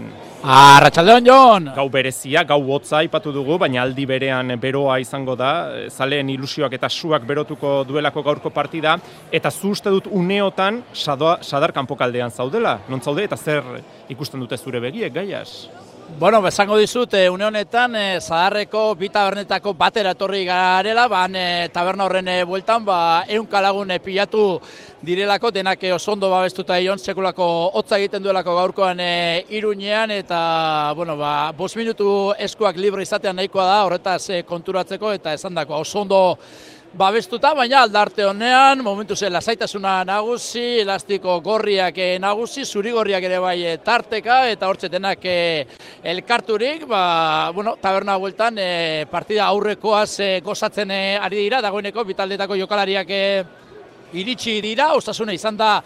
Arratxaldeon, 0.49 1.29
Jon! 1.29 1.71
Gau 1.77 1.91
berezia, 1.93 2.43
gau 2.49 2.63
hotza 2.73 3.03
ipatu 3.05 3.37
dugu, 3.37 3.59
baina 3.59 3.83
aldi 3.85 4.07
berean 4.09 4.57
beroa 4.59 4.97
izango 4.99 5.37
da, 5.37 5.53
zaleen 5.91 6.33
ilusioak 6.33 6.73
eta 6.73 6.89
suak 6.89 7.29
berotuko 7.29 7.83
duelako 7.85 8.25
gaurko 8.25 8.49
partida, 8.49 8.97
eta 9.31 9.53
zu 9.53 9.77
uste 9.77 9.93
dut 9.93 10.09
uneotan 10.09 10.81
sadoa, 10.95 11.43
sadar 11.43 11.77
kanpokaldean 11.77 12.33
zaudela, 12.33 12.79
non 12.89 13.05
zaude, 13.05 13.29
eta 13.29 13.37
zer 13.37 13.75
ikusten 14.09 14.41
dute 14.41 14.57
zure 14.57 14.81
begiek, 14.81 15.13
gaiaz? 15.13 15.84
Bueno, 16.07 16.41
bezango 16.43 16.77
dizut, 16.77 17.15
e, 17.15 17.31
une 17.31 17.45
honetan, 17.45 17.97
e, 17.97 18.21
zaharreko 18.21 18.95
bi 18.95 19.09
tabernetako 19.09 19.73
batera 19.75 20.13
etorri 20.13 20.45
garela, 20.45 21.09
ban 21.09 21.35
e, 21.35 21.69
taberna 21.73 22.05
horren 22.05 22.29
e, 22.29 22.37
bueltan, 22.45 22.85
ba, 22.85 23.25
eun 23.27 23.47
kalagun 23.51 23.91
e, 23.91 23.99
pilatu 24.05 24.61
direlako, 25.03 25.51
denak 25.51 25.83
e, 25.83 25.95
osondo 25.97 26.29
babestuta 26.31 26.77
ion, 26.79 27.01
sekulako 27.01 27.49
hotza 27.81 27.99
egiten 27.99 28.23
duelako 28.23 28.55
gaurkoan 28.61 29.01
e, 29.01 29.47
iruñean, 29.57 30.13
eta, 30.15 30.93
bueno, 30.95 31.17
ba, 31.17 31.51
bos 31.57 31.75
minutu 31.75 32.35
eskuak 32.39 32.77
libre 32.77 33.03
izatean 33.03 33.41
nahikoa 33.41 33.67
da, 33.73 33.83
horretaz 33.89 34.29
e, 34.29 34.43
konturatzeko, 34.45 35.17
eta 35.19 35.35
esan 35.35 35.57
dako, 35.57 35.81
osondo 35.83 36.21
babestuta, 36.95 37.51
baina 37.59 37.81
aldarte 37.83 38.25
honean, 38.25 38.83
momentu 38.87 39.17
zen 39.17 39.33
lasaitasuna 39.35 39.97
nagusi, 40.07 40.81
elastiko 40.85 41.41
gorriak 41.43 41.99
eh, 41.99 42.19
nagusi, 42.23 42.65
zuri 42.65 42.93
gorriak 42.95 43.27
ere 43.27 43.41
bai 43.43 43.57
eh, 43.67 43.75
tarteka, 43.83 44.45
eta 44.53 44.69
hortzetenak 44.71 45.27
eh, 45.27 45.67
elkarturik, 46.15 46.87
ba, 46.87 47.51
bueno, 47.55 47.75
taberna 47.83 48.17
bueltan 48.17 48.61
partida 49.11 49.49
aurrekoaz 49.51 50.41
gozatzen 50.45 50.91
ari 50.95 51.43
dira, 51.43 51.61
dagoeneko, 51.65 52.05
bitaldetako 52.05 52.59
jokalariak 52.63 53.11
iritsi 54.15 54.61
dira, 54.63 54.93
ostasuna 54.95 55.35
izan 55.35 55.57
da 55.59 55.79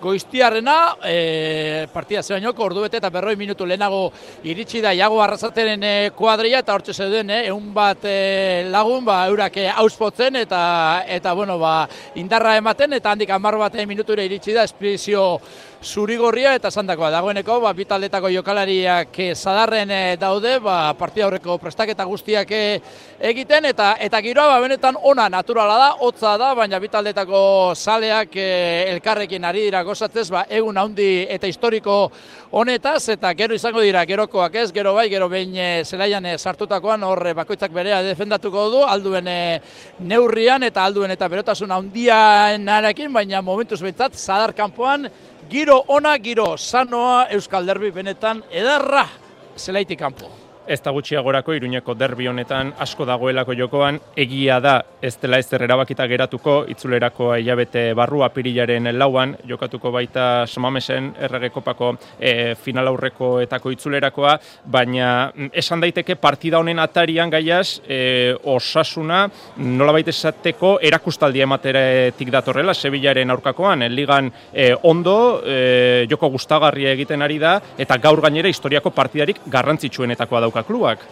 goiztiarrena, 0.00 0.96
e, 1.04 1.86
partida 1.92 2.22
zerainoko 2.22 2.64
ordu 2.64 2.82
bete 2.84 3.00
eta 3.00 3.10
berroi 3.10 3.36
minutu 3.36 3.66
lehenago 3.66 4.10
iritsi 4.44 4.82
da 4.84 4.92
Iago 4.94 5.20
Arrasateren 5.22 5.82
e, 5.82 5.94
kuadria 6.16 6.60
eta 6.64 6.74
hortxe 6.76 6.94
zeuden, 6.94 7.30
e, 7.30 7.46
egun 7.48 7.72
bat 7.74 8.04
e, 8.04 8.66
lagun, 8.72 9.04
ba, 9.06 9.22
eurak 9.30 9.56
e, 9.62 9.68
auspotzen 9.84 10.36
eta, 10.42 11.04
eta 11.08 11.32
bueno, 11.34 11.58
ba, 11.58 11.78
indarra 12.16 12.56
ematen 12.60 12.98
eta 12.98 13.14
handik 13.14 13.30
amar 13.30 13.56
bat 13.60 13.80
minutura 13.86 14.24
iritsi 14.24 14.52
da 14.52 14.64
espedizio 14.64 15.40
zurigorria 15.82 16.54
eta 16.56 16.70
sandakoa 16.70 17.10
dagoeneko 17.10 17.58
ba 17.60 17.72
bitaldetako 17.76 18.30
jokalariak 18.32 19.18
eh, 19.20 19.34
zadarren 19.34 19.90
eh, 19.90 20.16
daude 20.20 20.58
ba 20.60 20.94
partida 20.98 21.26
horreko 21.26 21.58
prestaketa 21.58 22.04
guztiak 22.04 22.50
eh, 22.50 22.80
egiten 23.20 23.64
eta 23.64 23.96
eta 24.00 24.20
giroa 24.22 24.48
ba 24.54 24.60
benetan 24.60 24.96
ona 25.02 25.28
naturala 25.28 25.76
da 25.78 25.90
hotza 26.00 26.36
da 26.38 26.54
baina 26.54 26.80
bitaldetako 26.80 27.74
saleak 27.74 28.36
elkarrekin 28.36 29.44
ari 29.44 29.66
dira 29.68 29.82
gozatzez 29.82 30.30
ba 30.30 30.46
egun 30.48 30.76
handi 30.76 31.26
eta 31.28 31.46
historiko 31.46 32.10
honetaz 32.50 33.08
eta 33.08 33.34
gero 33.34 33.54
izango 33.54 33.80
dira 33.80 34.04
gerokoak 34.04 34.54
ez 34.54 34.72
gero 34.72 34.94
bai 34.94 35.08
gero 35.10 35.28
behin 35.28 35.84
zelaian 35.84 36.24
sartutakoan 36.38 37.02
hor 37.04 37.34
bakoitzak 37.34 37.72
berea 37.72 38.02
defendatuko 38.02 38.68
du 38.70 38.82
alduen 38.82 39.28
neurrian 40.00 40.62
eta 40.62 40.84
alduen 40.84 41.10
eta 41.10 41.28
berotasun 41.28 41.70
handiarekin 41.70 43.12
baina 43.12 43.42
momentuz 43.42 43.82
behintzat 43.82 44.14
zadar 44.14 44.54
kanpoan 44.54 45.10
Giro 45.50 45.84
ona, 45.88 46.16
giro 46.18 46.56
sanoa, 46.56 47.28
Euskal 47.30 47.66
Derbi 47.66 47.92
benetan 47.94 48.42
edarra 48.50 49.06
zelaitik 49.56 49.98
kanpo. 49.98 50.45
Ez 50.66 50.80
da 50.82 50.90
gutxiagorako 50.90 51.54
Iruñeko 51.54 51.94
derbi 51.94 52.26
honetan 52.26 52.72
asko 52.82 53.04
dagoelako 53.06 53.54
jokoan, 53.54 54.00
egia 54.18 54.56
da 54.58 54.80
ez 54.98 55.12
dela 55.22 55.38
ez 55.38 55.46
erabakita 55.54 56.08
geratuko, 56.10 56.56
itzulerako 56.66 57.28
hilabete 57.36 57.92
barru 57.94 58.24
apirilaren 58.26 58.90
lauan, 58.98 59.36
jokatuko 59.46 59.92
baita 59.94 60.44
somamesen 60.46 61.12
erregekopako 61.22 61.92
e, 62.18 62.54
final 62.58 62.90
aurreko 62.90 63.28
etako 63.44 63.70
itzulerakoa, 63.76 64.32
baina 64.66 65.30
mm, 65.30 65.52
esan 65.54 65.84
daiteke 65.84 66.16
partida 66.18 66.58
honen 66.58 66.82
atarian 66.82 67.30
gaiaz, 67.30 67.78
e, 67.86 68.34
osasuna 68.42 69.22
nola 69.62 69.94
baita 69.94 70.10
esateko 70.10 70.80
erakustaldia 70.82 71.46
emateretik 71.46 72.34
datorrela, 72.34 72.74
Sevillaren 72.74 73.30
aurkakoan, 73.30 73.86
ligan 73.94 74.32
e, 74.52 74.72
ondo, 74.82 75.16
e, 75.46 76.08
joko 76.10 76.32
gustagarria 76.34 76.90
egiten 76.98 77.22
ari 77.22 77.38
da, 77.38 77.54
eta 77.78 78.02
gaur 78.02 78.24
gainera 78.26 78.50
historiako 78.50 78.90
partidarik 78.90 79.44
garrantzitsuenetakoa 79.46 80.42
dauka 80.48 80.55
klubak. 80.62 81.04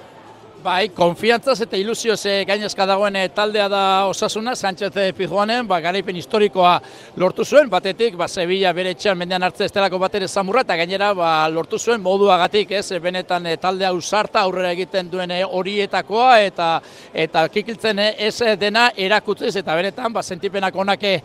Bai, 0.64 0.88
konfiantzaz 0.96 1.58
eta 1.60 1.76
ilusioz 1.76 2.22
gainezka 2.48 2.86
dagoen 2.88 3.18
eh, 3.20 3.26
taldea 3.36 3.66
da 3.68 3.80
osasuna, 4.08 4.54
Sánchez 4.56 5.12
Pijuanen, 5.12 5.66
ba, 5.68 5.76
garaipen 5.84 6.16
historikoa 6.16 6.78
lortu 7.20 7.44
zuen, 7.44 7.68
batetik, 7.68 8.16
ba, 8.16 8.24
Sevilla 8.32 8.72
bere 8.72 8.94
etxean 8.94 9.18
mendean 9.20 9.44
hartze 9.44 9.66
estelako 9.68 9.98
bat 10.00 10.16
ere 10.16 10.28
zamurra, 10.28 10.62
eta 10.64 10.78
gainera 10.80 11.10
ba, 11.12 11.32
lortu 11.52 11.76
zuen 11.78 12.00
moduagatik, 12.00 12.72
ez, 12.78 12.96
benetan 12.96 13.50
eh, 13.50 13.58
taldea 13.60 13.92
usarta 13.92 14.40
aurrera 14.40 14.70
egiten 14.72 15.10
duen 15.12 15.36
eh, 15.36 15.42
horietakoa, 15.44 16.30
eta 16.46 16.70
eta 17.12 17.44
kikiltzen 17.52 18.00
ez 18.00 18.56
dena 18.56 18.86
erakutziz, 18.96 19.52
eta 19.60 19.76
benetan, 19.76 20.16
ba, 20.16 20.22
sentipenak 20.24 20.80
onake 20.80 21.18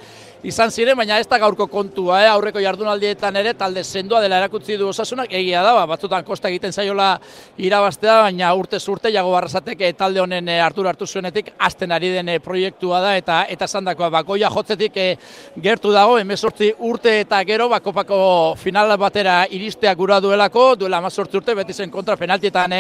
izan 0.44 0.72
ziren, 0.72 0.96
baina 0.96 1.18
ez 1.20 1.28
da 1.28 1.38
gaurko 1.40 1.68
kontua, 1.68 2.22
eh? 2.24 2.28
aurreko 2.32 2.62
jardunaldietan 2.64 3.36
ere 3.42 3.54
talde 3.60 3.84
sendoa 3.84 4.22
dela 4.24 4.38
erakutzi 4.40 4.78
du 4.80 4.88
osasunak, 4.88 5.32
egia 5.36 5.64
da, 5.66 5.74
ba, 5.76 5.86
batzutan 5.90 6.24
kosta 6.24 6.48
egiten 6.48 6.72
zaiola 6.72 7.10
irabaztea, 7.60 8.22
baina 8.24 8.54
urte 8.56 8.80
urte 8.88 9.12
jago 9.12 9.34
barrazatek 9.34 9.82
eh, 9.82 9.92
talde 9.94 10.22
honen 10.24 10.48
e, 10.48 10.60
hartu 10.64 10.86
hartu 10.88 11.06
zuenetik, 11.06 11.52
azten 11.60 11.92
ari 11.92 12.14
den 12.14 12.30
eh, 12.30 12.40
proiektua 12.40 13.02
da, 13.04 13.16
eta 13.20 13.42
eta 13.50 13.68
zandakoa, 13.68 14.10
bakoia 14.10 14.50
jotzetik 14.50 14.96
gertu 15.60 15.92
dago, 15.92 16.18
emezortzi 16.20 16.72
urte 16.88 17.20
eta 17.26 17.42
gero, 17.44 17.68
bakopako 17.70 18.56
final 18.56 18.96
batera 18.98 19.44
iristea 19.52 19.94
gura 19.96 20.22
duelako, 20.24 20.76
duela 20.80 21.02
amazortzi 21.04 21.38
urte, 21.38 21.56
beti 21.56 21.74
zen 21.74 21.92
kontra 21.92 22.16
penaltietan 22.16 22.72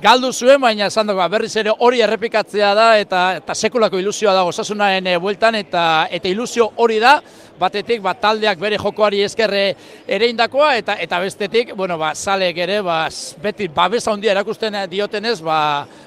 galdu 0.00 0.32
zuen, 0.32 0.60
baina 0.60 0.88
zandakoa, 0.90 1.28
berriz 1.28 1.52
ere 1.56 1.74
hori 1.78 2.00
errepikatzea 2.00 2.72
da, 2.74 2.88
eta, 2.98 3.22
eta 3.42 3.54
sekulako 3.54 4.00
ilusioa 4.00 4.32
da 4.32 4.48
osasunaren 4.48 5.12
e, 5.12 5.16
bueltan, 5.20 5.60
eta, 5.60 5.84
eta 6.10 6.32
ilusio 6.32 6.70
hori 6.76 6.85
da, 6.94 7.20
batetik 7.58 8.02
ba, 8.04 8.14
taldeak 8.14 8.60
bere 8.60 8.78
jokoari 8.80 9.22
eskerre 9.26 9.64
ere 10.06 10.28
indakoa, 10.30 10.74
eta 10.78 10.96
eta 11.02 11.20
bestetik, 11.22 11.74
bueno, 11.76 11.98
ba, 11.98 12.12
salek 12.14 12.58
ere, 12.66 12.80
ba, 12.84 13.06
beti 13.42 13.68
babesa 13.72 14.12
handia 14.12 14.34
erakusten 14.34 14.76
diotenez, 14.90 15.40
ba, 15.44 15.58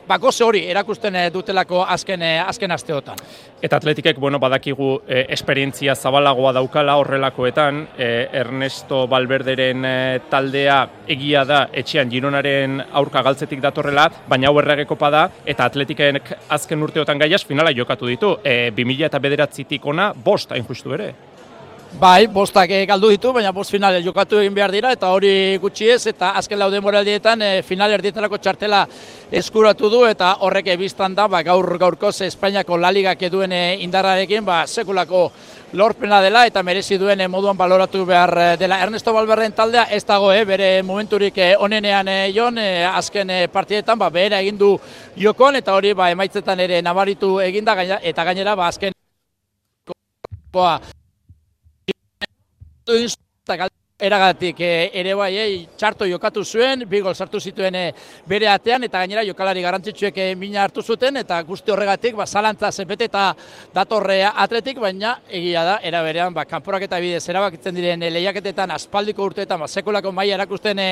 ba 0.07 0.17
goze 0.17 0.43
hori 0.45 0.63
erakusten 0.69 1.17
dutelako 1.33 1.83
azken, 1.83 2.23
azken 2.45 2.71
asteotan. 2.71 3.19
Eta 3.61 3.75
atletikek, 3.75 4.17
bueno, 4.19 4.39
badakigu 4.39 5.01
e, 5.07 5.25
esperientzia 5.35 5.95
zabalagoa 5.95 6.53
daukala 6.55 6.95
horrelakoetan, 7.01 7.81
e, 7.97 8.09
Ernesto 8.39 9.01
Balberderen 9.11 9.85
e, 9.85 9.95
taldea 10.31 10.77
egia 11.11 11.43
da 11.43 11.65
etxean 11.73 12.09
Gironaren 12.11 12.79
aurka 12.93 13.23
galtzetik 13.25 13.59
datorrela, 13.61 14.07
baina 14.29 14.47
hau 14.47 14.61
erregekopa 14.61 15.09
da, 15.11 15.25
eta 15.45 15.67
atletiken 15.67 16.21
azken 16.55 16.87
urteotan 16.87 17.19
gaiaz 17.19 17.43
finala 17.45 17.73
jokatu 17.75 18.07
ditu. 18.07 18.31
E, 18.43 18.71
2000 18.77 19.09
eta 19.09 19.19
bederatzitik 19.19 19.85
ona, 19.91 20.13
bost 20.13 20.55
hain 20.55 20.63
justu 20.69 20.93
ere. 20.93 21.13
Bai, 21.97 22.27
bostak 22.27 22.69
eh, 22.69 22.85
galdu 22.85 23.09
ditu, 23.09 23.31
baina 23.33 23.49
bost 23.51 23.73
finale 23.73 24.03
jokatu 24.05 24.37
egin 24.37 24.53
behar 24.53 24.71
dira, 24.71 24.91
eta 24.93 25.09
hori 25.09 25.57
gutxi 25.57 25.87
ez, 25.89 26.03
eta 26.07 26.29
azken 26.37 26.59
laude 26.61 26.79
moraldietan 26.85 27.41
e, 27.41 27.47
final 27.65 27.91
erdietarako 27.95 28.37
txartela 28.37 28.83
eskuratu 29.41 29.89
du, 29.89 30.03
eta 30.05 30.35
horrek 30.45 30.69
ebiztan 30.75 31.15
da, 31.17 31.25
ba, 31.27 31.41
gaur 31.43 31.65
gaurkoz 31.81 32.13
Espainiako 32.27 32.77
laligak 32.77 33.25
eduen 33.25 33.51
e, 33.51 33.61
indarrarekin, 33.81 34.45
ba, 34.45 34.59
sekulako 34.67 35.23
lorpena 35.73 36.21
dela, 36.21 36.45
eta 36.45 36.61
merezi 36.63 36.99
duen 37.01 37.25
moduan 37.27 37.57
baloratu 37.57 38.05
behar 38.05 38.35
dela. 38.61 38.79
Ernesto 38.85 39.11
Balberren 39.17 39.57
taldea 39.57 39.87
ez 39.89 40.03
dago, 40.05 40.29
e, 40.31 40.45
bere 40.45 40.69
momenturik 40.83 41.41
onenean 41.57 42.07
e, 42.07 42.19
jon, 42.37 42.61
azken 42.93 43.33
e, 43.33 43.41
partietan, 43.49 43.97
ba, 43.97 44.13
behera 44.13 44.45
egin 44.45 44.61
du 44.61 44.75
jokoan, 45.17 45.57
eta 45.57 45.73
hori 45.73 45.97
ba, 45.97 46.13
emaitzetan 46.13 46.63
ere 46.69 46.83
nabaritu 46.85 47.39
eginda, 47.49 47.75
eta 47.97 48.29
gainera, 48.29 48.55
ba, 48.55 48.69
azken 48.69 48.93
eragatik 53.99 54.61
e, 54.63 54.89
ere 54.95 55.13
bai 55.13 55.33
e, 55.35 55.45
txarto 55.77 56.07
jokatu 56.07 56.45
zuen, 56.45 56.85
bi 56.87 57.01
gol 57.03 57.15
sartu 57.15 57.39
zituen 57.39 57.75
e, 57.75 57.83
bere 58.27 58.47
atean 58.47 58.85
eta 58.87 59.01
gainera 59.03 59.25
jokalari 59.27 59.61
garrantzitsuek 59.65 60.17
e, 60.17 60.27
mina 60.39 60.63
hartu 60.63 60.81
zuten 60.81 61.19
eta 61.19 61.41
guzti 61.43 61.73
horregatik 61.73 62.15
ba 62.15 62.25
zalantza 62.25 62.71
zenbete 62.71 63.09
eta 63.09 63.25
datorrea 63.75 64.31
atletik 64.39 64.79
baina 64.79 65.17
egia 65.27 65.65
da 65.67 65.75
era 65.83 66.01
berean 66.03 66.33
ba 66.33 66.45
kanporak 66.47 66.87
eta 66.87 66.99
bidez 67.03 67.25
erabakitzen 67.27 67.75
diren 67.75 68.07
e, 68.07 68.11
lehiaketetan 68.15 68.71
aspaldiko 68.71 69.27
urteetan 69.27 69.59
ba 69.59 69.67
sekulako 69.67 70.15
maila 70.15 70.39
erakusten 70.39 70.79
e, 70.79 70.89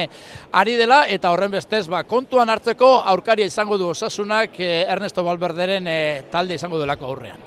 ari 0.51 0.75
dela 0.75 1.05
eta 1.07 1.31
horren 1.31 1.55
bestez 1.55 1.85
ba 1.87 2.03
kontuan 2.03 2.49
hartzeko 2.49 2.91
aurkaria 3.05 3.47
izango 3.47 3.77
du 3.77 3.87
osasunak 3.95 4.59
e, 4.59 4.83
Ernesto 4.83 5.23
Valverderen 5.23 5.87
e, 5.87 5.99
talde 6.31 6.59
izango 6.59 6.83
delako 6.83 7.13
aurrean. 7.13 7.39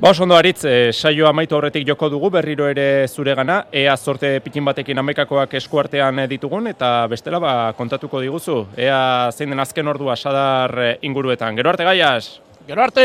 Ba, 0.00 0.10
ondo 0.20 0.34
aritz, 0.34 0.64
e, 0.64 0.92
saio 0.92 1.28
amaitu 1.28 1.54
horretik 1.54 1.84
joko 1.86 2.08
dugu, 2.10 2.30
berriro 2.32 2.66
ere 2.66 3.06
zure 3.08 3.34
gana, 3.38 3.66
ea 3.70 3.96
zorte 3.96 4.40
pikin 4.40 4.64
batekin 4.64 4.98
amekakoak 4.98 5.54
eskuartean 5.60 6.24
ditugun, 6.30 6.66
eta 6.66 7.06
bestela 7.12 7.38
ba, 7.38 7.52
kontatuko 7.78 8.20
diguzu, 8.20 8.56
ea 8.76 9.30
zein 9.30 9.52
den 9.52 9.60
azken 9.60 9.88
ordua 9.88 10.16
sadar 10.16 10.74
eh, 10.82 10.96
inguruetan. 11.02 11.54
Gero 11.56 11.70
arte 11.70 11.84
gaiaz! 11.84 12.40
Gero 12.66 12.82
arte! 12.82 13.04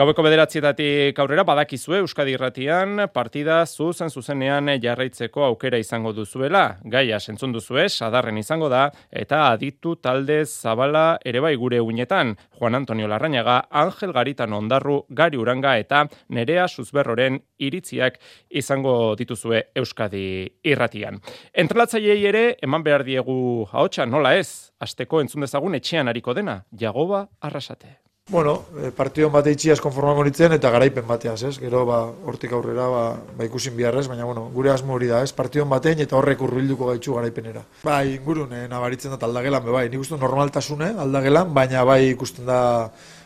Gaueko 0.00 0.22
bederatzietatik 0.24 1.18
aurrera 1.20 1.42
badakizue 1.44 1.98
Euskadi 2.00 2.32
Irratian 2.32 3.02
partida 3.12 3.58
zuzen 3.66 4.08
zuzenean 4.08 4.70
jarraitzeko 4.80 5.44
aukera 5.44 5.76
izango 5.76 6.14
duzuela. 6.16 6.62
Gaia 6.94 7.18
sentzun 7.20 7.52
duzue, 7.52 7.84
sadarren 7.90 8.38
izango 8.40 8.70
da, 8.72 8.86
eta 9.12 9.42
aditu 9.50 9.98
talde 10.00 10.38
zabala 10.46 11.18
ere 11.20 11.44
bai 11.44 11.52
gure 11.60 11.82
uinetan. 11.84 12.32
Juan 12.56 12.80
Antonio 12.80 13.12
Larrañaga, 13.12 13.60
Angel 13.68 14.16
Garitan 14.16 14.56
Ondarru, 14.56 15.02
Gari 15.10 15.36
Uranga 15.36 15.76
eta 15.76 16.06
Nerea 16.30 16.64
Suzberroren 16.68 17.36
iritziak 17.58 18.16
izango 18.48 19.14
dituzue 19.20 19.66
Euskadi 19.76 20.48
Irratian. 20.64 21.20
Entrelatzaiei 21.52 22.22
ere, 22.24 22.46
eman 22.62 22.88
behar 22.88 23.04
diegu 23.04 23.66
haotxa, 23.68 24.08
nola 24.08 24.38
ez, 24.40 24.72
asteko 24.80 25.20
entzun 25.20 25.44
dezagun 25.44 25.76
etxean 25.76 26.08
hariko 26.08 26.32
dena, 26.32 26.62
jagoba 26.72 27.26
arrasate. 27.42 27.98
Bueno, 28.30 28.62
e, 28.78 28.92
partidon 28.94 29.32
bat 29.34 29.48
eitxiaz 29.50 29.80
konformango 29.82 30.22
nintzen 30.22 30.52
eta 30.54 30.70
garaipen 30.70 31.02
bateaz, 31.08 31.40
ez? 31.48 31.56
Gero, 31.58 31.80
ba, 31.88 31.96
hortik 32.30 32.52
aurrera, 32.54 32.84
ba, 32.86 33.00
ba 33.36 33.46
ikusin 33.48 33.74
biharrez, 33.74 34.04
baina, 34.06 34.22
bueno, 34.28 34.44
gure 34.54 34.70
asmo 34.70 34.94
hori 34.94 35.08
da, 35.10 35.24
ez? 35.26 35.32
Partidon 35.34 35.66
batein 35.68 35.98
eta 36.04 36.14
horrek 36.14 36.44
urbilduko 36.46 36.92
gaitxu 36.92 37.16
garaipenera. 37.16 37.64
Bai, 37.82 38.14
ingurun, 38.14 38.54
e, 38.54 38.68
nabaritzen 38.70 39.10
dut 39.16 39.24
aldagelan, 39.26 39.66
bai, 39.66 39.88
nik 39.90 40.04
uste 40.04 40.14
normaltasune 40.20 40.92
aldagelan, 41.06 41.50
baina 41.56 41.82
bai 41.88 42.04
ikusten 42.12 42.46
da 42.46 42.60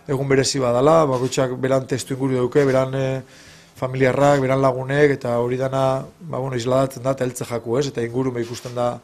egun 0.08 0.30
berezi 0.32 0.62
badala, 0.64 1.02
bakoitzak 1.12 1.52
beran 1.60 1.84
testu 1.90 2.16
inguru 2.16 2.40
duke, 2.46 2.64
beran 2.64 2.96
e, 2.96 3.04
familiarrak, 3.76 4.40
beran 4.40 4.64
lagunek, 4.64 5.18
eta 5.18 5.36
hori 5.44 5.60
dana, 5.60 5.84
ba, 6.22 6.38
bueno, 6.38 6.56
isladatzen 6.56 7.04
da, 7.04 7.12
eta 7.12 7.52
jaku, 7.52 7.76
ez? 7.76 7.90
Eta 7.92 8.08
ingurun 8.08 8.40
ikusten 8.40 8.72
da, 8.72 8.94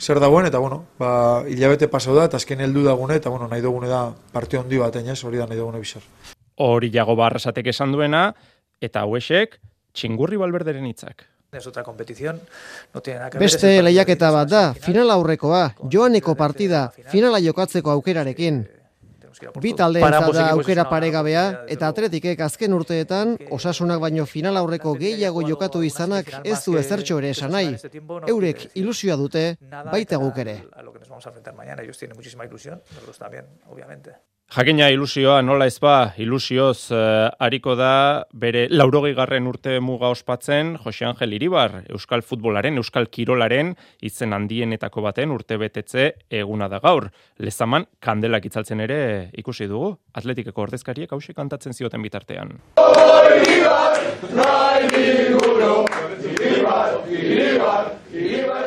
zer 0.00 0.20
dagoen, 0.20 0.46
eta 0.46 0.58
bueno, 0.58 0.84
ba, 0.98 1.44
hilabete 1.48 1.88
pasau 1.88 2.14
da, 2.16 2.26
eta 2.28 2.38
azken 2.40 2.60
heldu 2.60 2.84
dagune, 2.84 3.18
eta 3.20 3.30
bueno, 3.30 3.48
nahi 3.48 3.62
dugune 3.64 3.88
da 3.88 4.06
partio 4.32 4.60
handi 4.60 4.78
bat, 4.78 4.96
ez, 4.96 5.20
hori 5.24 5.38
da 5.38 5.46
nahi 5.46 5.58
dugune 5.58 5.82
bizar. 5.82 6.02
Hori 6.56 6.90
jago 6.94 7.16
barrasatek 7.16 7.72
esan 7.72 7.92
duena, 7.92 8.28
eta 8.80 9.04
hauesek, 9.06 9.58
txingurri 9.94 10.36
balberderen 10.40 10.86
hitzak. 10.86 11.26
Es 11.54 11.68
otra 11.68 11.84
competición, 11.84 12.40
no 12.92 13.00
tiene 13.00 13.20
nada 13.20 13.30
que 13.30 13.38
Beste 13.38 13.80
lehiaketa 13.80 14.32
bat 14.34 14.48
da, 14.50 14.62
final 14.74 15.10
aurrekoa, 15.14 15.76
joaneko 15.90 16.34
partida, 16.34 16.88
finala 17.12 17.38
jokatzeko 17.38 17.92
aukerarekin. 17.92 18.64
Bi 19.60 19.74
talde 19.76 20.00
da 20.00 20.48
aukera 20.50 20.84
paregabea 20.90 21.44
eta 21.76 21.88
atletikek 21.92 22.40
azken 22.46 22.72
urteetan 22.72 23.36
osasunak 23.50 24.00
baino 24.00 24.26
final 24.26 24.56
aurreko 24.56 24.94
gehiago 25.00 25.46
jokatu 25.48 25.82
izanak 25.82 26.30
ez 26.44 26.60
du 26.66 26.76
ezertxo 26.78 27.18
ere 27.22 27.30
esan 27.36 27.52
nahi. 27.52 27.74
Eurek 28.28 28.68
ilusioa 28.74 29.16
dute, 29.16 29.44
baita 29.92 30.20
guk 30.22 30.38
ere. 30.44 30.60
Jakina 34.52 34.90
ilusioa 34.92 35.40
nola 35.42 35.66
ez 35.66 35.78
ba, 35.80 36.12
ilusioz 36.20 36.92
uh, 36.92 37.30
ariko 37.42 37.74
da 37.74 38.24
bere 38.30 38.66
laurogei 38.70 39.14
garren 39.16 39.48
urte 39.50 39.80
muga 39.80 40.10
ospatzen 40.12 40.76
Jose 40.84 41.08
Angel 41.08 41.32
Iribar, 41.32 41.80
Euskal 41.88 42.22
Futbolaren, 42.22 42.76
Euskal 42.76 43.08
Kirolaren, 43.08 43.72
izen 44.04 44.36
handienetako 44.36 45.02
baten 45.08 45.32
urte 45.34 45.58
betetze 45.58 46.12
eguna 46.30 46.68
da 46.68 46.78
gaur. 46.78 47.08
Lezaman, 47.38 47.88
kandelak 47.98 48.46
itzaltzen 48.46 48.84
ere 48.84 49.00
ikusi 49.32 49.66
dugu, 49.66 49.96
atletikeko 50.14 50.68
ordezkariek 50.68 51.16
hause 51.16 51.34
kantatzen 51.34 51.72
zioten 51.72 52.04
bitartean. 52.04 52.54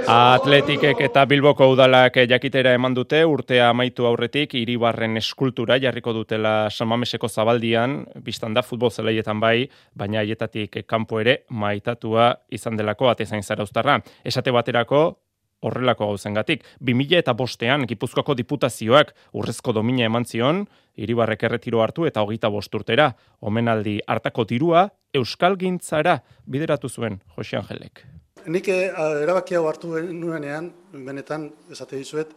Atletikek 0.07 1.01
eta 1.03 1.25
Bilboko 1.27 1.65
udalak 1.73 2.15
jakitera 2.31 2.71
eman 2.77 2.93
dute 2.95 3.25
urtea 3.27 3.65
amaitu 3.73 4.05
aurretik 4.07 4.53
Iribarren 4.55 5.19
eskultura 5.19 5.66
jarriko 5.75 6.13
dutela 6.15 6.69
Samameseko 6.71 7.27
zabaldian, 7.27 8.05
biztan 8.23 8.53
da 8.55 8.63
futbol 8.63 8.89
zelaietan 8.89 9.39
bai, 9.43 9.67
baina 9.95 10.19
haietatik 10.23 10.85
kanpo 10.87 11.19
ere 11.19 11.43
maitatua 11.49 12.33
izan 12.49 12.77
delako 12.79 13.09
atezain 13.11 13.43
zarauztarra. 13.43 13.99
Esate 14.23 14.51
baterako 14.51 15.17
horrelako 15.61 16.11
gauzengatik. 16.11 16.63
2000 16.79 17.21
eta 17.21 17.33
bostean 17.33 17.85
Gipuzkoako 17.89 18.35
diputazioak 18.37 19.13
urrezko 19.33 19.73
domina 19.73 20.05
eman 20.05 20.25
zion, 20.25 20.65
Iribarrek 20.97 21.43
erretiro 21.43 21.81
hartu 21.83 22.07
eta 22.09 22.23
hogeita 22.25 22.49
bosturtera, 22.49 23.11
omenaldi 23.41 23.99
hartako 24.07 24.47
dirua 24.49 24.87
Euskal 25.13 25.57
Gintzara 25.57 26.19
bideratu 26.45 26.89
zuen 26.89 27.19
Jose 27.35 27.57
Angelek. 27.57 28.05
Nik 28.47 28.69
eh, 28.71 28.87
erabaki 29.23 29.57
hau 29.57 29.65
hartu 29.67 29.97
nuenean, 30.13 30.71
benetan, 30.93 31.49
esate 31.71 31.97
dizuet, 31.99 32.31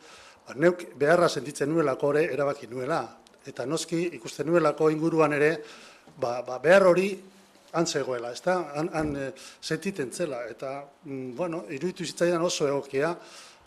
ba, 0.47 0.55
neuk 0.57 0.85
beharra 0.99 1.29
sentitzen 1.29 1.71
nuelako 1.73 2.15
ere 2.15 2.29
erabaki 2.35 2.69
nuela. 2.71 3.03
Eta 3.47 3.67
noski 3.67 4.03
ikusten 4.19 4.49
nuelako 4.51 4.91
inguruan 4.93 5.33
ere, 5.33 5.53
ba, 6.21 6.41
ba 6.47 6.59
behar 6.63 6.87
hori 6.91 7.11
antzegoela, 7.81 8.33
ez 8.35 8.43
da? 8.45 8.57
Han, 8.77 8.91
han 8.95 9.15
e, 9.17 9.29
sentiten 9.61 10.11
zela. 10.13 10.43
Eta, 10.51 10.81
mm, 11.05 11.31
bueno, 11.37 11.65
iruditu 11.71 12.05
zitzaidan 12.05 12.43
oso 12.43 12.69
egokia, 12.69 13.15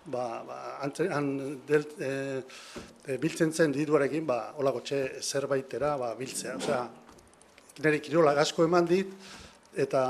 ba, 0.06 0.26
ba, 0.48 0.60
han 0.84 1.32
del, 1.68 1.88
e, 2.00 2.12
e, 3.08 3.18
biltzen 3.18 3.54
zen 3.54 3.72
diruarekin, 3.72 4.28
ba, 4.28 4.54
olako 4.60 4.84
txe 4.84 5.02
zerbaitera 5.22 5.96
ba, 5.98 6.14
biltzea. 6.20 6.58
Osea, 6.60 6.84
nire 7.80 8.02
kirola 8.04 8.36
asko 8.40 8.68
eman 8.68 8.88
dit, 8.90 9.14
eta 9.76 10.04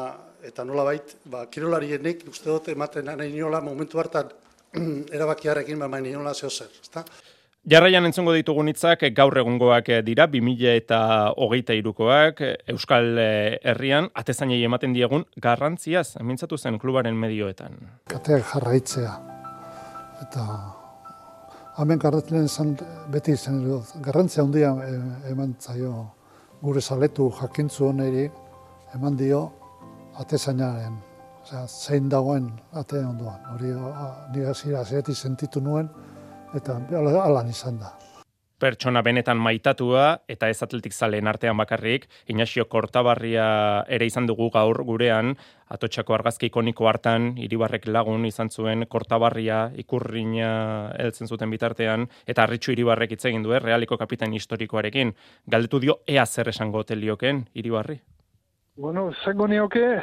eta 0.43 0.65
nola 0.67 0.83
bait, 0.83 1.13
ba, 1.31 1.45
kirolarienek 1.47 2.25
uste 2.27 2.49
dut 2.49 2.67
ematen 2.73 3.07
nahi 3.07 3.31
niola 3.31 3.61
momentu 3.63 4.01
hartan 4.01 4.27
erabakiarekin 5.15 5.79
ba 5.79 5.87
nahi 5.87 6.09
niola 6.09 6.33
zeo 6.33 6.49
zer, 6.49 6.71
ezta? 6.81 7.05
Jarraian 7.63 8.03
entzongo 8.03 8.33
ditugun 8.35 8.67
hitzak 8.67 9.05
gaur 9.15 9.37
egungoak 9.39 9.87
dira, 10.03 10.25
2000 10.27 10.73
eta 10.81 10.97
hogeita 11.39 11.75
irukoak, 11.77 12.41
Euskal 12.73 13.05
eh, 13.23 13.59
Herrian, 13.63 14.09
atezainei 14.19 14.59
ematen 14.67 14.91
diegun, 14.91 15.23
garrantziaz, 15.39 16.17
mintzatu 16.19 16.57
zen 16.57 16.79
klubaren 16.81 17.15
medioetan. 17.15 17.77
Kateak 18.11 18.43
jarraitzea, 18.49 19.13
eta 20.25 20.43
hemen 21.79 22.03
garratzen 22.03 22.49
zen 22.49 22.75
beti 23.13 23.37
zen, 23.37 23.63
garrantzia 24.03 24.43
handia 24.43 24.75
eh, 24.83 25.31
eman 25.31 25.55
zaio 25.61 25.93
gure 26.59 26.81
saletu 26.81 27.29
jakintzu 27.39 27.87
honeri, 27.93 28.27
eman 28.99 29.15
dio, 29.15 29.45
atezainaren, 30.19 30.99
osea, 31.53 31.67
zein 31.67 32.09
dagoen 32.09 32.51
ate 32.73 32.99
ondoan. 32.99 33.41
Hori 33.53 33.73
nire 34.33 34.49
hasiera 34.49 34.83
sentitu 35.13 35.61
nuen, 35.61 35.89
eta 36.55 36.79
alan 37.23 37.49
izan 37.49 37.79
da. 37.79 37.93
Pertsona 38.59 39.01
benetan 39.03 39.37
maitatua 39.37 40.21
eta 40.29 40.47
ez 40.47 40.63
atletik 40.63 40.93
zaleen 40.93 41.27
artean 41.27 41.57
bakarrik, 41.57 42.07
Inaxio 42.27 42.65
Kortabarria 42.69 43.83
ere 43.89 44.05
izan 44.05 44.25
dugu 44.25 44.49
gaur 44.51 44.83
gurean, 44.85 45.35
atotxako 45.67 46.13
argazki 46.13 46.45
ikoniko 46.45 46.87
hartan, 46.87 47.33
iribarrek 47.37 47.87
lagun 47.87 48.25
izan 48.25 48.49
zuen 48.49 48.85
Kortabarria 48.87 49.73
ikurrina 49.75 50.93
heltzen 50.97 51.27
zuten 51.27 51.49
bitartean, 51.49 52.07
eta 52.25 52.43
arritxu 52.43 52.71
iribarrek 52.71 53.11
hitz 53.11 53.25
egin 53.25 53.43
du, 53.43 53.51
realiko 53.59 53.97
kapitain 53.97 54.33
historikoarekin. 54.33 55.13
Galdetu 55.45 55.79
dio, 55.79 55.99
ea 56.07 56.25
zer 56.25 56.47
esango 56.47 56.79
hotelioken 56.79 57.49
iribarri? 57.53 57.99
Bueno, 58.77 59.11
zango 59.25 59.47
nioke, 59.47 59.99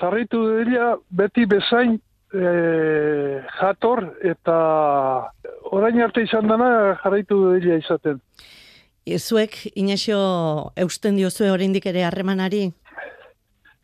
jarritu 0.00 0.40
dira 0.64 0.94
beti 1.10 1.46
bezain 1.46 1.98
e, 2.32 3.42
jator 3.58 4.04
eta 4.32 4.56
orain 5.70 6.00
arte 6.02 6.24
izan 6.24 6.48
dana 6.48 6.70
jarraitu 7.02 7.40
dira 7.58 7.78
izaten. 7.80 8.20
Zuek, 9.10 9.56
Inesio, 9.74 10.20
eusten 10.78 11.16
diozue 11.18 11.50
oraindik 11.50 11.86
ere 11.90 12.04
harremanari? 12.06 12.68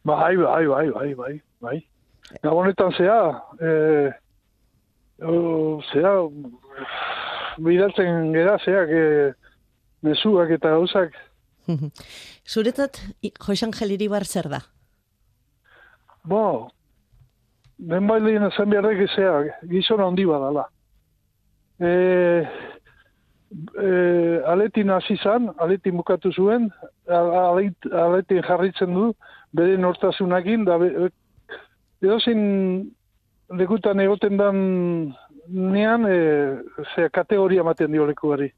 Bai, 0.07 0.37
bai, 0.37 0.67
bai, 0.71 0.87
bai, 0.95 1.09
bai, 1.19 1.33
bai. 1.61 1.79
Gabonetan 2.45 2.93
zea, 2.95 3.19
e, 3.59 3.73
o, 5.23 5.81
zea, 5.93 6.13
bidaltzen 7.59 8.31
gera, 8.37 8.59
zea, 8.63 8.85
que 8.87 9.03
mesuak 10.07 10.53
eta 10.59 10.77
gauzak, 10.77 11.17
Zuretzat, 12.47 13.01
Jose 13.41 13.67
Angel 13.67 13.97
Iribar 13.97 14.25
zer 14.25 14.49
da? 14.49 14.61
Bo, 16.27 16.69
ben 17.79 18.09
bailien 18.09 18.49
esan 18.49 18.71
behar 18.71 18.89
dek 18.89 19.53
gizona 19.71 20.09
handi 20.09 20.25
badala. 20.27 20.65
E, 21.79 21.91
e, 23.79 23.91
aletin 24.53 24.91
hasi 24.91 25.17
zan, 25.23 25.53
aletin 25.63 25.97
bukatu 26.01 26.33
zuen, 26.33 26.71
alet, 27.07 27.91
aletin 27.93 28.43
jarritzen 28.43 28.95
du, 28.95 29.13
bere 29.55 29.77
nortasunakin, 29.79 30.65
da 30.67 30.79
be, 30.83 31.11
edo 32.03 32.19
zin 32.21 32.43
lekutan 33.55 34.01
egoten 34.03 34.37
dan 34.41 34.57
nean, 35.47 36.09
e, 36.11 37.09
kategoria 37.15 37.63
maten 37.63 37.93
dio 37.93 38.07
lekuari. 38.07 38.51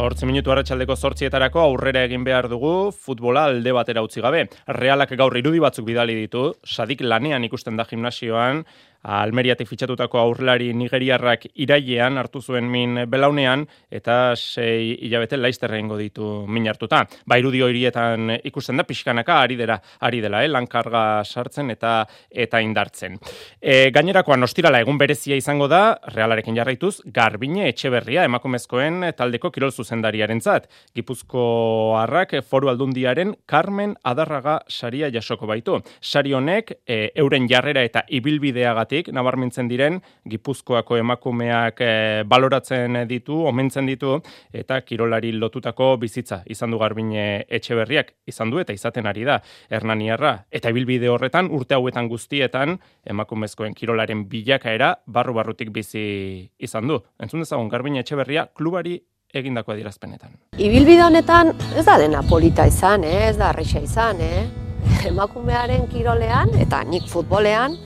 Zortzi 0.00 0.24
minutu 0.24 0.48
arratsaldeko 0.48 0.94
zortzietarako 0.96 1.60
aurrera 1.60 2.06
egin 2.06 2.22
behar 2.24 2.46
dugu 2.48 2.70
futbola 3.04 3.42
alde 3.50 3.74
batera 3.76 4.00
utzi 4.06 4.22
gabe. 4.24 4.46
Realak 4.78 5.10
gaur 5.20 5.34
irudi 5.36 5.60
batzuk 5.60 5.84
bidali 5.84 6.14
ditu, 6.16 6.44
sadik 6.64 7.02
lanean 7.04 7.44
ikusten 7.44 7.76
da 7.76 7.84
gimnasioan, 7.90 8.62
Almeriatik 9.00 9.68
fitxatutako 9.68 10.18
aurrelari 10.20 10.74
nigeriarrak 10.76 11.46
irailean 11.64 12.18
hartu 12.20 12.42
zuen 12.42 12.66
min 12.68 13.06
belaunean 13.08 13.64
eta 13.90 14.34
sei 14.36 14.92
hilabete 15.06 15.38
laister 15.38 15.72
egingo 15.72 15.96
ditu 15.96 16.44
min 16.46 16.68
hartuta. 16.68 17.06
Ba 17.26 17.38
irudio 17.40 17.68
hirietan 17.70 18.34
ikusten 18.44 18.76
da 18.76 18.84
pixkanaka 18.84 19.38
ari 19.40 19.56
dela, 19.56 19.78
ari 20.00 20.20
dela, 20.20 20.44
eh, 20.44 20.48
lankarga 20.48 21.24
sartzen 21.24 21.70
eta 21.70 22.04
eta 22.30 22.60
indartzen. 22.60 23.16
E, 23.60 23.90
gainerakoan 23.90 24.42
ostirala 24.44 24.82
egun 24.84 24.98
berezia 24.98 25.36
izango 25.36 25.68
da, 25.68 25.96
Realarekin 26.12 26.56
jarraituz, 26.56 27.00
Garbine 27.06 27.68
Etxeberria 27.70 28.24
emakumezkoen 28.28 29.14
taldeko 29.16 29.50
kirol 29.50 29.72
zuzendariarentzat. 29.72 30.68
Gipuzko 30.94 31.96
harrak 31.96 32.36
foru 32.44 32.68
aldundiaren 32.68 33.34
Carmen 33.46 33.96
Adarraga 34.04 34.60
saria 34.68 35.08
jasoko 35.10 35.48
baitu. 35.48 35.80
Sari 36.00 36.34
honek 36.36 36.76
e, 36.84 37.10
euren 37.16 37.48
jarrera 37.48 37.82
eta 37.86 38.04
ibilbideagat 38.08 38.89
horretatik 38.90 39.12
nabarmentzen 39.14 39.68
diren 39.68 40.00
Gipuzkoako 40.28 40.96
emakumeak 40.98 41.80
e, 41.80 42.24
baloratzen 42.26 43.06
ditu, 43.08 43.46
omentzen 43.46 43.86
ditu 43.86 44.20
eta 44.52 44.80
kirolari 44.82 45.32
lotutako 45.32 45.96
bizitza 45.96 46.42
izan 46.46 46.70
du 46.70 46.78
Garbine 46.78 47.46
Etxeberriak 47.48 48.14
izan 48.26 48.50
du 48.50 48.58
eta 48.58 48.72
izaten 48.72 49.06
ari 49.06 49.24
da 49.24 49.40
Hernaniarra 49.70 50.46
eta 50.50 50.70
ibilbide 50.70 51.08
horretan 51.08 51.50
urte 51.50 51.74
hauetan 51.74 52.08
guztietan 52.08 52.78
emakumezkoen 53.04 53.74
kirolaren 53.74 54.26
bilakaera 54.28 54.96
barru 55.06 55.34
barrutik 55.34 55.70
bizi 55.70 56.50
izan 56.58 56.88
du. 56.88 57.00
Entzun 57.20 57.40
dezagun 57.40 57.68
Garbine 57.68 58.00
Etxeberria 58.00 58.48
klubari 58.52 59.00
egindako 59.32 59.72
adierazpenetan. 59.72 60.34
Ibilbide 60.58 61.04
honetan 61.04 61.54
ez 61.78 61.86
da 61.86 61.96
dena 61.98 62.24
polita 62.26 62.66
izan, 62.66 63.04
eh? 63.04 63.28
ez 63.30 63.36
da 63.38 63.52
arreixa 63.52 63.78
izan, 63.78 64.20
eh? 64.20 64.48
emakumearen 65.10 65.86
kirolean 65.92 66.50
eta 66.58 66.82
nik 66.84 67.06
futbolean, 67.08 67.76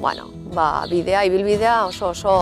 bueno, 0.00 0.30
ba, 0.54 0.86
bidea, 0.90 1.24
ibilbidea 1.28 1.84
oso 1.86 2.08
oso 2.08 2.34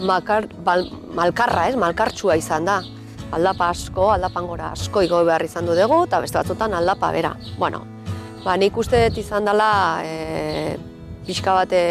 makar, 0.00 0.46
bal, 0.64 0.86
malkarra, 1.14 1.68
ez, 1.68 1.76
malkartsua 1.76 2.36
izan 2.36 2.68
da. 2.68 2.82
aldapa 3.28 3.66
asko, 3.68 4.06
aldapan 4.08 4.46
gora 4.48 4.70
asko 4.72 5.02
igo 5.04 5.18
behar 5.24 5.42
izan 5.44 5.66
du 5.68 5.74
dugu, 5.76 5.98
eta 6.06 6.20
beste 6.20 6.38
batzutan 6.38 6.72
aldapa 6.72 7.10
bera. 7.12 7.34
Bueno, 7.58 7.82
ba, 8.44 8.56
nik 8.56 8.76
uste 8.76 9.02
dut 9.08 9.18
izan 9.20 9.44
dela 9.44 10.00
e, 10.00 10.78
pixka 11.26 11.52
bate 11.58 11.82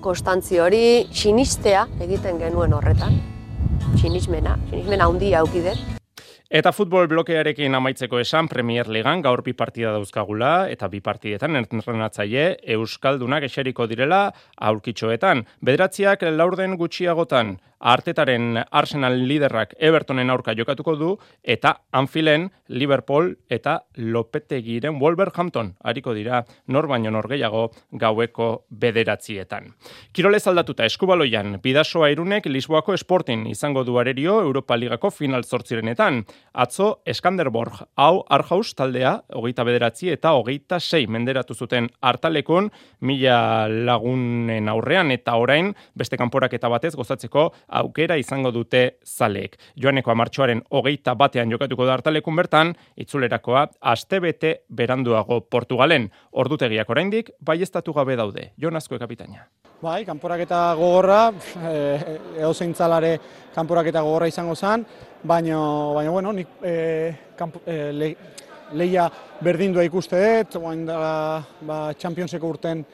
konstantzi 0.00 0.58
hori 0.58 0.82
sinistea 1.12 1.86
egiten 2.00 2.40
genuen 2.40 2.72
horretan. 2.72 3.20
Sinismena, 4.00 4.56
sinismena 4.70 5.12
handia 5.12 5.44
aukidet. 5.44 5.99
Eta 6.50 6.72
futbol 6.74 7.06
blokearekin 7.06 7.78
amaitzeko 7.78 8.18
esan 8.18 8.48
Premier 8.50 8.88
Ligan 8.90 9.20
gaur 9.22 9.38
bi 9.46 9.52
partida 9.54 9.92
dauzkagula 9.94 10.66
eta 10.74 10.88
bi 10.90 10.98
partidetan 10.98 11.54
entrenatzaile 11.60 12.56
Euskaldunak 12.74 13.46
eseriko 13.46 13.86
direla 13.86 14.24
aurkitxoetan. 14.58 15.44
Bederatziak 15.62 16.26
laurden 16.34 16.74
gutxiagotan 16.80 17.54
Artetaren 17.80 18.58
Arsenal 18.70 19.14
liderrak 19.24 19.72
Evertonen 19.80 20.28
aurka 20.30 20.52
jokatuko 20.52 20.94
du 21.00 21.10
eta 21.42 21.78
Anfilen 21.96 22.50
Liverpool 22.68 23.32
eta 23.48 23.78
Lopetegiren 23.96 24.98
Wolverhampton 25.00 25.72
hariko 25.82 26.12
dira 26.12 26.42
nor 26.68 26.86
baino 26.90 27.10
nor 27.10 27.26
gehiago 27.28 27.70
gaueko 27.92 28.66
bederatzietan. 28.68 29.72
Kirolez 30.12 30.42
aldatuta 30.46 30.84
eskubaloian 30.84 31.56
bidasoa 31.62 32.10
irunek 32.12 32.46
Lisboako 32.52 32.96
Sporting 33.00 33.48
izango 33.48 33.84
du 33.84 33.96
arerio 33.98 34.42
Europa 34.42 34.76
Ligako 34.76 35.10
final 35.10 35.44
zortzirenetan. 35.44 36.20
Atzo 36.52 37.00
Eskanderborg 37.06 37.80
hau 37.96 38.24
Arhaus 38.28 38.74
taldea 38.76 39.22
hogeita 39.32 39.64
bederatzi 39.64 40.12
eta 40.12 40.34
hogeita 40.36 40.80
sei 40.80 41.06
menderatu 41.06 41.54
zuten 41.54 41.88
hartalekun 42.02 42.68
mila 43.00 43.68
lagunen 43.68 44.68
aurrean 44.68 45.10
eta 45.16 45.38
orain 45.40 45.72
beste 45.96 46.20
kanporak 46.20 46.52
eta 46.60 46.68
batez 46.68 46.92
gozatzeko 46.94 47.48
aukera 47.70 48.16
izango 48.16 48.50
dute 48.52 48.98
zaleek. 49.04 49.56
Joaneko 49.76 50.10
amartxoaren 50.10 50.62
hogeita 50.70 51.14
batean 51.14 51.50
jokatuko 51.50 51.86
da 51.86 51.96
hartalekun 51.98 52.36
bertan, 52.36 52.74
itzulerakoa 52.96 53.66
astebete 53.80 54.60
beranduago 54.68 55.40
Portugalen. 55.50 56.10
Ordutegiak 56.32 56.90
oraindik 56.90 57.30
bai 57.40 57.58
gabe 57.94 58.16
daude. 58.16 58.52
Jon 58.58 58.76
Azko 58.76 58.98
kapitaina. 58.98 59.46
Bai, 59.80 60.04
kanporaketa 60.04 60.74
gogorra, 60.76 61.32
eh, 61.64 62.18
edo 62.36 62.52
zeintzalare 62.52 63.18
kanporaketa 63.54 64.02
gogorra 64.02 64.26
izango 64.28 64.54
zen, 64.54 64.84
baina, 65.22 65.56
baina 65.94 66.10
bueno, 66.10 66.32
nik 66.32 66.48
eh, 66.62 67.16
kamp, 67.36 67.56
eh, 67.66 67.90
le, 67.92 68.16
leia 68.72 69.08
berdindua 69.40 69.82
ikuste 69.84 70.20
dut, 70.20 70.60
oain 70.62 70.84
da, 70.84 71.42
ba, 71.66 71.78
Championseko 71.98 72.46
urten 72.46 72.84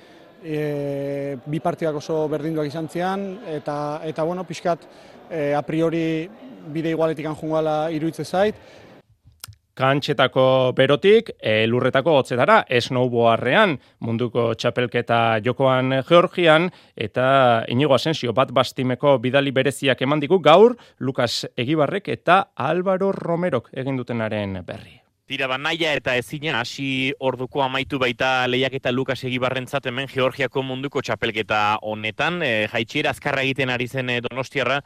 e, 0.46 1.36
bi 1.46 1.60
partidak 1.60 1.98
oso 1.98 2.22
berdinduak 2.30 2.70
izan 2.70 2.88
zian, 2.88 3.26
eta, 3.50 4.00
eta 4.06 4.24
bueno, 4.24 4.46
pixkat, 4.46 4.86
e, 5.30 5.52
a 5.54 5.62
priori 5.66 6.28
bide 6.72 6.94
igualetik 6.94 7.26
anjungala 7.26 7.86
iruitze 7.94 8.24
zait. 8.24 8.58
Kantxetako 9.76 10.72
berotik, 10.72 11.34
e, 11.36 11.66
lurretako 11.68 12.14
hotzetara, 12.16 12.62
snowboarrean, 12.80 13.74
munduko 14.00 14.54
txapelketa 14.56 15.42
jokoan 15.44 15.98
Georgian, 16.08 16.70
eta 16.96 17.66
inigo 17.68 17.94
asensio 17.94 18.32
bat 18.32 18.54
bastimeko 18.56 19.18
bidali 19.20 19.52
bereziak 19.52 20.00
eman 20.00 20.24
digu 20.24 20.40
gaur, 20.40 20.78
Lukas 20.98 21.44
Egibarrek 21.56 22.08
eta 22.08 22.46
Álvaro 22.56 23.12
Romerok 23.12 23.68
egindutenaren 23.74 24.62
berri. 24.64 25.05
Tira 25.26 25.48
ba, 25.50 25.56
naia 25.58 25.90
eta 25.98 26.12
ezinen 26.14 26.54
hasi 26.54 27.10
orduko 27.18 27.58
amaitu 27.64 27.98
baita 27.98 28.46
lehiak 28.46 28.76
eta 28.78 28.92
Lukas 28.94 29.16
egibarrentzat 29.26 29.88
hemen 29.90 30.06
Georgiako 30.06 30.62
munduko 30.62 31.00
txapelketa 31.02 31.80
honetan. 31.82 32.36
E, 32.46 32.68
jaitxiera 32.70 33.10
azkarra 33.10 33.42
egiten 33.42 33.72
ari 33.74 33.88
zen 33.90 34.12
e, 34.14 34.20
donostiarra, 34.22 34.76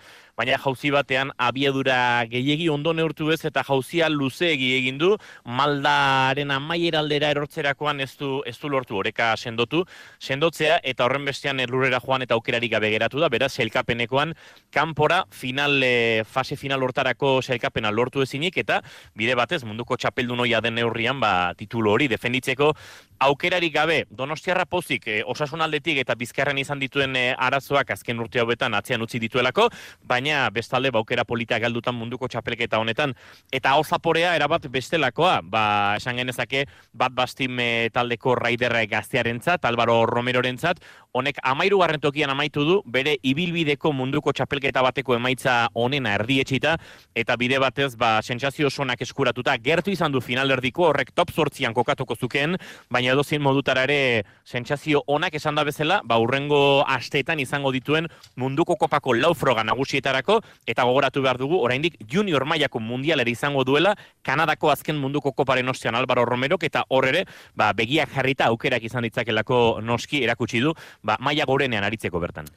baina 0.41 0.57
jauzi 0.57 0.88
batean 0.95 1.34
abiadura 1.36 2.24
gehiegi 2.30 2.70
ondo 2.72 2.95
neurtu 2.97 3.28
ez 3.34 3.43
eta 3.45 3.61
jauzia 3.68 4.09
luzeegi 4.09 4.70
egin 4.78 4.97
du 5.03 5.11
maldaren 5.45 6.57
amaieraldera 6.57 7.34
erortzerakoan 7.36 8.01
ez 8.01 8.14
du, 8.16 8.41
ez 8.49 8.57
du 8.62 8.72
lortu 8.72 8.97
oreka 8.97 9.34
sendotu, 9.36 9.84
sendotzea 10.24 10.80
eta 10.80 11.05
horren 11.05 11.28
bestean 11.28 11.61
erlurera 11.61 12.01
joan 12.01 12.24
eta 12.24 12.41
aukerarik 12.41 12.72
gabe 12.78 12.88
geratu 12.97 13.20
da, 13.20 13.28
beraz, 13.28 13.51
selkapenekoan 13.61 14.32
kanpora 14.72 15.26
final, 15.28 15.82
e, 15.84 16.24
fase 16.24 16.57
final 16.57 16.88
hortarako 16.88 17.43
selkapena 17.45 17.93
lortu 17.93 18.24
ezinik 18.24 18.57
eta 18.64 18.80
bide 19.12 19.36
batez 19.36 19.66
munduko 19.68 20.01
txapel 20.01 20.29
txapeldun 20.30 20.44
hoia 20.46 20.60
den 20.62 20.76
neurrian, 20.78 21.18
ba, 21.20 21.54
titulo 21.58 21.92
hori 21.92 22.06
defenditzeko 22.08 22.74
aukerarik 23.20 23.74
gabe, 23.74 24.06
donostiarra 24.10 24.64
pozik 24.64 25.06
e, 25.06 25.18
osasun 25.28 25.60
aldetik 25.60 25.98
eta 26.00 26.14
bizkarren 26.16 26.58
izan 26.58 26.80
dituen 26.80 27.16
e, 27.16 27.24
arazoak 27.36 27.92
azken 27.92 28.20
urte 28.24 28.40
hauetan 28.40 28.74
atzean 28.74 29.04
utzi 29.04 29.20
dituelako, 29.20 29.66
baina 30.08 30.46
bestalde 30.54 30.90
baukera 30.94 31.26
polita 31.28 31.58
galdutan 31.60 31.94
munduko 31.98 32.28
txapelketa 32.32 32.80
honetan. 32.80 33.12
Eta 33.52 33.74
hau 33.76 33.84
zaporea 33.84 34.32
erabat 34.38 34.70
bestelakoa, 34.72 35.40
ba, 35.44 35.64
esan 36.00 36.16
genezake, 36.22 36.64
bat 36.96 37.12
bastim 37.12 37.60
e, 37.60 37.90
taldeko 37.92 38.34
raiderra 38.40 38.86
gaztearen 38.88 39.42
zat, 39.44 39.68
Albaro 39.68 39.98
Romeroren 40.08 40.56
zat, 40.56 40.80
honek 41.12 41.42
amairu 41.44 41.82
tokian 42.00 42.30
amaitu 42.30 42.64
du, 42.64 42.82
bere 42.86 43.16
ibilbideko 43.22 43.92
munduko 43.92 44.32
txapelketa 44.32 44.82
bateko 44.82 45.14
emaitza 45.14 45.68
honena 45.74 46.14
erdietxita, 46.14 46.78
eta 47.14 47.36
bide 47.36 47.58
batez, 47.58 47.96
ba, 47.96 48.22
sentsazio 48.22 48.70
sonak 48.70 49.02
eskuratuta, 49.02 49.56
gertu 49.58 49.90
izan 49.90 50.12
du 50.12 50.20
finalerdiko 50.20 50.88
horrek 50.88 51.12
top 51.12 51.30
sortzian 51.32 51.74
kokatuko 51.74 52.16
zuken, 52.16 52.56
baina 52.88 53.09
edo 53.12 53.24
zin 53.24 53.42
modutara 53.42 53.84
ere 53.88 54.24
sentsazio 54.44 55.02
onak 55.06 55.34
esan 55.34 55.54
da 55.54 55.64
bezala, 55.64 56.00
ba, 56.04 56.18
urrengo 56.18 56.84
asteetan 56.88 57.40
izango 57.40 57.72
dituen 57.72 58.08
munduko 58.36 58.76
kopako 58.80 59.14
laufroga 59.14 59.64
nagusietarako, 59.64 60.40
eta 60.66 60.84
gogoratu 60.88 61.22
behar 61.22 61.38
dugu, 61.38 61.61
oraindik 61.61 61.98
junior 62.11 62.44
mailako 62.44 62.80
mundialera 62.80 63.30
izango 63.30 63.64
duela, 63.64 63.94
Kanadako 64.22 64.70
azken 64.70 64.98
munduko 65.00 65.32
koparen 65.32 65.68
ostean 65.68 65.96
Álvaro 65.96 66.24
Romerok, 66.28 66.64
eta 66.68 66.84
hor 66.88 67.08
ere, 67.08 67.24
ba, 67.54 67.72
begiak 67.76 68.12
jarrita 68.14 68.50
aukerak 68.50 68.84
izan 68.84 69.06
ditzakelako 69.08 69.80
noski 69.82 70.24
erakutsi 70.24 70.61
du, 70.61 70.74
ba, 71.02 71.16
maila 71.20 71.46
gorenean 71.48 71.84
aritzeko 71.84 72.20
bertan. 72.20 72.48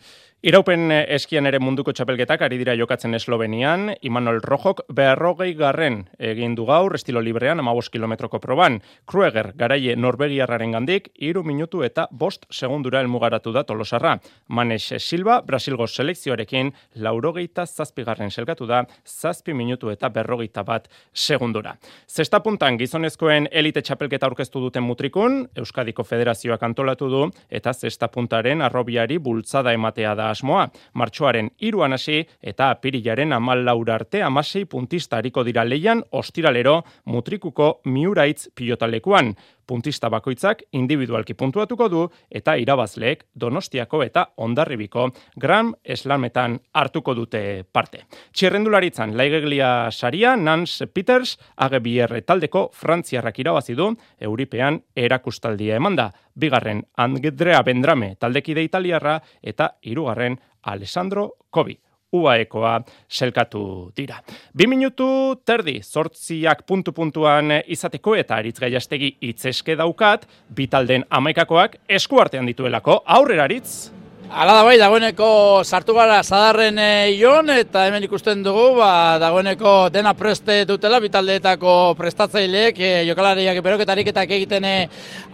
Iraupen 0.43 0.91
eskian 0.91 1.47
ere 1.47 1.59
munduko 1.63 1.93
txapelketak 1.95 2.41
ari 2.43 2.57
dira 2.59 2.73
jokatzen 2.75 3.15
Eslovenian, 3.15 3.93
Imanol 4.03 4.41
Rojok 4.43 4.81
berrogei 4.91 5.53
garren 5.55 6.01
egin 6.19 6.57
du 6.57 6.65
gaur, 6.67 6.97
estilo 6.97 7.21
librean, 7.23 7.61
amabos 7.63 7.87
kilometroko 7.93 8.41
proban. 8.43 8.81
Krueger, 9.07 9.53
garaie 9.55 9.95
Norvegiarraren 10.43 10.73
gandik, 10.75 11.09
iru 11.23 11.43
minutu 11.43 11.83
eta 11.83 12.07
bost 12.11 12.45
segundura 12.51 12.99
elmugaratu 13.01 13.51
da 13.53 13.63
tolosarra. 13.63 14.17
Manes 14.49 14.91
Silva, 14.99 15.41
Brasilgo 15.41 15.87
selekzioarekin, 15.87 16.71
laurogeita 16.95 17.65
zazpigarren 17.65 18.31
selgatu 18.31 18.67
da, 18.67 18.83
zazpi 19.05 19.53
minutu 19.53 19.89
eta 19.89 20.09
berrogeita 20.09 20.63
bat 20.63 20.89
segundura. 21.13 21.75
Zesta 22.07 22.41
puntan 22.43 22.77
gizonezkoen 22.77 23.47
elite 23.51 23.81
txapelketa 23.81 24.27
aurkeztu 24.27 24.59
duten 24.59 24.83
mutrikun, 24.83 25.47
Euskadiko 25.55 26.03
Federazioak 26.03 26.63
antolatu 26.63 27.09
du, 27.09 27.23
eta 27.49 27.73
zesta 27.73 28.09
puntaren 28.11 28.61
arrobiari 28.61 29.17
bultzada 29.17 29.73
ematea 29.73 30.15
da 30.15 30.29
asmoa. 30.29 30.67
Martxoaren 30.93 31.51
iruan 31.59 31.93
hasi 31.93 32.25
eta 32.41 32.69
apirilaren 32.75 33.33
amal 33.33 33.63
laura 33.63 33.95
arte 33.95 34.21
amasei 34.23 34.65
puntista 34.65 35.17
hariko 35.17 35.43
dira 35.43 35.63
leian 35.63 36.03
ostiralero 36.11 36.81
mutrikuko 37.05 37.79
miuraitz 37.85 38.49
pilotalekuan 38.55 39.35
puntista 39.67 40.09
bakoitzak 40.09 40.63
individualki 40.71 41.33
puntuatuko 41.33 41.87
du 41.89 42.03
eta 42.29 42.55
irabazleek 42.59 43.25
Donostiako 43.39 44.03
eta 44.03 44.25
Ondarribiko 44.37 45.09
Gram 45.39 45.73
Eslametan 45.83 46.59
hartuko 46.73 47.15
dute 47.15 47.63
parte. 47.71 48.05
Txirrendularitzan 48.31 49.15
laigeglia 49.17 49.91
saria 49.91 50.35
Nans 50.35 50.81
Peters 50.93 51.37
AGBR 51.57 52.21
taldeko 52.25 52.69
Frantziarrak 52.73 53.39
irabazi 53.39 53.75
du 53.75 53.91
Euripean 54.19 54.81
erakustaldia 54.95 55.77
emanda. 55.77 56.11
Bigarren 56.33 56.83
Andrea 56.97 57.61
Bendrame 57.63 58.15
taldekide 58.19 58.63
italiarra 58.63 59.19
eta 59.41 59.75
hirugarren 59.83 60.39
Alessandro 60.63 61.33
Kobi 61.49 61.82
uaekoa 62.13 62.75
selkatu 63.09 63.91
dira. 63.97 64.19
Bi 64.53 64.67
minutu 64.69 65.07
terdi, 65.45 65.79
sortziak 65.83 66.63
puntu-puntuan 66.67 67.59
izateko 67.65 68.15
eta 68.19 68.37
aritz 68.41 68.59
gaiastegi 68.61 69.15
itzeske 69.33 69.77
daukat, 69.79 70.27
bitalden 70.55 71.07
amaikakoak 71.09 71.81
eskuartean 71.89 72.47
dituelako, 72.49 73.01
aurrera 73.05 73.49
aritz! 73.49 74.02
Ala 74.33 74.55
da 74.57 74.61
bai, 74.65 74.79
dagoeneko 74.81 75.25
sartu 75.61 75.93
gara 75.93 76.15
zadarren 76.23 76.79
e, 76.81 76.85
ion, 77.13 77.51
eta 77.53 77.83
hemen 77.85 78.07
ikusten 78.07 78.39
dugu, 78.41 78.79
ba, 78.79 79.19
dagoeneko 79.21 79.91
dena 79.93 80.15
preste 80.17 80.55
dutela, 80.65 80.97
bitaldeetako 81.03 81.75
prestatzaileek, 81.99 82.79
e, 82.81 82.89
jokalariak 83.11 83.59
beroketarik 83.61 84.09
egiten 84.23 84.65
e, 84.65 84.73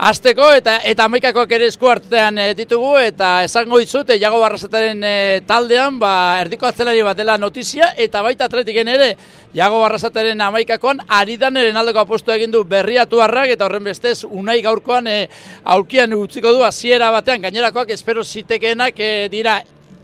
azteko, 0.10 0.50
eta 0.60 0.74
eta 0.84 1.08
amaikakoak 1.08 1.56
ere 1.56 1.70
esku 1.72 1.88
hartean 1.88 2.41
e, 2.43 2.50
ditugu, 2.60 2.97
eta 3.00 3.45
esango 3.47 3.80
ditzut, 3.80 4.12
e, 4.12 4.20
jago 4.20 4.41
barrazetaren 4.43 5.00
e, 5.08 5.16
taldean, 5.47 5.95
ba, 6.04 6.12
erdiko 6.43 6.68
atzelari 6.68 7.00
bat 7.08 7.16
dela 7.16 7.38
notizia, 7.39 7.93
eta 7.95 8.20
baita 8.22 8.52
atletiken 8.52 8.91
ere, 8.97 9.14
Jago 9.54 9.80
Barrasateren 9.82 10.41
amaikakoan, 10.45 11.00
aridan 11.10 11.58
eren 11.58 11.78
aldeko 11.80 12.04
apostu 12.04 12.32
egin 12.36 12.52
du 12.54 12.62
berriatu 12.70 13.22
harrak, 13.24 13.50
eta 13.56 13.66
horren 13.66 13.88
bestez, 13.88 14.22
unai 14.24 14.60
gaurkoan 14.62 15.10
e, 15.10 15.18
aurkian 15.66 16.14
utziko 16.14 16.54
du 16.54 16.62
hasiera 16.64 17.10
batean, 17.10 17.41
gainerakoak 17.41 17.89
espero 17.95 18.24
zitekeenak 18.24 19.00
e, 19.02 19.28
dira 19.34 19.58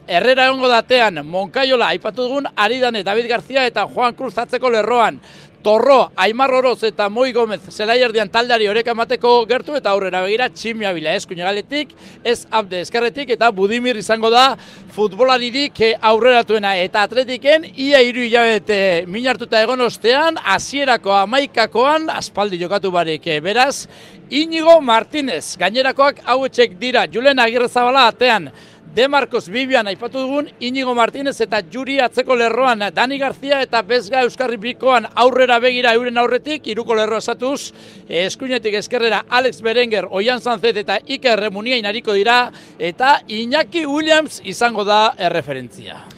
Herrera 0.07 0.45
egongo 0.45 0.67
datean, 0.69 1.23
Monkaiola, 1.25 1.87
aipatu 1.93 2.27
dugun, 2.27 2.45
Aridane, 2.55 3.03
David 3.03 3.25
García 3.29 3.65
eta 3.65 3.87
Juan 3.89 4.13
Cruz 4.13 4.37
atzeko 4.37 4.69
lerroan. 4.69 5.17
Torro, 5.65 6.11
Aimar 6.15 6.53
Oroz 6.53 6.83
eta 6.85 7.07
Moi 7.09 7.31
Gomez 7.33 7.71
zelai 7.73 7.95
erdian 8.05 8.29
taldari 8.29 8.67
horrek 8.69 8.91
amateko 8.91 9.31
gertu 9.49 9.73
eta 9.73 9.95
aurrera 9.95 10.19
begira 10.21 10.45
tximia 10.53 10.91
bila 10.93 11.15
ez 11.17 11.25
galetik, 11.25 11.95
ez 12.23 12.45
abde 12.51 12.81
eskerretik 12.81 13.31
eta 13.33 13.49
Budimir 13.49 13.97
izango 13.97 14.29
da 14.29 14.55
futbolaririk 14.93 15.81
aurreratuena. 15.99 16.75
Eta 16.77 17.01
atletiken 17.01 17.65
ia 17.75 18.03
hiru 18.05 18.21
hilabete 18.21 19.05
minartuta 19.07 19.63
egon 19.63 19.81
ostean 19.81 20.37
hasierako 20.37 21.11
amaikakoan 21.11 22.11
aspaldi 22.13 22.61
jokatu 22.61 22.91
barik. 22.91 23.25
Beraz 23.41 23.87
Inigo 24.29 24.79
Martinez, 24.81 25.57
gainerakoak 25.57 26.21
hauetxek 26.25 26.77
dira, 26.77 27.07
Julen 27.09 27.39
Agirrezabala 27.39 28.07
atean, 28.13 28.51
De 28.95 29.09
Marcos 29.09 29.49
Bibian 29.51 29.89
aipatu 29.91 30.21
dugun 30.23 30.45
Inigo 30.63 30.93
Martinez 30.95 31.33
eta 31.43 31.59
Juri 31.67 31.97
atzeko 31.99 32.37
lerroan 32.39 32.85
Dani 32.95 33.17
García 33.19 33.59
eta 33.65 33.81
Bezga 33.83 34.21
Euskarri 34.23 34.55
Bikoan 34.55 35.09
aurrera 35.19 35.59
begira 35.59 35.91
euren 35.99 36.15
aurretik 36.17 36.71
iruko 36.71 36.95
lerroa 36.95 37.19
satuz 37.19 37.73
eskuinetik 38.07 38.79
eskerrera 38.79 39.25
Alex 39.27 39.59
Berenger, 39.61 40.07
Oian 40.11 40.39
Sanzet 40.39 40.79
eta 40.79 41.01
Iker 41.03 41.35
Remunia 41.43 41.75
inariko 41.75 42.15
dira 42.15 42.53
eta 42.79 43.17
Iñaki 43.27 43.83
Williams 43.85 44.39
izango 44.45 44.87
da 44.87 45.09
erreferentzia. 45.19 46.14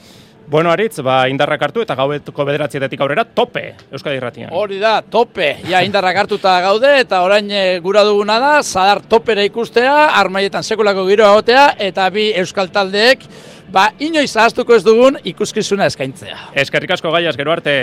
Bueno, 0.50 0.72
Aritz, 0.72 1.02
ba, 1.04 1.26
indarrak 1.28 1.66
hartu 1.66 1.82
eta 1.84 1.96
gauetuko 2.00 2.46
bederatzietatik 2.48 3.02
aurrera 3.04 3.26
tope 3.36 3.74
Euskadi 3.92 4.16
Irratian. 4.16 4.54
Hori 4.56 4.78
da, 4.80 5.02
tope. 5.04 5.50
Ja, 5.68 5.82
indarrak 5.84 6.22
hartuta 6.22 6.54
gaude 6.64 6.94
eta 7.02 7.20
orain 7.26 7.52
eh, 7.52 7.82
gura 7.84 8.06
duguna 8.08 8.38
da, 8.40 8.54
zadar 8.64 9.02
topera 9.12 9.44
ikustea, 9.44 10.06
armaietan 10.22 10.64
sekulako 10.64 11.04
giroa 11.10 11.34
gotea 11.36 11.66
eta 11.90 12.08
bi 12.16 12.30
Euskal 12.40 12.72
Taldeek 12.72 13.28
ba, 13.72 13.90
inoiz 14.00 14.32
ahaztuko 14.38 14.76
ez 14.76 14.84
dugun 14.86 15.18
ikuskizuna 15.28 15.88
eskaintzea. 15.92 16.38
Eskerrik 16.62 16.94
asko 16.96 17.12
gaiaz, 17.12 17.36
gero 17.38 17.52
arte. 17.52 17.74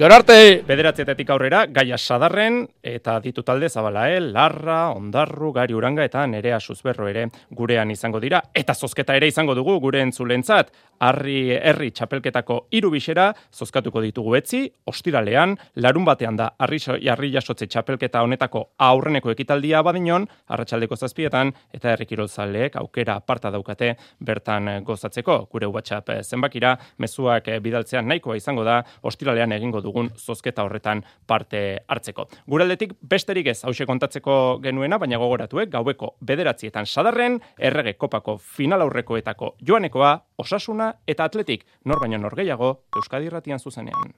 Gero 0.00 0.14
arte. 0.14 0.36
Bederatzietetik 0.66 1.30
aurrera, 1.32 1.64
gaiaz 1.68 2.00
sadarren, 2.00 2.62
eta 2.82 3.18
ditu 3.24 3.42
talde 3.46 3.68
zabalael, 3.68 4.30
larra, 4.34 4.90
ondarru, 4.96 5.52
gari 5.56 5.76
uranga, 5.76 6.04
eta 6.04 6.26
nerea 6.26 6.60
suzberro 6.60 7.08
ere 7.08 7.26
gurean 7.56 7.90
izango 7.90 8.20
dira. 8.20 8.42
Eta 8.54 8.74
zozketa 8.74 9.16
ere 9.16 9.28
izango 9.28 9.54
dugu 9.54 9.78
gure 9.80 10.02
entzulentzat, 10.04 10.72
harri 11.00 11.56
herri 11.56 11.90
txapelketako 11.96 12.58
hiru 12.76 12.90
bisera 12.92 13.30
zozkatuko 13.52 14.02
ditugu 14.04 14.36
etzi, 14.36 14.66
ostiralean, 14.86 15.56
larun 15.76 16.04
batean 16.04 16.36
da 16.36 16.50
harri, 16.58 16.80
harri 17.08 17.32
jasotze 17.32 17.66
txapelketa 17.66 18.22
honetako 18.24 18.66
aurreneko 18.78 19.32
ekitaldia 19.32 19.82
badinon, 19.82 20.28
arratsaldeko 20.48 20.96
zazpietan, 20.96 21.52
eta 21.72 21.94
herrikirolzaleek 21.94 22.76
aukera 22.80 23.16
aparta 23.20 23.50
daukate 23.52 23.94
bertan 24.20 24.72
gozatzeko 24.84 25.29
gure 25.50 25.68
WhatsApp 25.70 26.12
eh, 26.14 26.22
zenbakira 26.22 26.74
mezuak 26.98 27.48
eh, 27.48 27.58
bidaltzean 27.62 28.08
nahikoa 28.08 28.36
izango 28.38 28.64
da 28.66 28.80
ostiralean 29.06 29.52
egingo 29.56 29.82
dugun 29.84 30.10
zozketa 30.16 30.64
horretan 30.66 31.02
parte 31.26 31.62
hartzeko. 31.88 32.28
Guraldetik 32.50 32.94
besterik 33.02 33.50
ez 33.52 33.58
hause 33.64 33.86
kontatzeko 33.86 34.58
genuena, 34.64 34.98
baina 34.98 35.20
gogoratuek 35.22 35.68
eh, 35.68 35.72
gaueko 35.76 36.14
bederatzietan 36.20 36.86
sadarren 36.86 37.40
errege 37.58 37.96
kopako 37.98 38.38
final 38.38 38.86
aurrekoetako 38.86 39.54
joanekoa, 39.66 40.16
osasuna 40.38 40.92
eta 41.06 41.28
atletik 41.30 41.66
nor 41.84 42.00
baino 42.02 42.18
norgeiago 42.18 42.74
Euskadi 42.96 43.30
Irratian 43.30 43.58
zuzenean. 43.58 44.14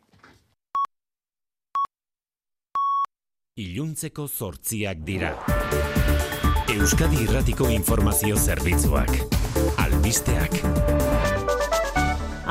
Iluntzeko 3.60 4.24
zortziak 4.28 5.02
dira. 5.04 5.34
Euskadi 6.72 7.18
Irratiko 7.26 7.68
Informazio 7.68 8.38
Zerbitzuak. 8.40 9.10
Albisteak. 10.03 10.57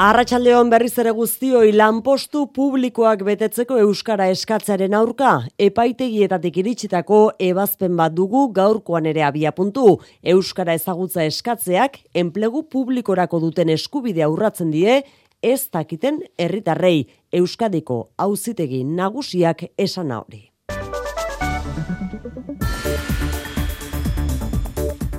Arratxaldeon 0.02 0.70
berriz 0.72 0.94
ere 1.04 1.12
guztioi 1.12 1.74
lanpostu 1.76 2.46
publikoak 2.56 3.26
betetzeko 3.28 3.76
euskara 3.84 4.30
eskatzearen 4.32 4.96
aurka, 4.96 5.34
epaitegietatik 5.60 6.62
iritsitako 6.64 7.20
ebazpen 7.50 7.98
bat 8.00 8.16
dugu 8.16 8.46
gaurkoan 8.56 9.10
ere 9.12 9.26
abia 9.28 9.52
puntu. 9.52 9.98
Euskara 10.24 10.78
ezagutza 10.80 11.26
eskatzeak 11.28 12.00
enplegu 12.24 12.64
publikorako 12.72 13.42
duten 13.44 13.74
eskubidea 13.76 14.30
urratzen 14.32 14.72
die, 14.72 15.02
ez 15.44 15.68
dakiten 15.74 16.22
herritarrei 16.40 17.04
euskadiko 17.34 18.00
auzitegi 18.18 18.86
nagusiak 18.88 19.68
esan 19.76 20.16
hori. 20.16 20.51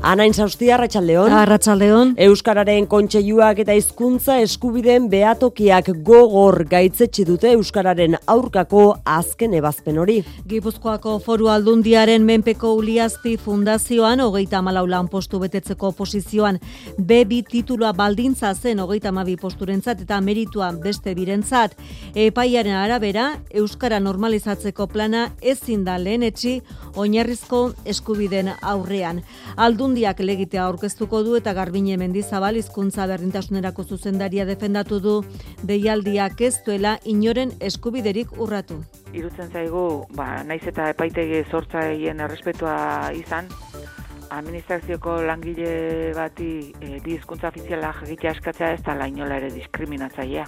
Anain 0.03 0.35
zaustia, 0.35 0.75
Arratxaldeon. 0.75 1.31
Arratxaldeon. 1.31 2.09
Euskararen 2.25 2.89
kontseiluak 2.91 3.61
eta 3.63 3.77
hizkuntza 3.79 4.41
eskubideen 4.43 5.05
behatokiak 5.13 5.93
gogor 6.03 6.65
gaitzetsi 6.67 7.23
dute 7.29 7.53
Euskararen 7.55 8.17
aurkako 8.27 8.97
azken 9.07 9.55
ebazpen 9.55 10.01
hori. 10.03 10.17
Gipuzkoako 10.51 11.13
foru 11.23 11.47
aldundiaren 11.55 12.27
menpeko 12.27 12.73
uliazti 12.81 13.37
fundazioan 13.45 14.25
hogeita 14.25 14.59
malau 14.67 14.89
lan 14.91 15.07
postu 15.13 15.39
betetzeko 15.45 15.93
posizioan 15.95 16.59
B2 16.99 17.45
titulua 17.53 17.93
baldintza 17.95 18.51
zen 18.57 18.83
hogeita 18.83 19.15
mabi 19.15 19.37
posturentzat 19.39 20.03
eta 20.03 20.19
merituan 20.21 20.83
beste 20.83 21.15
birentzat. 21.15 21.79
Epaiaren 22.17 22.75
arabera, 22.75 23.37
Euskara 23.55 24.03
normalizatzeko 24.03 24.89
plana 24.91 25.29
ezin 25.41 25.87
da 25.87 25.95
lehen 25.95 26.27
etxi 26.27 26.59
oinarrizko 26.97 27.73
eskubiden 27.85 28.51
aurrean. 28.61 29.23
Aldun 29.57 29.93
Aldundiak 29.93 30.21
legitea 30.25 30.63
aurkeztuko 30.65 31.19
du 31.27 31.35
eta 31.37 31.53
Garbine 31.53 31.97
Mendizabal 32.01 32.57
hizkuntza 32.57 33.05
berdintasunerako 33.11 33.83
zuzendaria 33.85 34.47
defendatu 34.49 35.01
du 35.05 35.15
deialdiak 35.69 36.41
ez 36.41 36.55
duela 36.65 36.95
inoren 37.05 37.53
eskubiderik 37.61 38.33
urratu. 38.39 38.79
Irutzen 39.13 39.51
zaigu, 39.53 40.07
ba, 40.17 40.45
naiz 40.47 40.63
eta 40.71 40.89
epaitegi 40.95 41.43
sortzaien 41.51 42.23
errespetua 42.25 42.77
izan, 43.19 43.51
administrazioko 44.31 45.19
langile 45.27 46.13
bati 46.17 46.73
e, 46.81 47.01
bi 47.05 47.19
hizkuntza 47.19 47.51
ofiziala 47.53 47.93
jagitea 48.01 48.33
eskatzea 48.39 48.73
ez 48.79 48.83
da 48.87 48.95
lainola 48.97 49.43
ere 49.43 49.51
diskriminatzailea. 49.53 50.47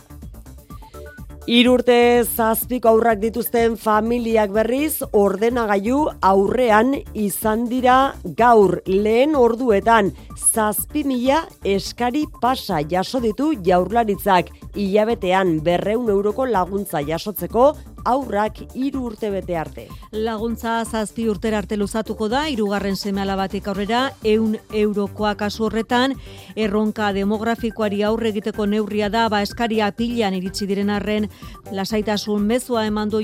Irurte 1.45 2.25
zazpiko 2.25 2.89
aurrak 2.89 3.19
dituzten 3.21 3.75
familiak 3.77 4.49
berriz 4.55 5.03
ordenagailu 5.13 5.99
aurrean 6.25 6.95
izan 7.13 7.67
dira 7.69 8.15
gaur. 8.39 8.79
Lehen 8.89 9.37
orduetan 9.37 10.09
zazpi 10.39 11.03
mila 11.05 11.43
eskari 11.61 12.25
pasa 12.41 12.81
jaso 12.89 13.21
ditu 13.21 13.51
jaurlaritzak. 13.61 14.49
Hilabetean 14.73 15.59
berreun 15.67 16.09
euroko 16.09 16.49
laguntza 16.49 17.05
jasotzeko 17.05 17.75
aurrak 18.05 18.61
hiru 18.75 19.05
urte 19.11 19.31
bete 19.31 19.57
arte. 19.57 19.87
Laguntza 20.13 20.77
zazpi 20.85 21.29
urtera 21.29 21.59
arte 21.59 21.77
luzatuko 21.77 22.29
da, 22.29 22.45
irugarren 22.49 22.97
seme 22.97 23.23
alabatik 23.23 23.69
aurrera, 23.69 24.05
eun 24.23 24.57
eurokoa 24.73 25.35
kasu 25.41 25.67
horretan, 25.69 26.15
erronka 26.57 27.13
demografikoari 27.17 28.03
aurre 28.05 28.31
egiteko 28.35 28.67
neurria 28.67 29.09
da, 29.09 29.29
ba 29.29 29.43
eskaria 29.43 29.91
pilan 29.97 30.35
iritsi 30.39 30.69
diren 30.71 30.91
arren, 30.91 31.29
lasaitasun 31.73 32.45
mezua 32.45 32.87
eman 32.87 33.11
du 33.11 33.23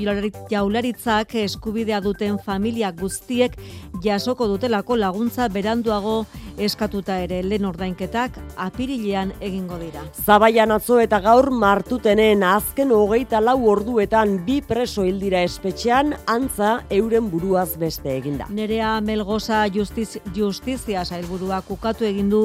jaularitzak 0.51 1.35
eskubidea 1.45 2.01
duten 2.01 2.39
familia 2.39 2.93
guztiek 2.93 3.57
jasoko 4.03 4.47
dutelako 4.49 4.97
laguntza 4.97 5.49
beranduago 5.49 6.25
eskatuta 6.61 7.19
ere 7.25 7.41
lehen 7.43 7.65
ordainketak 7.65 8.37
apirilean 8.57 9.33
egingo 9.41 9.79
dira. 9.81 10.03
Zabaian 10.25 10.73
atzo 10.75 10.99
eta 11.01 11.21
gaur 11.25 11.51
martutenen 11.51 12.45
azken 12.45 12.93
hogeita 12.93 13.41
lau 13.41 13.59
orduetan 13.71 14.39
bi 14.47 14.61
preso 14.71 15.03
hildira 15.03 15.41
espetxean 15.43 16.13
antza 16.31 16.85
euren 16.95 17.27
buruaz 17.33 17.73
beste 17.81 18.13
eginda. 18.15 18.47
Nerea 18.55 18.93
Melgoza 19.03 19.65
justiz, 19.75 20.21
Justizia 20.37 21.03
sailburuak 21.05 21.73
ukatu 21.75 22.07
egin 22.07 22.29
du 22.31 22.43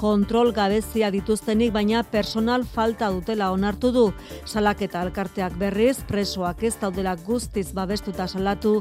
kontrol 0.00 0.50
gabezia 0.56 1.12
dituztenik 1.14 1.70
baina 1.76 2.02
personal 2.02 2.66
falta 2.66 3.12
dutela 3.14 3.52
onartu 3.54 3.92
du. 3.94 4.04
Salaketa 4.44 5.04
alkarteak 5.06 5.54
berriz 5.60 6.02
presoak 6.10 6.66
ez 6.66 6.74
daudela 6.82 7.14
guztiz 7.14 7.68
babestuta 7.74 8.26
salatu 8.26 8.80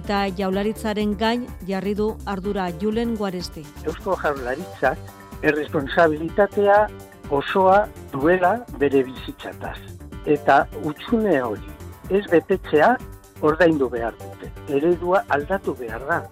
eta 0.00 0.24
jaularitzaren 0.40 1.16
gain 1.20 1.44
jarri 1.68 1.94
du 1.94 2.14
ardura 2.24 2.70
Julen 2.80 3.16
Guaresti. 3.20 3.66
Eusko 3.84 4.16
jaularitzak 4.24 5.42
erresponsabilitatea 5.42 6.86
osoa 7.28 7.82
duela 8.12 8.62
bere 8.80 9.04
bizitzataz. 9.04 9.76
Eta 10.24 10.64
utxune 10.88 11.42
hori 11.42 11.77
ez 12.10 12.24
betetzea 12.30 12.96
ordaindu 13.42 13.88
behar 13.92 14.14
dute. 14.20 14.50
Eredua 14.78 15.24
aldatu 15.36 15.74
behar 15.78 16.04
da. 16.08 16.22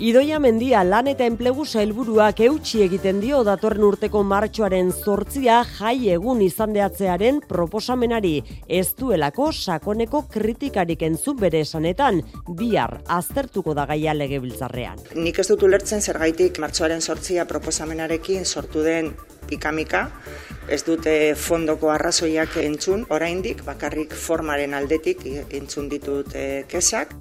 Idoia 0.00 0.38
mendia 0.40 0.80
lan 0.80 1.10
eta 1.10 1.26
enplegu 1.28 1.66
sailburuak 1.68 2.38
eutxi 2.46 2.78
egiten 2.86 3.18
dio 3.20 3.42
datorren 3.44 3.82
urteko 3.84 4.22
martxoaren 4.24 4.94
zortzia 4.96 5.58
jai 5.74 6.08
egun 6.14 6.40
izan 6.40 6.72
deatzearen 6.72 7.42
proposamenari 7.50 8.38
ez 8.64 8.94
duelako 8.96 9.50
sakoneko 9.52 10.22
kritikarik 10.32 11.04
entzu 11.04 11.34
bere 11.42 11.60
esanetan, 11.66 12.22
bihar 12.56 12.96
aztertuko 13.12 13.74
da 13.76 13.84
gaia 13.90 14.16
lege 14.16 14.40
biltzarrean. 14.40 15.04
Nik 15.20 15.42
ez 15.44 15.50
dut 15.52 15.68
ulertzen 15.68 16.00
zergaitik 16.00 16.62
martxoaren 16.64 17.04
zortzia 17.04 17.44
proposamenarekin 17.44 18.48
sortu 18.48 18.80
den 18.80 19.12
pikamika, 19.52 20.06
ez 20.72 20.80
dute 20.88 21.34
fondoko 21.36 21.92
arrazoiak 21.92 22.56
entzun, 22.64 23.04
oraindik 23.12 23.66
bakarrik 23.68 24.16
formaren 24.16 24.72
aldetik 24.80 25.26
entzun 25.28 25.92
ditut 25.92 26.32
eh, 26.32 26.64
kesak. 26.72 27.12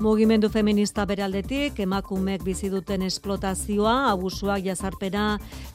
Mugimendu 0.00 0.48
feminista 0.48 1.04
beraldetik, 1.04 1.76
emakumeek 1.84 2.40
bizi 2.40 2.70
duten 2.72 3.02
esplotazioa, 3.04 4.08
abusuak 4.14 4.62
jazarpena, 4.64 5.24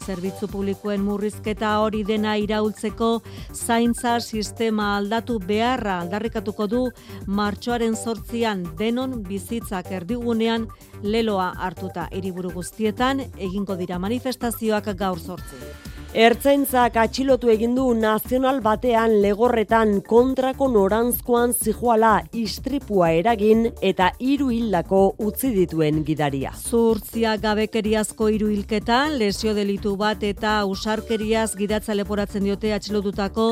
zerbitzu 0.02 0.50
publikoen 0.50 1.04
murrizketa 1.06 1.76
hori 1.84 2.02
dena 2.08 2.34
iraultzeko, 2.42 3.12
zaintza 3.54 4.18
sistema 4.20 4.96
aldatu 4.98 5.38
beharra 5.38 6.00
aldarrikatuko 6.02 6.66
du 6.66 6.84
martxoaren 7.28 7.94
sortzian 7.94 8.66
denon 8.80 9.20
bizitzak 9.30 9.94
erdigunean 9.94 10.72
leloa 11.04 11.52
hartuta 11.62 12.10
hiriburu 12.10 12.58
guztietan, 12.58 13.28
egingo 13.38 13.78
dira 13.78 14.02
manifestazioak 14.02 14.96
gaur 14.98 15.22
sortzi. 15.22 15.94
Ertzaintzak 16.16 16.96
atxilotu 16.96 17.50
egin 17.52 17.74
du 17.76 17.90
nazional 18.00 18.62
batean 18.64 19.18
legorretan 19.20 19.90
kontrako 20.08 20.70
norantzkoan 20.72 21.52
zijoala 21.52 22.12
istripua 22.32 23.10
eragin 23.18 23.66
eta 23.84 24.08
hiru 24.24 24.48
hildako 24.56 25.02
utzi 25.28 25.52
dituen 25.58 26.06
gidaria. 26.08 26.54
Zurtzia 26.56 27.36
gabekeriazko 27.44 28.30
hiru 28.32 28.48
hilketa, 28.54 29.10
lesio 29.12 29.52
delitu 29.60 29.98
bat 30.00 30.24
eta 30.24 30.62
usarkeriaz 30.72 31.50
gidatza 31.60 32.00
leporatzen 32.00 32.48
diote 32.48 32.72
atxilotutako 32.72 33.50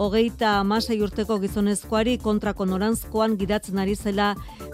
hogeita 0.00 0.50
amasei 0.60 0.96
urteko 1.04 1.36
gizonezkoari 1.42 2.14
kontrako 2.22 2.64
norantzkoan 2.70 3.34
gidatzen 3.40 3.80
ari 3.82 3.94
zela 3.94 4.30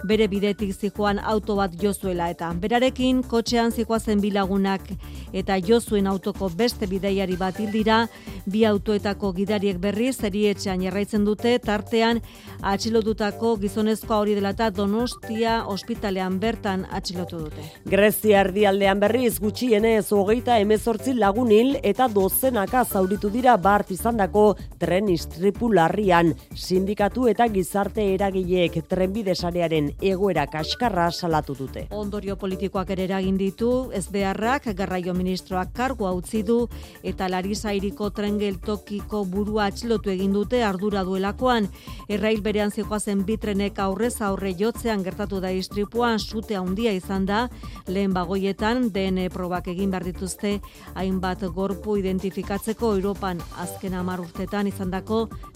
bere 0.07 0.27
bidetik 0.31 0.71
zikoan 0.71 1.19
auto 1.19 1.57
bat 1.59 1.73
jozuela 1.81 2.29
eta 2.31 2.53
berarekin 2.61 3.19
kotxean 3.33 3.73
zikoazen 3.75 4.21
bilagunak 4.23 4.87
eta 5.33 5.57
jozuen 5.59 6.07
autoko 6.07 6.47
beste 6.49 6.87
bideiari 6.87 7.35
bat 7.35 7.57
dira, 7.73 8.07
bi 8.45 8.63
autoetako 8.65 9.33
gidariek 9.33 9.79
berri 9.81 10.11
zerietxean 10.13 10.81
jarraitzen 10.85 11.25
dute, 11.25 11.57
tartean 11.59 12.21
atxilotutako 12.61 13.55
gizonezkoa 13.63 14.19
hori 14.21 14.35
dela 14.37 14.53
eta 14.55 14.69
donostia 14.69 15.63
ospitalean 15.67 16.39
bertan 16.39 16.85
atxilotu 16.91 17.39
dute. 17.47 17.65
Grezia 17.89 18.45
erdialdean 18.45 18.99
berriz 18.99 19.39
gutxienez 19.43 20.05
hogeita 20.13 20.59
emezortzi 20.63 21.17
lagunil 21.17 21.75
eta 21.83 22.07
dozenaka 22.07 22.85
zauritu 22.85 23.31
dira 23.33 23.57
bart 23.57 23.91
izandako 23.91 24.47
tren 24.79 25.09
istripu 25.17 25.71
larrian 25.73 26.33
sindikatu 26.55 27.27
eta 27.31 27.47
gizarte 27.53 28.05
eragileek 28.13 28.79
trenbide 28.89 29.35
sarearen 29.35 29.89
egoera 30.01 30.45
kaskarra 30.51 31.09
salatu 31.11 31.55
dute. 31.57 31.87
Ondorio 31.95 32.37
politikoak 32.37 32.91
ere 32.95 33.07
eragin 33.07 33.37
ditu, 33.39 33.71
ez 33.93 34.05
beharrak 34.13 34.69
garraio 34.77 35.15
ministroak 35.17 35.73
kargu 35.75 36.07
utzi 36.07 36.43
du 36.43 36.57
eta 37.03 37.27
Larisa 37.29 37.73
iriko 37.73 38.09
tren 38.15 38.37
geltokiko 38.39 39.23
burua 39.25 39.67
atxilotu 39.71 40.11
egin 40.13 40.33
dute 40.35 40.61
ardura 40.63 41.03
duelakoan. 41.07 41.67
Errail 42.07 42.41
berean 42.45 42.71
zijoazen 42.71 43.23
bitrenek 43.25 43.79
aurrez 43.79 44.21
aurre 44.21 44.53
jotzean 44.59 45.03
gertatu 45.03 45.41
da 45.41 45.51
istripuan 45.51 46.19
sute 46.19 46.55
handia 46.55 46.93
izan 46.93 47.25
da, 47.25 47.47
lehen 47.87 48.13
bagoietan 48.13 48.91
DN 48.93 49.27
probak 49.33 49.67
egin 49.73 49.91
behar 49.91 50.05
dituzte 50.07 50.57
hainbat 50.95 51.43
gorpu 51.55 51.97
identifikatzeko 51.97 52.93
Europan 52.97 53.41
azken 53.63 53.95
amar 53.97 54.21
urtetan 54.21 54.67
izandako 54.67 55.06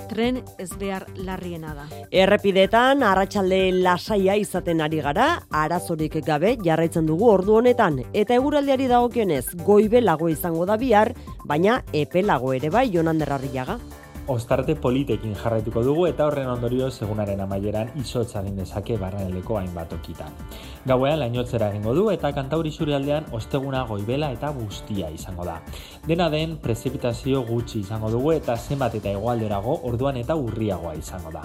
tren 0.10 0.42
ez 0.60 0.70
behar 0.80 1.06
larriena 1.16 1.74
da. 1.76 1.86
Errepidetan, 2.12 3.04
arratsalde 3.04 3.62
lasaia 3.72 4.36
izaten 4.40 4.82
ari 4.82 5.02
gara, 5.04 5.30
arazorik 5.52 6.20
gabe 6.26 6.58
jarraitzen 6.64 7.08
dugu 7.10 7.30
ordu 7.32 7.60
honetan, 7.60 8.02
eta 8.14 8.36
eguraldiari 8.36 8.88
dagokionez 8.92 9.46
goibelago 9.66 10.30
izango 10.30 10.66
da 10.66 10.78
bihar, 10.78 11.14
baina 11.46 11.82
epelago 11.94 12.54
ere 12.54 12.70
bai 12.70 12.90
jonan 12.94 13.20
derrarriaga. 13.22 13.80
Ostarte 14.32 14.76
politekin 14.78 15.34
jarraituko 15.36 15.82
dugu 15.84 16.06
eta 16.08 16.28
horren 16.30 16.48
ondorio 16.48 16.92
segunaren 16.92 17.42
amaieran 17.42 17.90
izotza 18.00 18.44
egin 18.44 18.62
dezake 18.62 18.98
barraneleko 19.02 19.58
hainbat 19.58 19.94
okitan. 19.98 20.36
Gauean 20.82 21.20
lainotzera 21.22 21.68
egingo 21.70 21.92
du 21.94 22.08
eta 22.10 22.32
kantauri 22.34 22.72
aldean 22.96 23.26
osteguna 23.32 23.84
goibela 23.86 24.32
eta 24.32 24.50
guztia 24.50 25.10
izango 25.12 25.46
da. 25.46 25.60
Dena 26.08 26.30
den 26.30 26.58
prezipitazio 26.58 27.44
gutxi 27.46 27.82
izango 27.82 28.10
dugu 28.10 28.32
eta 28.32 28.56
zenbat 28.58 28.96
eta 28.96 29.12
egualderago 29.12 29.82
orduan 29.84 30.18
eta 30.18 30.36
urriagoa 30.36 30.96
izango 30.96 31.32
da. 31.32 31.44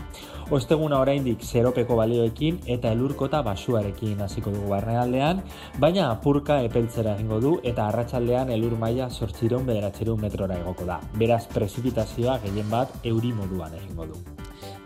Osteguna 0.51 1.01
oraindik 1.01 1.43
zeropeko 1.43 1.97
balioekin 1.97 2.61
eta 2.67 2.93
elurkota 2.93 3.43
basuarekin 3.43 4.23
hasiko 4.23 4.51
dugu 4.51 4.71
barnealdean, 4.71 5.43
baina 5.79 6.11
apurka 6.11 6.63
epeltzera 6.63 7.15
egingo 7.17 7.41
du 7.41 7.53
eta 7.63 7.89
arratsaldean 7.89 8.51
elur 8.51 8.79
maila 8.79 9.11
sortziron 9.11 9.67
bederatzeron 9.67 10.21
metrora 10.21 10.57
egoko 10.65 10.89
da. 10.89 11.01
Beraz 11.19 11.45
prezipitazioa 11.53 12.39
gehien 12.47 12.71
bat 12.71 12.97
euri 13.05 13.37
moduan 13.37 13.75
egingo 13.83 14.07
du. 14.15 14.36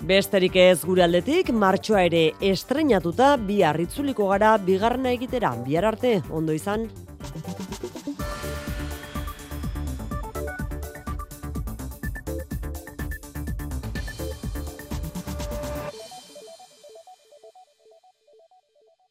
Besterik 0.01 0.55
ez 0.57 0.81
gure 0.81 1.03
aldetik, 1.05 1.51
martxoa 1.53 2.07
ere 2.09 2.23
estrenatuta 2.41 3.35
bi 3.37 3.59
harritzuliko 3.63 4.31
gara 4.31 4.55
bigarna 4.65 5.13
egitera. 5.13 5.53
Bihar 5.67 5.85
arte, 5.93 6.15
ondo 6.33 6.57
izan. 6.57 6.87